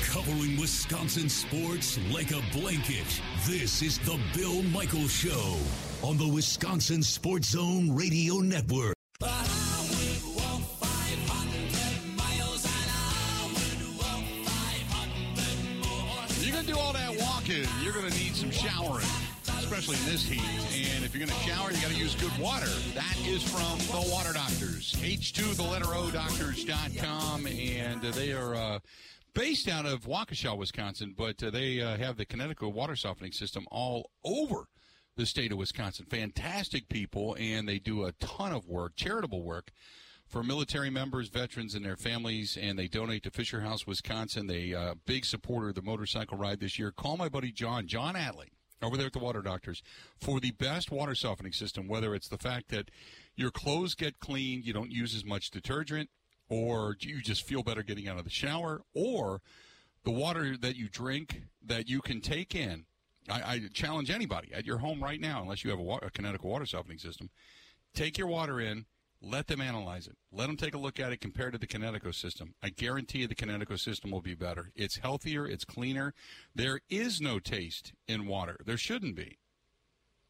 Covering 0.04 0.58
Wisconsin 0.58 1.28
sports 1.28 1.98
like 2.10 2.30
a 2.30 2.42
blanket. 2.52 3.20
This 3.46 3.82
is 3.82 3.98
the 3.98 4.18
Bill 4.34 4.62
Michael 4.64 5.08
Show 5.08 5.58
on 6.02 6.16
the 6.16 6.28
Wisconsin 6.28 7.02
Sports 7.02 7.50
Zone 7.50 7.94
Radio 7.94 8.36
Network. 8.36 8.97
Showering 18.58 19.06
especially 19.70 19.96
in 19.98 20.12
this 20.12 20.24
heat. 20.24 20.94
And 20.94 21.04
if 21.04 21.14
you're 21.14 21.26
going 21.26 21.38
to 21.38 21.46
shower, 21.46 21.70
you 21.70 21.80
got 21.82 21.90
to 21.90 21.96
use 21.96 22.14
good 22.14 22.36
water. 22.38 22.68
That 22.94 23.16
is 23.26 23.42
from 23.42 23.78
the 23.78 24.10
Water 24.10 24.32
Doctors. 24.32 24.94
H2, 24.94 25.56
the 25.56 25.62
letter 25.62 25.88
O, 25.88 26.10
doctors.com. 26.10 27.46
And 27.46 28.04
uh, 28.04 28.10
they 28.12 28.32
are 28.32 28.54
uh, 28.54 28.78
based 29.34 29.68
out 29.68 29.84
of 29.84 30.06
Waukesha, 30.06 30.56
Wisconsin, 30.56 31.14
but 31.16 31.42
uh, 31.42 31.50
they 31.50 31.82
uh, 31.82 31.98
have 31.98 32.16
the 32.16 32.24
Kinetico 32.24 32.72
water 32.72 32.96
softening 32.96 33.32
system 33.32 33.66
all 33.70 34.10
over 34.24 34.68
the 35.16 35.26
state 35.26 35.52
of 35.52 35.58
Wisconsin. 35.58 36.06
Fantastic 36.08 36.88
people, 36.88 37.36
and 37.38 37.68
they 37.68 37.78
do 37.78 38.04
a 38.04 38.12
ton 38.12 38.52
of 38.52 38.66
work, 38.66 38.96
charitable 38.96 39.42
work 39.42 39.70
for 40.28 40.42
military 40.42 40.90
members, 40.90 41.28
veterans, 41.28 41.74
and 41.74 41.84
their 41.84 41.96
families, 41.96 42.56
and 42.60 42.78
they 42.78 42.86
donate 42.86 43.22
to 43.22 43.30
Fisher 43.30 43.60
House, 43.60 43.86
Wisconsin. 43.86 44.46
They 44.46 44.74
uh, 44.74 44.94
big 45.06 45.24
supporter 45.24 45.70
of 45.70 45.74
the 45.74 45.82
motorcycle 45.82 46.36
ride 46.36 46.60
this 46.60 46.78
year. 46.78 46.92
Call 46.92 47.16
my 47.16 47.28
buddy 47.28 47.50
John, 47.50 47.86
John 47.86 48.14
Adley 48.14 48.50
over 48.82 48.96
there 48.96 49.06
at 49.06 49.12
the 49.12 49.18
Water 49.18 49.42
Doctors 49.42 49.82
for 50.20 50.38
the 50.38 50.52
best 50.52 50.90
water 50.90 51.14
softening 51.14 51.52
system, 51.52 51.88
whether 51.88 52.14
it's 52.14 52.28
the 52.28 52.38
fact 52.38 52.68
that 52.68 52.90
your 53.34 53.50
clothes 53.50 53.94
get 53.94 54.18
clean, 54.18 54.62
you 54.62 54.72
don't 54.72 54.90
use 54.90 55.14
as 55.14 55.24
much 55.24 55.50
detergent, 55.50 56.10
or 56.48 56.96
you 57.00 57.20
just 57.20 57.42
feel 57.42 57.62
better 57.62 57.82
getting 57.82 58.08
out 58.08 58.18
of 58.18 58.24
the 58.24 58.30
shower, 58.30 58.82
or 58.94 59.40
the 60.04 60.10
water 60.10 60.56
that 60.56 60.76
you 60.76 60.88
drink 60.88 61.42
that 61.64 61.88
you 61.88 62.00
can 62.00 62.20
take 62.20 62.54
in. 62.54 62.84
I, 63.30 63.42
I 63.42 63.60
challenge 63.72 64.10
anybody 64.10 64.52
at 64.52 64.66
your 64.66 64.78
home 64.78 65.02
right 65.02 65.20
now, 65.20 65.42
unless 65.42 65.64
you 65.64 65.70
have 65.70 65.80
a, 65.80 66.06
a 66.06 66.10
Kinetico 66.10 66.44
water 66.44 66.66
softening 66.66 66.98
system, 66.98 67.30
take 67.94 68.16
your 68.18 68.28
water 68.28 68.60
in, 68.60 68.86
let 69.20 69.48
them 69.48 69.60
analyze 69.60 70.06
it. 70.06 70.16
Let 70.30 70.46
them 70.46 70.56
take 70.56 70.74
a 70.74 70.78
look 70.78 71.00
at 71.00 71.12
it 71.12 71.20
compared 71.20 71.52
to 71.52 71.58
the 71.58 71.66
Kinetico 71.66 72.14
system. 72.14 72.54
I 72.62 72.70
guarantee 72.70 73.20
you 73.20 73.26
the 73.26 73.34
Kinetico 73.34 73.78
system 73.78 74.10
will 74.10 74.20
be 74.20 74.34
better. 74.34 74.70
It's 74.76 74.98
healthier, 74.98 75.46
it's 75.46 75.64
cleaner. 75.64 76.14
There 76.54 76.80
is 76.88 77.20
no 77.20 77.38
taste 77.38 77.92
in 78.06 78.26
water. 78.26 78.58
There 78.64 78.76
shouldn't 78.76 79.16
be. 79.16 79.38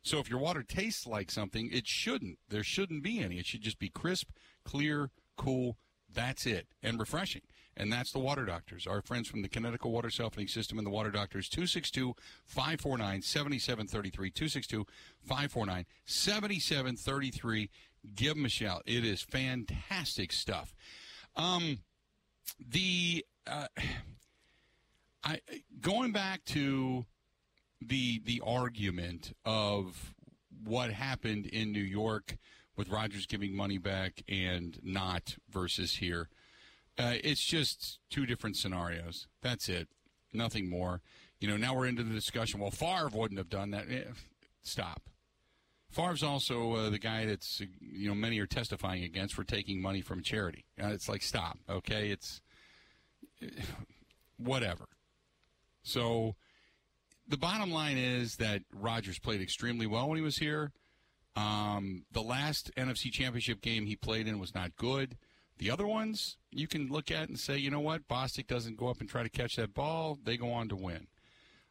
So 0.02 0.18
if 0.18 0.30
your 0.30 0.38
water 0.38 0.62
tastes 0.62 1.06
like 1.06 1.30
something, 1.30 1.68
it 1.70 1.86
shouldn't. 1.86 2.38
There 2.48 2.62
shouldn't 2.62 3.02
be 3.02 3.20
any. 3.20 3.38
It 3.38 3.46
should 3.46 3.60
just 3.60 3.78
be 3.78 3.90
crisp, 3.90 4.28
clear, 4.64 5.10
cool. 5.36 5.76
That's 6.10 6.46
it. 6.46 6.68
And 6.82 6.98
refreshing. 6.98 7.42
And 7.76 7.92
that's 7.92 8.10
the 8.10 8.18
Water 8.18 8.44
Doctors. 8.44 8.86
Our 8.86 9.00
friends 9.00 9.28
from 9.28 9.42
the 9.42 9.48
Kinetico 9.48 9.90
Water 9.90 10.10
Softening 10.10 10.48
System 10.48 10.78
and 10.78 10.86
the 10.86 10.90
Water 10.90 11.12
Doctors, 11.12 11.48
262 11.48 12.14
549 12.44 13.22
7733. 13.22 14.30
262 14.30 14.86
549 15.22 15.86
7733 16.04 17.70
give 18.14 18.34
them 18.34 18.44
a 18.44 18.48
shout. 18.48 18.82
It 18.86 19.04
is 19.04 19.22
fantastic 19.22 20.32
stuff. 20.32 20.74
Um, 21.36 21.80
the 22.58 23.24
uh, 23.46 23.66
I 25.24 25.40
going 25.80 26.12
back 26.12 26.44
to 26.46 27.06
the 27.80 28.20
the 28.24 28.42
argument 28.44 29.32
of 29.44 30.14
what 30.64 30.90
happened 30.90 31.46
in 31.46 31.72
New 31.72 31.80
York 31.80 32.36
with 32.76 32.88
Rodgers 32.88 33.26
giving 33.26 33.54
money 33.54 33.78
back 33.78 34.22
and 34.28 34.78
not 34.82 35.36
versus 35.50 35.96
here. 35.96 36.28
Uh, 36.96 37.14
it's 37.22 37.44
just 37.44 37.98
two 38.10 38.26
different 38.26 38.56
scenarios. 38.56 39.28
That's 39.42 39.68
it. 39.68 39.88
Nothing 40.32 40.68
more. 40.68 41.00
You 41.40 41.48
know, 41.48 41.56
now 41.56 41.74
we're 41.74 41.86
into 41.86 42.02
the 42.02 42.14
discussion. 42.14 42.60
Well, 42.60 42.70
Favre 42.70 43.10
wouldn't 43.12 43.38
have 43.38 43.48
done 43.48 43.70
that. 43.70 43.86
Eh, 43.90 44.04
stop. 44.62 45.02
Favre's 45.90 46.22
also 46.22 46.74
uh, 46.74 46.90
the 46.90 46.98
guy 46.98 47.24
that's 47.24 47.62
you 47.80 48.08
know 48.08 48.14
many 48.14 48.38
are 48.40 48.46
testifying 48.46 49.04
against 49.04 49.34
for 49.34 49.44
taking 49.44 49.80
money 49.80 50.00
from 50.00 50.22
charity. 50.22 50.66
Uh, 50.82 50.88
it's 50.88 51.08
like 51.08 51.22
stop, 51.22 51.58
okay? 51.68 52.10
It's 52.10 52.42
whatever. 54.36 54.86
So 55.82 56.34
the 57.26 57.38
bottom 57.38 57.70
line 57.70 57.96
is 57.96 58.36
that 58.36 58.62
Rodgers 58.72 59.18
played 59.18 59.40
extremely 59.40 59.86
well 59.86 60.08
when 60.08 60.16
he 60.16 60.22
was 60.22 60.38
here. 60.38 60.72
Um, 61.36 62.04
the 62.10 62.22
last 62.22 62.70
NFC 62.76 63.10
Championship 63.12 63.60
game 63.60 63.86
he 63.86 63.96
played 63.96 64.26
in 64.26 64.38
was 64.38 64.54
not 64.54 64.76
good. 64.76 65.16
The 65.58 65.70
other 65.70 65.86
ones 65.86 66.36
you 66.50 66.68
can 66.68 66.88
look 66.88 67.10
at 67.10 67.28
and 67.28 67.38
say, 67.38 67.56
you 67.56 67.70
know 67.70 67.80
what, 67.80 68.08
Bostic 68.08 68.46
doesn't 68.46 68.76
go 68.76 68.88
up 68.88 69.00
and 69.00 69.08
try 69.08 69.22
to 69.22 69.28
catch 69.28 69.56
that 69.56 69.74
ball. 69.74 70.18
They 70.22 70.36
go 70.36 70.52
on 70.52 70.68
to 70.68 70.76
win. 70.76 71.06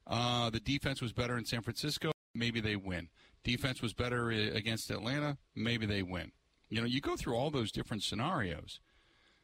Uh, 0.06 0.50
the 0.50 0.60
defense 0.60 1.02
was 1.02 1.14
better 1.14 1.38
in 1.38 1.46
San 1.46 1.62
Francisco. 1.62 2.12
Maybe 2.34 2.62
they 2.62 2.76
win. 2.76 3.10
Defense 3.48 3.82
was 3.82 3.94
better 3.94 4.30
uh, 4.30 4.54
against 4.54 4.92
Atlanta. 4.92 5.38
Maybe 5.56 5.86
they 5.86 6.04
win. 6.04 6.34
You 6.70 6.82
know, 6.82 6.86
you 6.86 7.00
go 7.00 7.16
through 7.16 7.36
all 7.36 7.50
those 7.50 7.72
different 7.72 8.04
scenarios. 8.04 8.82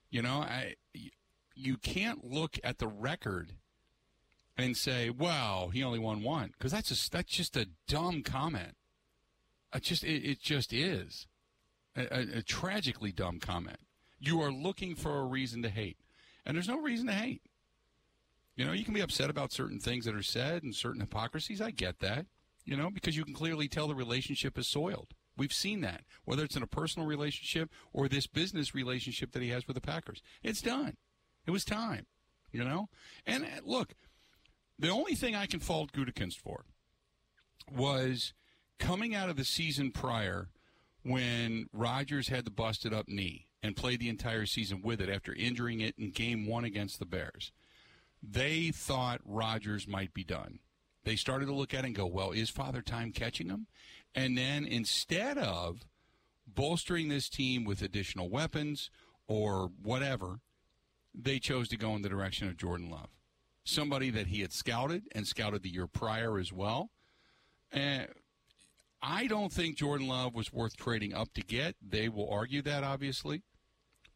You 0.09 0.21
know, 0.21 0.41
I 0.41 0.75
you 1.55 1.77
can't 1.77 2.29
look 2.29 2.59
at 2.65 2.79
the 2.79 2.87
record 2.87 3.53
and 4.57 4.75
say, 4.75 5.09
"Well, 5.09 5.69
he 5.69 5.81
only 5.81 5.99
won 5.99 6.21
one," 6.21 6.51
because 6.51 6.73
that's 6.73 6.89
just 6.89 7.13
that's 7.13 7.31
just 7.31 7.55
a 7.55 7.69
dumb 7.87 8.23
comment. 8.23 8.75
It 9.73 9.83
just 9.83 10.03
it, 10.03 10.29
it 10.29 10.41
just 10.41 10.73
is 10.73 11.27
a, 11.95 12.01
a, 12.01 12.37
a 12.39 12.41
tragically 12.41 13.13
dumb 13.13 13.39
comment. 13.39 13.79
You 14.19 14.41
are 14.41 14.51
looking 14.51 14.95
for 14.95 15.17
a 15.19 15.23
reason 15.23 15.61
to 15.61 15.69
hate, 15.69 15.97
and 16.45 16.57
there's 16.57 16.67
no 16.67 16.81
reason 16.81 17.07
to 17.07 17.13
hate. 17.13 17.41
You 18.57 18.65
know, 18.65 18.73
you 18.73 18.83
can 18.83 18.93
be 18.93 19.01
upset 19.01 19.29
about 19.29 19.53
certain 19.53 19.79
things 19.79 20.03
that 20.03 20.13
are 20.13 20.21
said 20.21 20.61
and 20.61 20.75
certain 20.75 20.99
hypocrisies. 20.99 21.61
I 21.61 21.71
get 21.71 21.99
that 22.01 22.25
you 22.65 22.77
know, 22.77 22.89
because 22.89 23.17
you 23.17 23.25
can 23.25 23.33
clearly 23.33 23.67
tell 23.67 23.87
the 23.87 23.95
relationship 23.95 24.57
is 24.57 24.67
soiled. 24.67 25.13
We've 25.35 25.53
seen 25.53 25.81
that, 25.81 26.01
whether 26.25 26.43
it's 26.43 26.55
in 26.55 26.63
a 26.63 26.67
personal 26.67 27.07
relationship 27.07 27.69
or 27.91 28.07
this 28.07 28.27
business 28.27 28.75
relationship 28.75 29.31
that 29.31 29.41
he 29.41 29.49
has 29.49 29.67
with 29.67 29.75
the 29.75 29.81
Packers. 29.81 30.21
It's 30.43 30.61
done. 30.61 30.95
It 31.45 31.51
was 31.51 31.65
time, 31.65 32.05
you 32.51 32.63
know? 32.63 32.89
And 33.25 33.43
uh, 33.43 33.47
look, 33.65 33.95
the 34.77 34.89
only 34.89 35.15
thing 35.15 35.35
I 35.35 35.47
can 35.47 35.59
fault 35.59 35.91
Gutekunst 35.91 36.37
for 36.37 36.65
was 37.71 38.33
coming 38.79 39.15
out 39.15 39.29
of 39.29 39.37
the 39.37 39.45
season 39.45 39.91
prior 39.91 40.49
when 41.03 41.67
Rodgers 41.73 42.29
had 42.29 42.45
the 42.45 42.51
busted 42.51 42.93
up 42.93 43.07
knee 43.07 43.47
and 43.61 43.75
played 43.75 43.99
the 43.99 44.09
entire 44.09 44.45
season 44.45 44.81
with 44.81 45.01
it 45.01 45.09
after 45.09 45.33
injuring 45.33 45.81
it 45.81 45.95
in 45.97 46.11
game 46.11 46.45
one 46.45 46.63
against 46.63 46.99
the 46.99 47.05
Bears. 47.05 47.51
They 48.21 48.71
thought 48.71 49.21
Rodgers 49.25 49.87
might 49.87 50.13
be 50.13 50.23
done 50.23 50.59
they 51.03 51.15
started 51.15 51.47
to 51.47 51.53
look 51.53 51.73
at 51.73 51.83
it 51.83 51.87
and 51.87 51.95
go, 51.95 52.05
well, 52.05 52.31
is 52.31 52.49
Father 52.49 52.81
Time 52.81 53.11
catching 53.11 53.47
them? 53.47 53.67
And 54.15 54.37
then 54.37 54.65
instead 54.65 55.37
of 55.37 55.85
bolstering 56.47 57.09
this 57.09 57.29
team 57.29 57.65
with 57.65 57.81
additional 57.81 58.29
weapons 58.29 58.89
or 59.27 59.71
whatever, 59.81 60.39
they 61.13 61.39
chose 61.39 61.67
to 61.69 61.77
go 61.77 61.95
in 61.95 62.01
the 62.01 62.09
direction 62.09 62.47
of 62.47 62.57
Jordan 62.57 62.89
Love, 62.89 63.09
somebody 63.63 64.09
that 64.09 64.27
he 64.27 64.41
had 64.41 64.53
scouted 64.53 65.03
and 65.13 65.27
scouted 65.27 65.63
the 65.63 65.73
year 65.73 65.87
prior 65.87 66.39
as 66.39 66.51
well. 66.51 66.89
And 67.71 68.07
I 69.01 69.27
don't 69.27 69.51
think 69.51 69.77
Jordan 69.77 70.07
Love 70.07 70.33
was 70.33 70.53
worth 70.53 70.77
trading 70.77 71.13
up 71.13 71.33
to 71.33 71.41
get. 71.41 71.75
They 71.81 72.07
will 72.07 72.29
argue 72.29 72.61
that, 72.61 72.83
obviously. 72.83 73.41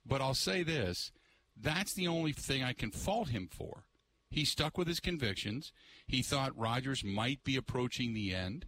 But 0.05 0.21
I'll 0.21 0.33
say 0.33 0.63
this 0.63 1.11
that's 1.59 1.93
the 1.93 2.07
only 2.07 2.33
thing 2.33 2.63
I 2.63 2.73
can 2.73 2.91
fault 2.91 3.29
him 3.29 3.49
for. 3.51 3.83
He 4.29 4.45
stuck 4.45 4.77
with 4.77 4.87
his 4.87 4.99
convictions. 4.99 5.71
He 6.05 6.21
thought 6.21 6.57
Rodgers 6.57 7.03
might 7.03 7.43
be 7.43 7.55
approaching 7.55 8.13
the 8.13 8.33
end. 8.33 8.65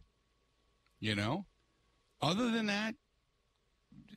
You 1.00 1.16
know? 1.16 1.46
Other 2.22 2.52
than 2.52 2.66
that, 2.68 2.96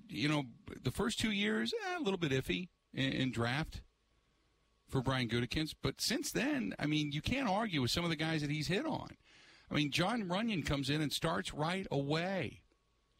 you 0.08 0.28
know, 0.28 0.44
the 0.82 0.90
first 0.90 1.18
two 1.18 1.30
years, 1.30 1.72
eh, 1.72 1.98
a 1.98 2.02
little 2.02 2.18
bit 2.18 2.32
iffy 2.32 2.68
in, 2.92 3.12
in 3.12 3.32
draft 3.32 3.80
for 4.88 5.00
Brian 5.00 5.28
Gutekunst. 5.28 5.74
But 5.82 6.00
since 6.00 6.30
then, 6.30 6.74
I 6.78 6.86
mean, 6.86 7.12
you 7.12 7.22
can't 7.22 7.48
argue 7.48 7.82
with 7.82 7.90
some 7.90 8.04
of 8.04 8.10
the 8.10 8.16
guys 8.16 8.42
that 8.42 8.50
he's 8.50 8.68
hit 8.68 8.86
on. 8.86 9.16
I 9.70 9.74
mean, 9.74 9.90
John 9.90 10.24
Runyan 10.24 10.66
comes 10.66 10.90
in 10.90 11.00
and 11.00 11.12
starts 11.12 11.54
right 11.54 11.86
away. 11.90 12.60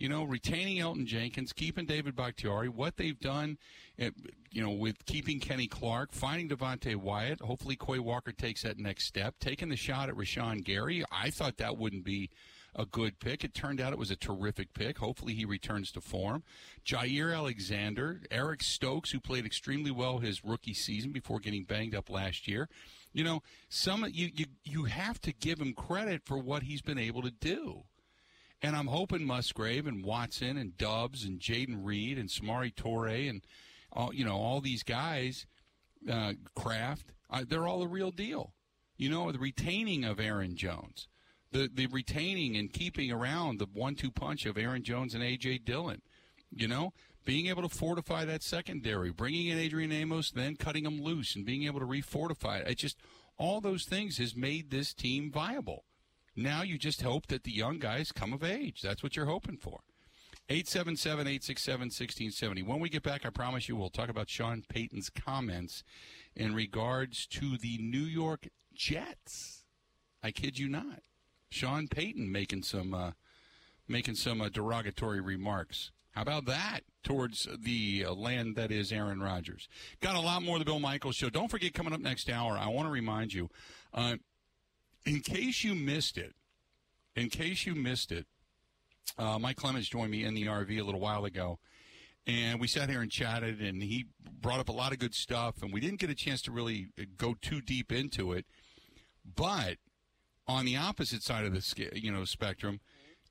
You 0.02 0.08
know, 0.08 0.24
retaining 0.24 0.78
Elgton 0.78 1.06
Jenkins, 1.06 1.52
keeping 1.52 1.86
David 1.86 2.16
Bakhtiari, 2.16 2.68
what 2.68 2.96
they've 2.96 3.20
done, 3.20 3.56
eh, 4.00 4.10
you 4.50 4.60
know, 4.60 4.72
with 4.72 5.06
keeping 5.06 5.38
Kenny 5.38 5.68
Clark, 5.68 6.10
finding 6.10 6.48
Devonte 6.48 6.96
Wyatt. 6.96 7.40
Hopefully, 7.40 7.76
Quay 7.76 8.00
Walker 8.00 8.32
takes 8.32 8.64
that 8.64 8.80
next 8.80 9.04
step. 9.04 9.36
Taking 9.38 9.68
the 9.68 9.76
shot 9.76 10.08
at 10.08 10.16
Rashan 10.16 10.64
Gary. 10.64 11.04
I 11.12 11.30
thought 11.30 11.58
that 11.58 11.78
wouldn't 11.78 12.02
be 12.02 12.30
a 12.74 12.84
good 12.84 13.20
pick. 13.20 13.44
It 13.44 13.54
turned 13.54 13.80
out 13.80 13.92
it 13.92 13.98
was 13.98 14.10
a 14.10 14.16
terrific 14.16 14.74
pick. 14.74 14.98
Hopefully 14.98 15.34
he 15.34 15.44
returns 15.44 15.92
to 15.92 16.00
form. 16.00 16.42
Jaire 16.84 17.32
Alexander, 17.32 18.22
Eric 18.28 18.64
Stokes, 18.64 19.12
who 19.12 19.20
played 19.20 19.46
extremely 19.46 19.92
well 19.92 20.18
his 20.18 20.44
rookie 20.44 20.74
season 20.74 21.12
before 21.12 21.38
getting 21.38 21.62
banged 21.62 21.94
up 21.94 22.10
last 22.10 22.48
year. 22.48 22.68
You 23.12 23.22
know, 23.22 23.44
some 23.68 24.04
you 24.10 24.30
you 24.34 24.46
you 24.64 24.84
have 24.86 25.20
to 25.20 25.32
give 25.32 25.60
him 25.60 25.74
credit 25.74 26.22
for 26.24 26.38
what 26.38 26.64
he's 26.64 26.82
been 26.82 26.98
able 26.98 27.22
to 27.22 27.30
do. 27.30 27.84
And 28.62 28.76
I'm 28.76 28.86
hoping 28.86 29.26
Musgrave 29.26 29.86
and 29.86 30.04
Watson 30.04 30.56
and 30.56 30.78
Dubs 30.78 31.24
and 31.24 31.40
Jayden 31.40 31.84
Reed 31.84 32.16
and 32.16 32.28
Samori 32.28 32.72
Toure 32.72 33.28
and 33.28 33.42
all 33.92 34.14
you 34.14 34.24
know 34.24 34.36
all 34.36 34.60
these 34.60 34.82
guys, 34.82 35.46
uh, 36.10 36.34
Kraft, 36.54 37.12
uh, 37.28 37.44
they're 37.48 37.66
all 37.66 37.80
the 37.80 37.88
real 37.88 38.10
deal. 38.10 38.54
You 38.96 39.10
know, 39.10 39.32
the 39.32 39.38
retaining 39.38 40.04
of 40.04 40.20
Aaron 40.20 40.56
Jones, 40.56 41.08
the 41.50 41.68
the 41.72 41.86
retaining 41.88 42.56
and 42.56 42.72
keeping 42.72 43.10
around 43.10 43.58
the 43.58 43.66
one-two 43.66 44.12
punch 44.12 44.46
of 44.46 44.56
Aaron 44.56 44.84
Jones 44.84 45.14
and 45.14 45.24
AJ 45.24 45.64
Dillon. 45.64 46.02
You 46.54 46.68
know, 46.68 46.92
being 47.24 47.46
able 47.46 47.62
to 47.62 47.68
fortify 47.68 48.24
that 48.26 48.42
secondary, 48.42 49.10
bringing 49.10 49.46
in 49.46 49.58
Adrian 49.58 49.90
Amos, 49.90 50.30
then 50.30 50.56
cutting 50.56 50.84
them 50.84 51.02
loose, 51.02 51.34
and 51.34 51.44
being 51.44 51.64
able 51.64 51.80
to 51.80 51.86
refortify 51.86 52.60
it. 52.60 52.68
It 52.68 52.78
just 52.78 52.98
all 53.38 53.60
those 53.60 53.84
things 53.84 54.18
has 54.18 54.36
made 54.36 54.70
this 54.70 54.94
team 54.94 55.30
viable. 55.32 55.84
Now 56.34 56.62
you 56.62 56.78
just 56.78 57.02
hope 57.02 57.26
that 57.26 57.44
the 57.44 57.52
young 57.52 57.78
guys 57.78 58.12
come 58.12 58.32
of 58.32 58.42
age. 58.42 58.80
That's 58.82 59.02
what 59.02 59.16
you're 59.16 59.26
hoping 59.26 59.56
for. 59.58 59.80
877 60.48 61.20
867 61.20 61.80
1670. 61.86 62.62
When 62.62 62.80
we 62.80 62.88
get 62.88 63.02
back, 63.02 63.24
I 63.24 63.30
promise 63.30 63.68
you 63.68 63.76
we'll 63.76 63.90
talk 63.90 64.08
about 64.08 64.28
Sean 64.28 64.64
Payton's 64.68 65.10
comments 65.10 65.84
in 66.34 66.54
regards 66.54 67.26
to 67.28 67.56
the 67.56 67.78
New 67.78 68.00
York 68.00 68.48
Jets. 68.74 69.64
I 70.22 70.30
kid 70.30 70.58
you 70.58 70.68
not. 70.68 71.02
Sean 71.50 71.86
Payton 71.86 72.30
making 72.32 72.62
some 72.62 72.94
uh, 72.94 73.12
making 73.86 74.14
some 74.14 74.40
uh, 74.40 74.48
derogatory 74.48 75.20
remarks. 75.20 75.92
How 76.12 76.22
about 76.22 76.44
that 76.46 76.80
towards 77.02 77.48
the 77.58 78.04
uh, 78.06 78.12
land 78.12 78.56
that 78.56 78.70
is 78.70 78.92
Aaron 78.92 79.20
Rodgers? 79.20 79.68
Got 80.00 80.14
a 80.14 80.20
lot 80.20 80.42
more 80.42 80.56
of 80.56 80.60
the 80.60 80.66
Bill 80.66 80.78
Michaels 80.78 81.16
show. 81.16 81.30
Don't 81.30 81.50
forget, 81.50 81.72
coming 81.72 81.92
up 81.92 82.00
next 82.00 82.28
hour, 82.28 82.58
I 82.58 82.68
want 82.68 82.86
to 82.86 82.92
remind 82.92 83.32
you, 83.32 83.48
uh, 83.94 84.16
in 85.04 85.20
case 85.20 85.64
you 85.64 85.74
missed 85.74 86.18
it, 86.18 86.34
in 87.16 87.28
case 87.28 87.66
you 87.66 87.74
missed 87.74 88.12
it, 88.12 88.26
uh, 89.18 89.38
Mike 89.38 89.56
Clemens 89.56 89.88
joined 89.88 90.10
me 90.10 90.24
in 90.24 90.34
the 90.34 90.46
RV 90.46 90.78
a 90.80 90.82
little 90.82 91.00
while 91.00 91.24
ago, 91.24 91.58
and 92.26 92.60
we 92.60 92.68
sat 92.68 92.88
here 92.88 93.00
and 93.00 93.10
chatted, 93.10 93.60
and 93.60 93.82
he 93.82 94.06
brought 94.40 94.60
up 94.60 94.68
a 94.68 94.72
lot 94.72 94.92
of 94.92 94.98
good 94.98 95.14
stuff, 95.14 95.62
and 95.62 95.72
we 95.72 95.80
didn't 95.80 95.98
get 96.00 96.10
a 96.10 96.14
chance 96.14 96.40
to 96.42 96.52
really 96.52 96.88
go 97.16 97.34
too 97.40 97.60
deep 97.60 97.92
into 97.92 98.32
it, 98.32 98.46
but 99.36 99.76
on 100.46 100.64
the 100.64 100.76
opposite 100.76 101.22
side 101.22 101.44
of 101.44 101.52
the 101.52 101.90
you 101.94 102.10
know 102.10 102.24
spectrum 102.24 102.80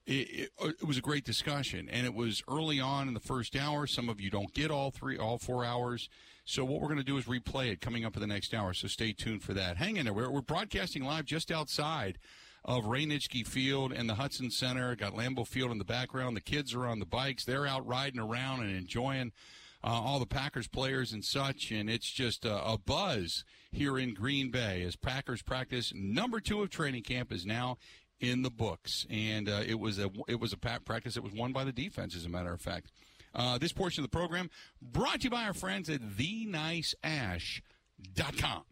it, 0.05 0.11
it, 0.11 0.51
it, 0.59 0.87
was 0.87 0.97
a 0.97 1.01
great 1.01 1.23
discussion, 1.23 1.87
and 1.89 2.05
it 2.05 2.13
was 2.13 2.41
early 2.49 2.79
on 2.79 3.07
in 3.07 3.13
the 3.13 3.19
first 3.19 3.55
hour. 3.55 3.85
Some 3.85 4.09
of 4.09 4.19
you 4.19 4.29
don't 4.29 4.53
get 4.53 4.71
all 4.71 4.91
three, 4.91 5.17
all 5.17 5.37
four 5.37 5.63
hours. 5.63 6.09
So 6.43 6.65
what 6.65 6.81
we're 6.81 6.87
going 6.87 6.97
to 6.97 7.03
do 7.03 7.17
is 7.17 7.25
replay 7.25 7.71
it 7.71 7.81
coming 7.81 8.03
up 8.03 8.15
in 8.15 8.21
the 8.21 8.27
next 8.27 8.53
hour. 8.53 8.73
So 8.73 8.87
stay 8.87 9.13
tuned 9.13 9.43
for 9.43 9.53
that. 9.53 9.77
Hang 9.77 9.97
in 9.97 10.05
there. 10.05 10.13
We're, 10.13 10.29
we're 10.29 10.41
broadcasting 10.41 11.03
live 11.03 11.25
just 11.25 11.51
outside 11.51 12.17
of 12.65 12.85
Ray 12.85 13.05
Nitschke 13.05 13.47
Field 13.47 13.91
and 13.91 14.09
the 14.09 14.15
Hutson 14.15 14.51
Center. 14.51 14.95
Got 14.95 15.13
Lambeau 15.13 15.47
Field 15.47 15.71
in 15.71 15.77
the 15.77 15.85
background. 15.85 16.35
The 16.35 16.41
kids 16.41 16.73
are 16.73 16.85
on 16.85 16.99
the 16.99 17.05
bikes. 17.05 17.45
They're 17.45 17.67
out 17.67 17.85
riding 17.85 18.19
around 18.19 18.61
and 18.61 18.75
enjoying 18.75 19.31
uh, 19.83 19.87
all 19.87 20.19
the 20.19 20.25
Packers 20.25 20.67
players 20.67 21.11
and 21.11 21.23
such. 21.23 21.71
And 21.71 21.89
it's 21.89 22.09
just 22.11 22.45
a, 22.45 22.63
a 22.63 22.77
buzz 22.77 23.43
here 23.71 23.97
in 23.97 24.13
Green 24.13 24.51
Bay 24.51 24.83
as 24.83 24.95
Packers 24.95 25.41
practice 25.41 25.93
number 25.95 26.39
two 26.39 26.61
of 26.61 26.69
training 26.69 27.03
camp 27.03 27.31
is 27.31 27.45
now 27.45 27.77
in 28.21 28.43
the 28.43 28.49
books, 28.49 29.05
and 29.09 29.49
uh, 29.49 29.63
it 29.67 29.79
was 29.79 29.99
a 29.99 30.09
it 30.27 30.39
was 30.39 30.53
a 30.53 30.57
practice 30.57 31.15
that 31.15 31.23
was 31.23 31.33
won 31.33 31.51
by 31.51 31.63
the 31.63 31.71
defense, 31.71 32.15
as 32.15 32.25
a 32.25 32.29
matter 32.29 32.53
of 32.53 32.61
fact. 32.61 32.91
Uh, 33.33 33.57
this 33.57 33.71
portion 33.71 34.03
of 34.03 34.09
the 34.09 34.15
program 34.15 34.49
brought 34.81 35.21
to 35.21 35.23
you 35.25 35.29
by 35.29 35.43
our 35.43 35.53
friends 35.53 35.89
at 35.89 36.01
TheNiceAsh.com. 36.01 38.63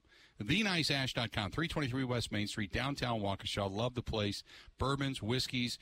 TheNiceAsh.com, 0.44 1.52
323 1.52 2.04
West 2.06 2.32
Main 2.32 2.48
Street, 2.48 2.72
downtown 2.72 3.20
Waukesha. 3.20 3.70
Love 3.70 3.96
the 3.96 4.02
place. 4.02 4.42
Bourbons, 4.78 5.22
whiskeys, 5.22 5.78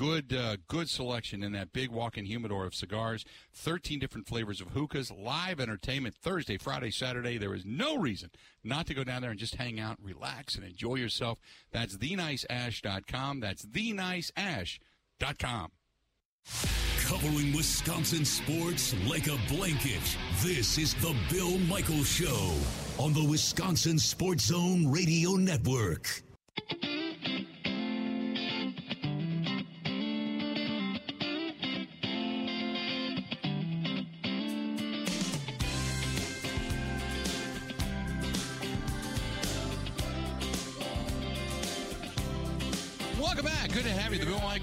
Good, 0.00 0.32
uh, 0.32 0.56
good 0.66 0.88
selection 0.88 1.42
in 1.42 1.52
that 1.52 1.74
big 1.74 1.90
walk-in 1.90 2.24
humidor 2.24 2.64
of 2.64 2.74
cigars. 2.74 3.26
Thirteen 3.52 3.98
different 3.98 4.26
flavors 4.26 4.62
of 4.62 4.68
hookahs. 4.68 5.10
Live 5.10 5.60
entertainment 5.60 6.14
Thursday, 6.14 6.56
Friday, 6.56 6.90
Saturday. 6.90 7.36
There 7.36 7.54
is 7.54 7.66
no 7.66 7.98
reason 7.98 8.30
not 8.64 8.86
to 8.86 8.94
go 8.94 9.04
down 9.04 9.20
there 9.20 9.30
and 9.30 9.38
just 9.38 9.56
hang 9.56 9.78
out, 9.78 9.98
relax, 10.02 10.54
and 10.54 10.64
enjoy 10.64 10.94
yourself. 10.94 11.38
That's 11.70 11.98
theniceash.com. 11.98 13.40
That's 13.40 13.66
theniceash.com. 13.66 15.70
Covering 17.00 17.54
Wisconsin 17.54 18.24
sports 18.24 18.94
like 19.06 19.26
a 19.26 19.36
blanket. 19.52 20.16
This 20.42 20.78
is 20.78 20.94
the 20.94 21.14
Bill 21.30 21.58
Michaels 21.58 22.10
Show 22.10 22.54
on 22.98 23.12
the 23.12 23.24
Wisconsin 23.24 23.98
Sports 23.98 24.46
Zone 24.46 24.90
Radio 24.90 25.32
Network. 25.32 26.22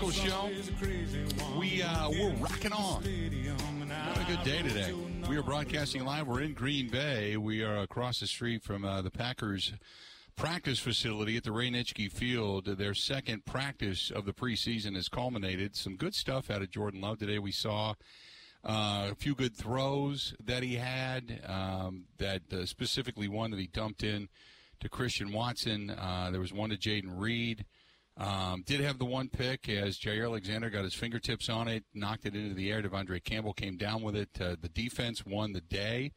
Michaels 0.08 0.26
Show. 0.26 1.60
We 1.60 1.84
uh, 1.84 2.10
we're 2.10 2.32
rocking 2.36 2.72
on. 2.72 3.03
What 3.03 4.18
a 4.18 4.26
good 4.26 4.43
day 4.43 4.62
today. 4.62 4.93
We 5.28 5.36
are 5.36 5.43
broadcasting 5.43 6.05
live. 6.05 6.28
We're 6.28 6.43
in 6.43 6.53
Green 6.53 6.88
Bay. 6.88 7.36
We 7.36 7.62
are 7.62 7.80
across 7.80 8.22
the 8.22 8.28
street 8.28 8.64
from 8.64 8.86
uh, 8.86 9.01
the 9.01 9.12
Packers 9.12 9.74
practice 10.38 10.80
facility 10.80 11.36
at 11.36 11.43
the 11.43 11.51
Ray 11.51 11.70
Nitschke 11.70 12.10
Field. 12.10 12.78
Their 12.78 12.93
second 12.93 13.43
practice 13.43 14.10
of 14.10 14.24
the 14.24 14.32
preseason 14.32 14.95
has 14.95 15.10
culminated. 15.10 15.76
Some 15.76 15.97
good 15.97 16.16
stuff 16.16 16.49
out 16.49 16.62
of 16.62 16.72
Jordan 16.72 17.01
Love 17.01 17.20
today. 17.20 17.39
We 17.39 17.51
saw 17.51 17.95
uh, 18.64 19.10
a 19.12 19.16
few 19.16 19.36
good 19.36 19.58
throws 19.58 20.36
that 20.41 20.64
he 20.64 20.76
had. 20.76 21.41
Um, 21.45 22.05
that 22.18 22.43
uh, 22.53 22.66
specifically 22.66 23.28
one 23.28 23.51
that 23.51 23.60
he 23.60 23.68
dumped 23.68 24.03
in 24.03 24.30
to 24.80 24.88
Christian 24.88 25.34
Watson. 25.34 25.89
Uh, 25.89 26.30
there 26.32 26.39
was 26.39 26.53
one 26.53 26.70
to 26.70 26.78
Jayden 26.78 27.20
Reed. 27.20 27.66
Um, 28.18 28.63
did 28.65 28.80
have 28.80 28.97
the 28.97 29.05
one 29.05 29.30
pick 29.30 29.70
as 29.70 29.97
Jaire 29.99 30.26
Alexander 30.26 30.70
got 30.70 30.84
his 30.84 30.95
fingertips 30.95 31.49
on 31.49 31.68
it, 31.68 31.84
knocked 31.93 32.26
it 32.26 32.36
into 32.36 32.55
the 32.55 32.72
air. 32.72 32.82
De'Vondre 32.82 33.24
Campbell 33.24 33.53
came 33.53 33.78
down 33.78 34.01
with 34.01 34.15
it. 34.15 34.30
Uh, 34.41 34.55
the 34.59 34.70
defense 34.70 35.24
won 35.26 35.53
the 35.53 35.61
day 35.61 36.13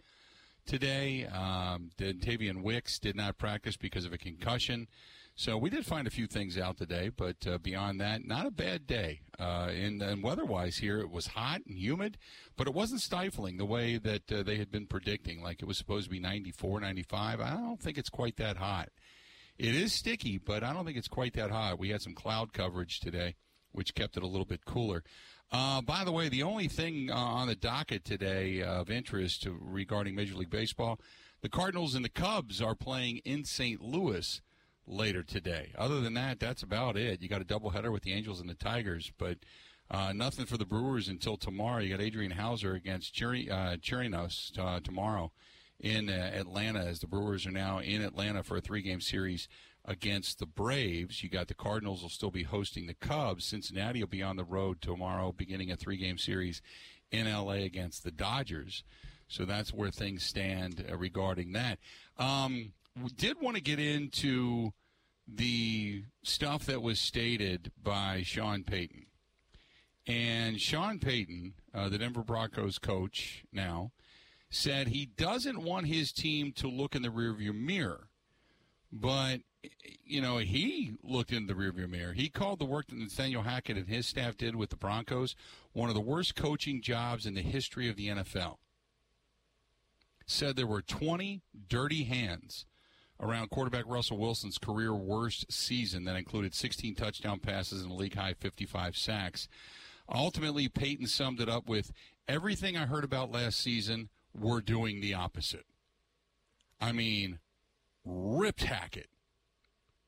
today. 0.65 1.27
Um, 1.27 1.91
Tavian 1.99 2.63
Wicks 2.63 2.99
did 2.99 3.17
not 3.17 3.37
practice 3.37 3.77
because 3.77 4.07
of 4.07 4.15
a 4.15 4.19
concussion. 4.19 4.89
So 5.37 5.57
we 5.57 5.71
did 5.71 5.87
find 5.87 6.07
a 6.07 6.11
few 6.11 6.27
things 6.27 6.59
out 6.59 6.77
today, 6.77 7.11
but 7.15 7.47
uh, 7.47 7.59
beyond 7.59 8.01
that, 8.01 8.27
not 8.27 8.47
a 8.47 8.51
bad 8.51 8.87
day. 8.87 9.21
Uh, 9.39 9.71
and, 9.71 10.03
and 10.03 10.23
weather-wise 10.23 10.79
here, 10.79 11.01
it 11.01 11.11
was 11.11 11.29
hot 11.29 11.63
and 11.67 11.79
humid, 11.79 12.19
but 12.57 12.67
it 12.67 12.75
wasn't 12.75 13.01
stifling 13.01 13.57
the 13.57 13.65
way 13.65 13.97
that 13.97 14.31
uh, 14.31 14.43
they 14.43 14.57
had 14.57 14.71
been 14.71 14.87
predicting. 14.87 15.43
Like 15.43 15.63
it 15.63 15.65
was 15.65 15.79
supposed 15.79 16.05
to 16.05 16.11
be 16.11 16.21
94, 16.21 16.81
95. 16.81 17.41
I 17.41 17.51
don't 17.51 17.81
think 17.81 17.97
it's 17.97 18.11
quite 18.11 18.37
that 18.37 18.59
hot. 18.59 18.91
It 19.61 19.75
is 19.75 19.93
sticky, 19.93 20.39
but 20.39 20.65
I 20.65 20.73
don't 20.73 20.87
think 20.87 20.97
it's 20.97 21.07
quite 21.07 21.35
that 21.35 21.51
hot. 21.51 21.79
We 21.79 21.91
had 21.91 22.01
some 22.01 22.15
cloud 22.15 22.55
coverage 22.55 22.99
today. 22.99 23.37
which 23.73 23.95
kept 23.95 24.17
it 24.17 24.23
a 24.23 24.27
little 24.27 24.47
bit 24.47 24.65
cooler. 24.65 25.05
Uh, 25.53 25.83
by 25.83 26.03
the 26.03 26.11
way, 26.13 26.29
the 26.31 26.43
only 26.43 26.67
thing 26.67 27.11
uh, 27.11 27.15
on 27.15 27.47
the 27.47 27.55
docket 27.55 28.05
today 28.05 28.63
of 28.63 28.91
interest 28.91 29.47
regarding 29.49 30.15
Major 30.15 30.35
League 30.35 30.51
Baseball, 30.51 30.99
the 31.43 31.49
Cardinals 31.51 31.95
and 31.95 32.05
the 32.05 32.09
Cubs 32.09 32.63
are 32.63 32.75
playing 32.75 33.19
in 33.19 33.45
St. 33.45 33.83
Louis 33.83 34.41
later 34.87 35.23
today. 35.23 35.73
Other 35.77 36.01
than 36.01 36.15
that, 36.15 36.41
that's 36.41 36.63
about 36.63 36.97
it. 36.97 37.21
You 37.21 37.29
got 37.29 37.43
a 37.43 37.45
doubleheader 37.45 37.93
with 37.93 38.03
the 38.03 38.13
Angels 38.15 38.41
and 38.41 38.49
the 38.49 38.55
Tigers, 38.55 39.13
but 39.19 39.39
uh, 39.91 40.13
nothing 40.15 40.47
for 40.47 40.57
the 40.57 40.65
Brewers 40.65 41.07
until 41.07 41.37
tomorrow. 41.37 41.81
You 41.81 41.97
got 41.97 42.03
Adrian 42.03 42.33
Houser 42.33 42.75
against 42.75 43.15
Chiri, 43.15 43.51
uh, 43.51 43.77
Chirinos 43.77 44.59
uh, 44.59 44.81
tomorrow 44.81 45.33
in 45.81 46.11
uh, 46.11 46.31
Atlanta 46.35 46.81
as 46.81 47.01
the 47.01 47.07
Brewers 47.07 47.47
are 47.47 47.53
now 47.53 47.79
in 47.79 48.03
Atlanta 48.03 48.43
for 48.43 48.57
a 48.57 48.61
three-game 48.61 49.01
series 49.01 49.49
against 49.85 50.39
the 50.39 50.47
Braves. 50.47 51.23
You 51.23 51.31
got 51.31 51.49
the 51.49 51.55
Cardinals 51.55 52.03
will 52.03 52.11
still 52.11 52.31
be 52.31 52.43
hosting 52.43 52.87
the 52.87 52.95
Cubs. 52.95 53.47
Cincinnati 53.47 54.01
will 54.01 54.09
be 54.09 54.23
on 54.23 54.37
the 54.37 54.45
road 54.45 54.81
tomorrow, 54.81 55.33
beginning 55.33 55.71
a 55.71 55.77
three-game 55.77 56.19
series 56.19 56.61
in 57.11 57.27
LA 57.27 57.55
against 57.55 58.05
the 58.05 58.11
Dodgers. 58.11 58.85
So 59.27 59.45
that's 59.45 59.73
where 59.73 59.91
things 59.91 60.23
stand 60.23 60.85
uh, 60.91 60.97
regarding 60.97 61.53
that. 61.53 61.79
Um, 62.19 62.73
we 63.01 63.11
did 63.11 63.41
want 63.41 63.57
to 63.57 63.63
get 63.63 63.79
into 63.79 64.73
the 65.27 66.05
stuff 66.23 66.67
that 66.67 66.83
was 66.83 66.99
stated 66.99 67.71
by 67.83 68.23
Sean 68.23 68.65
Payton. 68.65 69.07
And 70.07 70.61
Sean 70.61 70.99
Payton, 70.99 71.55
uh, 71.73 71.89
the 71.89 71.99
Denver 71.99 72.25
Broncos 72.25 72.79
coach 72.79 73.45
now, 73.53 73.93
said 74.51 74.89
he 74.89 75.07
doesn't 75.07 75.63
want 75.63 75.87
his 75.87 76.13
team 76.13 76.53
to 76.53 76.69
look 76.69 76.95
in 76.95 77.03
the 77.03 77.09
rearview 77.09 77.55
mirror. 77.55 78.09
But, 78.93 79.43
you 80.05 80.21
know, 80.21 80.39
he 80.39 80.95
looked 81.03 81.33
in 81.33 81.47
the 81.47 81.55
rearview 81.55 81.89
mirror. 81.89 82.13
He 82.13 82.29
called 82.29 82.59
the 82.59 82.65
work 82.65 82.89
that 82.89 82.99
Nathaniel 82.99 83.43
Hackett 83.43 83.77
and 83.77 83.89
his 83.89 84.07
staff 84.07 84.37
did 84.37 84.57
with 84.57 84.71
the 84.71 84.77
Broncos 84.77 85.37
one 85.73 85.89
of 85.89 85.95
the 85.95 86.01
worst 86.01 86.35
coaching 86.35 86.83
jobs 86.83 87.27
in 87.27 87.35
the 87.35 87.43
history 87.43 87.89
of 87.89 87.97
the 87.97 88.09
NFL. 88.09 88.57
Said 90.27 90.57
there 90.57 90.67
were 90.67 90.83
20 90.83 91.43
dirty 91.69 92.05
hands 92.05 92.67
around 93.21 93.51
quarterback 93.51 93.85
Russell 93.87 94.19
Wilson's 94.19 94.59
career 94.59 94.95
worst 94.95 95.53
season 95.53 96.05
that 96.05 96.17
included 96.17 96.55
16 96.55 96.95
touchdown 96.95 97.39
passes 97.39 97.83
and 97.83 97.93
a 97.93 97.95
league 97.95 98.15
high 98.15 98.35
55 98.35 98.97
sacks. 98.97 99.49
Ultimately, 100.13 100.69
Payton 100.69 101.07
summed 101.07 101.41
it 101.41 101.49
up 101.49 101.69
with 101.69 101.93
everything 102.27 102.77
I 102.77 102.87
heard 102.87 103.05
about 103.05 103.31
last 103.31 103.61
season, 103.61 104.09
we're 104.39 104.61
doing 104.61 105.01
the 105.01 105.15
opposite. 105.15 105.67
I 106.81 106.93
mean, 106.93 107.39
ripped 108.05 108.65
Hackett, 108.65 109.09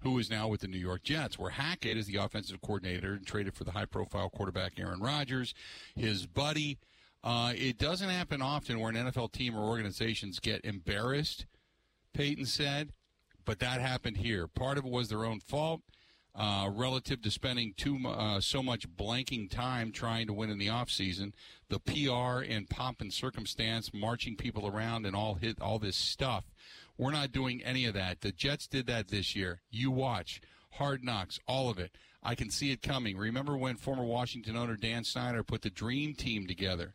who 0.00 0.18
is 0.18 0.30
now 0.30 0.48
with 0.48 0.60
the 0.60 0.68
New 0.68 0.78
York 0.78 1.02
Jets, 1.02 1.38
where 1.38 1.50
Hackett 1.50 1.96
is 1.96 2.06
the 2.06 2.16
offensive 2.16 2.60
coordinator 2.60 3.12
and 3.12 3.26
traded 3.26 3.54
for 3.54 3.64
the 3.64 3.72
high 3.72 3.84
profile 3.84 4.30
quarterback 4.30 4.78
Aaron 4.78 5.00
Rodgers, 5.00 5.54
his 5.94 6.26
buddy. 6.26 6.78
Uh, 7.22 7.52
it 7.54 7.78
doesn't 7.78 8.08
happen 8.08 8.42
often 8.42 8.80
where 8.80 8.90
an 8.90 8.96
NFL 8.96 9.32
team 9.32 9.56
or 9.56 9.62
organizations 9.62 10.40
get 10.40 10.64
embarrassed, 10.64 11.46
Payton 12.14 12.46
said, 12.46 12.92
but 13.44 13.60
that 13.60 13.80
happened 13.80 14.18
here. 14.18 14.48
Part 14.48 14.78
of 14.78 14.84
it 14.84 14.90
was 14.90 15.08
their 15.08 15.24
own 15.24 15.40
fault 15.40 15.82
uh, 16.34 16.68
relative 16.72 17.20
to 17.22 17.30
spending 17.30 17.74
too 17.76 17.98
uh, 18.06 18.40
so 18.40 18.62
much 18.62 18.88
blanking 18.88 19.50
time 19.50 19.92
trying 19.92 20.26
to 20.26 20.32
win 20.32 20.50
in 20.50 20.58
the 20.58 20.68
offseason. 20.68 21.32
The 21.68 21.78
PR 21.78 22.42
and 22.50 22.68
pomp 22.68 23.00
and 23.00 23.12
circumstance, 23.12 23.90
marching 23.92 24.36
people 24.36 24.66
around, 24.66 25.04
and 25.04 25.14
all 25.14 25.34
hit 25.34 25.60
all 25.60 25.78
this 25.78 25.96
stuff. 25.96 26.44
We're 26.96 27.12
not 27.12 27.32
doing 27.32 27.62
any 27.62 27.84
of 27.84 27.94
that. 27.94 28.20
The 28.20 28.32
Jets 28.32 28.66
did 28.66 28.86
that 28.86 29.08
this 29.08 29.34
year. 29.34 29.60
You 29.70 29.90
watch. 29.90 30.40
Hard 30.72 31.04
knocks, 31.04 31.38
all 31.46 31.68
of 31.68 31.78
it. 31.78 31.96
I 32.22 32.34
can 32.34 32.50
see 32.50 32.70
it 32.70 32.82
coming. 32.82 33.18
Remember 33.18 33.56
when 33.56 33.76
former 33.76 34.04
Washington 34.04 34.56
owner 34.56 34.76
Dan 34.76 35.04
Snyder 35.04 35.42
put 35.42 35.62
the 35.62 35.70
dream 35.70 36.14
team 36.14 36.46
together? 36.46 36.92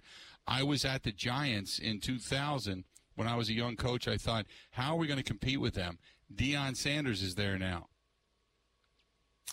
I 0.48 0.64
was 0.64 0.86
at 0.86 1.04
the 1.04 1.12
Giants 1.12 1.78
in 1.78 2.00
2000 2.00 2.86
when 3.16 3.28
I 3.28 3.36
was 3.36 3.50
a 3.50 3.54
young 3.54 3.76
coach. 3.76 4.08
I 4.08 4.18
thought, 4.18 4.46
how 4.72 4.94
are 4.94 4.98
we 4.98 5.08
going 5.08 5.18
to 5.18 5.24
compete 5.24 5.60
with 5.60 5.74
them? 5.74 6.00
Deion 6.34 6.76
Sanders 6.76 7.22
is 7.22 7.36
there 7.36 7.58
now. 7.58 7.88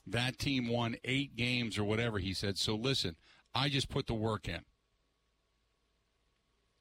That 0.06 0.38
team 0.38 0.68
won 0.68 0.96
eight 1.04 1.36
games 1.36 1.78
or 1.78 1.84
whatever, 1.84 2.18
he 2.18 2.34
said. 2.34 2.58
So 2.58 2.74
listen, 2.74 3.16
I 3.54 3.68
just 3.68 3.88
put 3.88 4.06
the 4.06 4.14
work 4.14 4.48
in. 4.48 4.60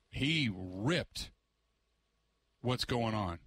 He 0.10 0.50
ripped 0.54 1.32
what's 2.62 2.86
going 2.86 3.16
on. 3.16 3.40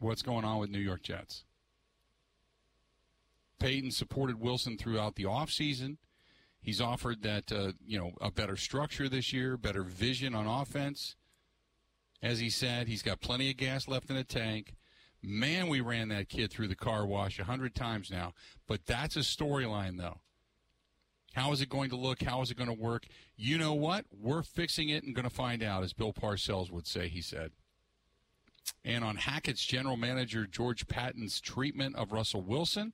What's 0.00 0.22
going 0.22 0.44
on 0.44 0.58
with 0.58 0.70
New 0.70 0.78
York 0.78 1.02
Jets? 1.02 1.44
Payton 3.58 3.90
supported 3.90 4.40
Wilson 4.40 4.78
throughout 4.78 5.16
the 5.16 5.24
offseason. 5.24 5.96
He's 6.60 6.80
offered 6.80 7.22
that 7.22 7.50
uh, 7.50 7.72
you 7.84 7.98
know 7.98 8.12
a 8.20 8.30
better 8.30 8.56
structure 8.56 9.08
this 9.08 9.32
year, 9.32 9.56
better 9.56 9.82
vision 9.82 10.34
on 10.34 10.46
offense. 10.46 11.16
As 12.22 12.40
he 12.40 12.50
said, 12.50 12.88
he's 12.88 13.02
got 13.02 13.20
plenty 13.20 13.50
of 13.50 13.56
gas 13.56 13.86
left 13.86 14.10
in 14.10 14.16
the 14.16 14.24
tank. 14.24 14.74
Man, 15.22 15.68
we 15.68 15.80
ran 15.80 16.08
that 16.08 16.28
kid 16.28 16.50
through 16.50 16.68
the 16.68 16.76
car 16.76 17.06
wash 17.06 17.38
a 17.38 17.44
hundred 17.44 17.74
times 17.74 18.10
now. 18.10 18.34
But 18.66 18.86
that's 18.86 19.16
a 19.16 19.20
storyline, 19.20 19.98
though. 19.98 20.20
How 21.34 21.52
is 21.52 21.60
it 21.60 21.68
going 21.68 21.90
to 21.90 21.96
look? 21.96 22.22
How 22.22 22.40
is 22.42 22.50
it 22.50 22.56
going 22.56 22.68
to 22.68 22.74
work? 22.74 23.06
You 23.36 23.58
know 23.58 23.74
what? 23.74 24.06
We're 24.10 24.42
fixing 24.42 24.88
it 24.88 25.04
and 25.04 25.14
going 25.14 25.28
to 25.28 25.34
find 25.34 25.62
out, 25.62 25.84
as 25.84 25.92
Bill 25.92 26.12
Parcells 26.12 26.70
would 26.70 26.86
say, 26.86 27.08
he 27.08 27.20
said. 27.20 27.52
And 28.84 29.04
on 29.04 29.16
Hackett's 29.16 29.64
general 29.64 29.96
manager, 29.96 30.46
George 30.46 30.88
Paton's 30.88 31.40
treatment 31.40 31.96
of 31.96 32.12
Russell 32.12 32.42
Wilson, 32.42 32.92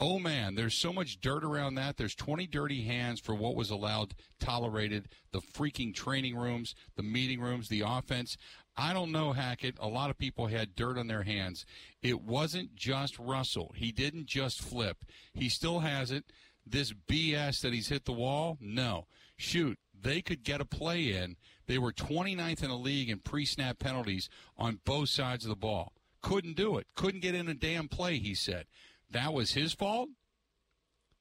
oh 0.00 0.18
man, 0.18 0.54
there's 0.54 0.74
so 0.74 0.92
much 0.92 1.20
dirt 1.20 1.44
around 1.44 1.76
that. 1.76 1.96
There's 1.96 2.14
20 2.14 2.46
dirty 2.48 2.82
hands 2.82 3.20
for 3.20 3.34
what 3.34 3.54
was 3.54 3.70
allowed, 3.70 4.14
tolerated, 4.40 5.08
the 5.30 5.40
freaking 5.40 5.94
training 5.94 6.36
rooms, 6.36 6.74
the 6.96 7.02
meeting 7.02 7.40
rooms, 7.40 7.68
the 7.68 7.82
offense. 7.86 8.36
I 8.76 8.92
don't 8.92 9.12
know, 9.12 9.32
Hackett. 9.32 9.76
A 9.80 9.88
lot 9.88 10.10
of 10.10 10.18
people 10.18 10.46
had 10.46 10.74
dirt 10.74 10.96
on 10.96 11.06
their 11.06 11.24
hands. 11.24 11.66
It 12.02 12.22
wasn't 12.22 12.74
just 12.74 13.18
Russell. 13.18 13.72
He 13.76 13.92
didn't 13.92 14.26
just 14.26 14.62
flip. 14.62 15.04
He 15.34 15.48
still 15.48 15.80
has 15.80 16.10
it. 16.10 16.24
This 16.66 16.92
BS 16.92 17.60
that 17.60 17.72
he's 17.72 17.88
hit 17.88 18.04
the 18.04 18.12
wall? 18.12 18.56
No. 18.60 19.06
Shoot, 19.36 19.78
they 20.00 20.22
could 20.22 20.42
get 20.42 20.60
a 20.60 20.64
play 20.64 21.12
in. 21.12 21.36
They 21.66 21.78
were 21.78 21.92
29th 21.92 22.62
in 22.62 22.70
the 22.70 22.76
league 22.76 23.10
in 23.10 23.18
pre 23.18 23.44
snap 23.44 23.78
penalties 23.78 24.28
on 24.56 24.80
both 24.84 25.08
sides 25.08 25.44
of 25.44 25.48
the 25.48 25.56
ball. 25.56 25.92
Couldn't 26.22 26.56
do 26.56 26.78
it. 26.78 26.86
Couldn't 26.94 27.20
get 27.20 27.34
in 27.34 27.48
a 27.48 27.54
damn 27.54 27.88
play, 27.88 28.18
he 28.18 28.34
said. 28.34 28.66
That 29.10 29.32
was 29.32 29.52
his 29.52 29.72
fault? 29.72 30.08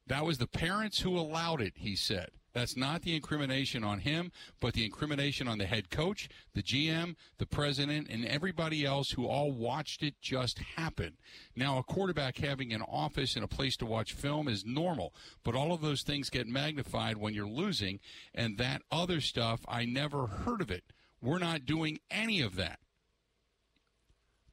That 0.07 0.25
was 0.25 0.37
the 0.37 0.47
parents 0.47 0.99
who 0.99 1.17
allowed 1.17 1.61
it, 1.61 1.73
he 1.75 1.95
said. 1.95 2.29
That's 2.53 2.75
not 2.75 3.03
the 3.03 3.15
incrimination 3.15 3.83
on 3.83 3.99
him, 3.99 4.31
but 4.59 4.73
the 4.73 4.83
incrimination 4.83 5.47
on 5.47 5.57
the 5.57 5.65
head 5.65 5.89
coach, 5.89 6.27
the 6.53 6.61
GM, 6.61 7.15
the 7.37 7.45
president, 7.45 8.09
and 8.09 8.25
everybody 8.25 8.85
else 8.85 9.11
who 9.11 9.25
all 9.25 9.51
watched 9.51 10.03
it 10.03 10.15
just 10.21 10.59
happen. 10.59 11.17
Now, 11.55 11.77
a 11.77 11.83
quarterback 11.83 12.37
having 12.37 12.73
an 12.73 12.81
office 12.81 13.35
and 13.35 13.45
a 13.45 13.47
place 13.47 13.77
to 13.77 13.85
watch 13.85 14.13
film 14.13 14.49
is 14.49 14.65
normal, 14.65 15.13
but 15.43 15.55
all 15.55 15.71
of 15.71 15.81
those 15.81 16.03
things 16.03 16.29
get 16.29 16.47
magnified 16.47 17.17
when 17.17 17.33
you're 17.33 17.47
losing, 17.47 17.99
and 18.35 18.57
that 18.57 18.81
other 18.91 19.21
stuff, 19.21 19.61
I 19.67 19.85
never 19.85 20.27
heard 20.27 20.61
of 20.61 20.69
it. 20.69 20.83
We're 21.21 21.39
not 21.39 21.65
doing 21.65 21.99
any 22.09 22.41
of 22.41 22.55
that. 22.55 22.79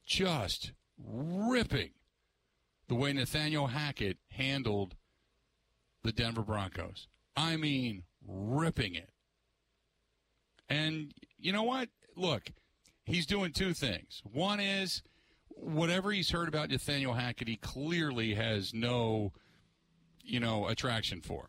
Just 0.06 0.72
ripping 0.96 1.90
the 2.86 2.94
way 2.94 3.12
Nathaniel 3.12 3.68
Hackett 3.68 4.18
handled 4.30 4.94
the 6.02 6.12
Denver 6.12 6.42
Broncos. 6.42 7.08
I 7.38 7.56
mean, 7.56 8.02
ripping 8.26 8.96
it. 8.96 9.10
And 10.68 11.14
you 11.38 11.52
know 11.52 11.62
what? 11.62 11.88
Look, 12.16 12.50
he's 13.04 13.26
doing 13.26 13.52
two 13.52 13.74
things. 13.74 14.20
One 14.24 14.58
is 14.58 15.02
whatever 15.48 16.10
he's 16.10 16.30
heard 16.30 16.48
about 16.48 16.68
Nathaniel 16.68 17.14
Hackett, 17.14 17.46
he 17.46 17.56
clearly 17.56 18.34
has 18.34 18.74
no, 18.74 19.32
you 20.20 20.40
know, 20.40 20.66
attraction 20.66 21.20
for. 21.20 21.48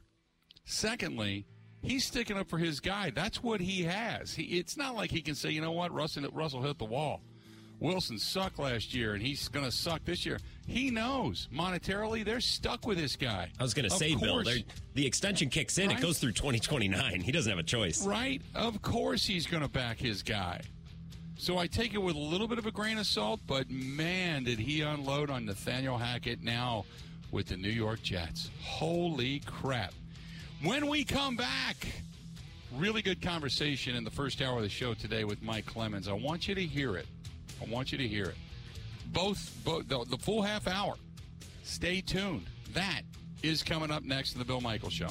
Secondly, 0.64 1.48
he's 1.82 2.06
sticking 2.06 2.38
up 2.38 2.50
for 2.50 2.60
his 2.60 2.80
guy. 2.80 3.10
That's 3.10 3.42
what 3.42 3.60
he 3.60 3.84
has. 3.86 4.36
He, 4.36 4.44
it's 4.60 4.78
not 4.78 4.96
like 4.96 5.10
he 5.10 5.22
can 5.22 5.34
say, 5.34 5.50
you 5.50 5.60
know 5.60 5.72
what, 5.72 5.92
Russell, 5.92 6.30
Russell 6.32 6.62
hit 6.62 6.78
the 6.78 6.86
wall. 6.86 7.22
Wilson 7.80 8.18
sucked 8.20 8.60
last 8.60 8.94
year 8.94 9.14
and 9.14 9.22
he's 9.22 9.48
going 9.48 9.66
to 9.66 9.72
suck 9.72 10.04
this 10.06 10.26
year. 10.26 10.40
He 10.68 10.92
knows 10.92 11.48
monetarily 11.54 12.24
they're 12.26 12.42
stuck 12.42 12.86
with 12.86 12.98
this 12.98 13.16
guy. 13.16 13.50
I 13.60 13.64
was 13.64 13.74
going 13.74 13.90
to 13.90 13.96
say, 13.96 14.16
Bill, 14.16 14.44
the 14.94 15.08
extension 15.08 15.50
kicks 15.50 15.78
in. 15.78 15.90
Right? 15.90 15.98
It 15.98 16.02
goes 16.02 16.20
through 16.20 16.34
2029. 16.34 17.22
He 17.22 17.32
doesn't 17.32 17.50
have 17.50 17.60
a 17.60 17.64
choice. 17.64 18.06
Right? 18.06 18.42
Of 18.56 18.82
course 18.82 19.26
he's 19.26 19.48
going 19.48 19.64
to 19.64 19.70
back 19.70 19.98
his 19.98 20.24
guy. 20.24 20.62
So 21.38 21.58
I 21.58 21.68
take 21.68 21.94
it 21.94 22.00
with 22.00 22.16
a 22.16 22.20
little 22.20 22.50
bit 22.50 22.58
of 22.58 22.66
a 22.66 22.72
grain 22.72 22.98
of 22.98 23.08
salt, 23.08 23.40
but 23.48 23.70
man, 23.70 24.44
did 24.44 24.60
he 24.60 24.82
unload 24.82 25.30
on 25.30 25.46
Nathaniel 25.46 25.98
Hackett 25.98 26.44
now 26.44 26.86
with 27.32 27.48
the 27.48 27.58
New 27.58 27.70
York 27.70 28.02
Jets. 28.02 28.50
Holy 28.62 29.40
crap. 29.42 29.94
When 30.64 30.88
we 30.88 31.04
come 31.04 31.36
back, 31.36 31.88
really 32.76 33.02
good 33.02 33.22
conversation 33.22 33.96
in 33.96 34.04
the 34.04 34.12
first 34.12 34.42
hour 34.42 34.58
of 34.58 34.64
the 34.64 34.70
show 34.70 34.94
today 34.94 35.24
with 35.24 35.42
Mike 35.42 35.66
Clemens. 35.66 36.08
I 36.08 36.14
want 36.14 36.48
you 36.48 36.56
to 36.56 36.64
hear 36.64 36.98
it. 36.98 37.08
I 37.62 37.70
want 37.70 37.92
you 37.92 37.98
to 37.98 38.08
hear 38.08 38.26
it. 38.26 38.36
Both, 39.08 39.52
both 39.64 39.88
the, 39.88 40.06
the 40.06 40.18
full 40.18 40.42
half 40.42 40.68
hour. 40.68 40.96
Stay 41.64 42.02
tuned. 42.02 42.46
That 42.74 43.02
is 43.44 43.64
coming 43.64 43.92
up 43.92 44.04
next 44.04 44.34
in 44.34 44.40
the 44.40 44.46
Bill 44.46 44.62
Michael 44.62 44.90
Show. 44.90 45.10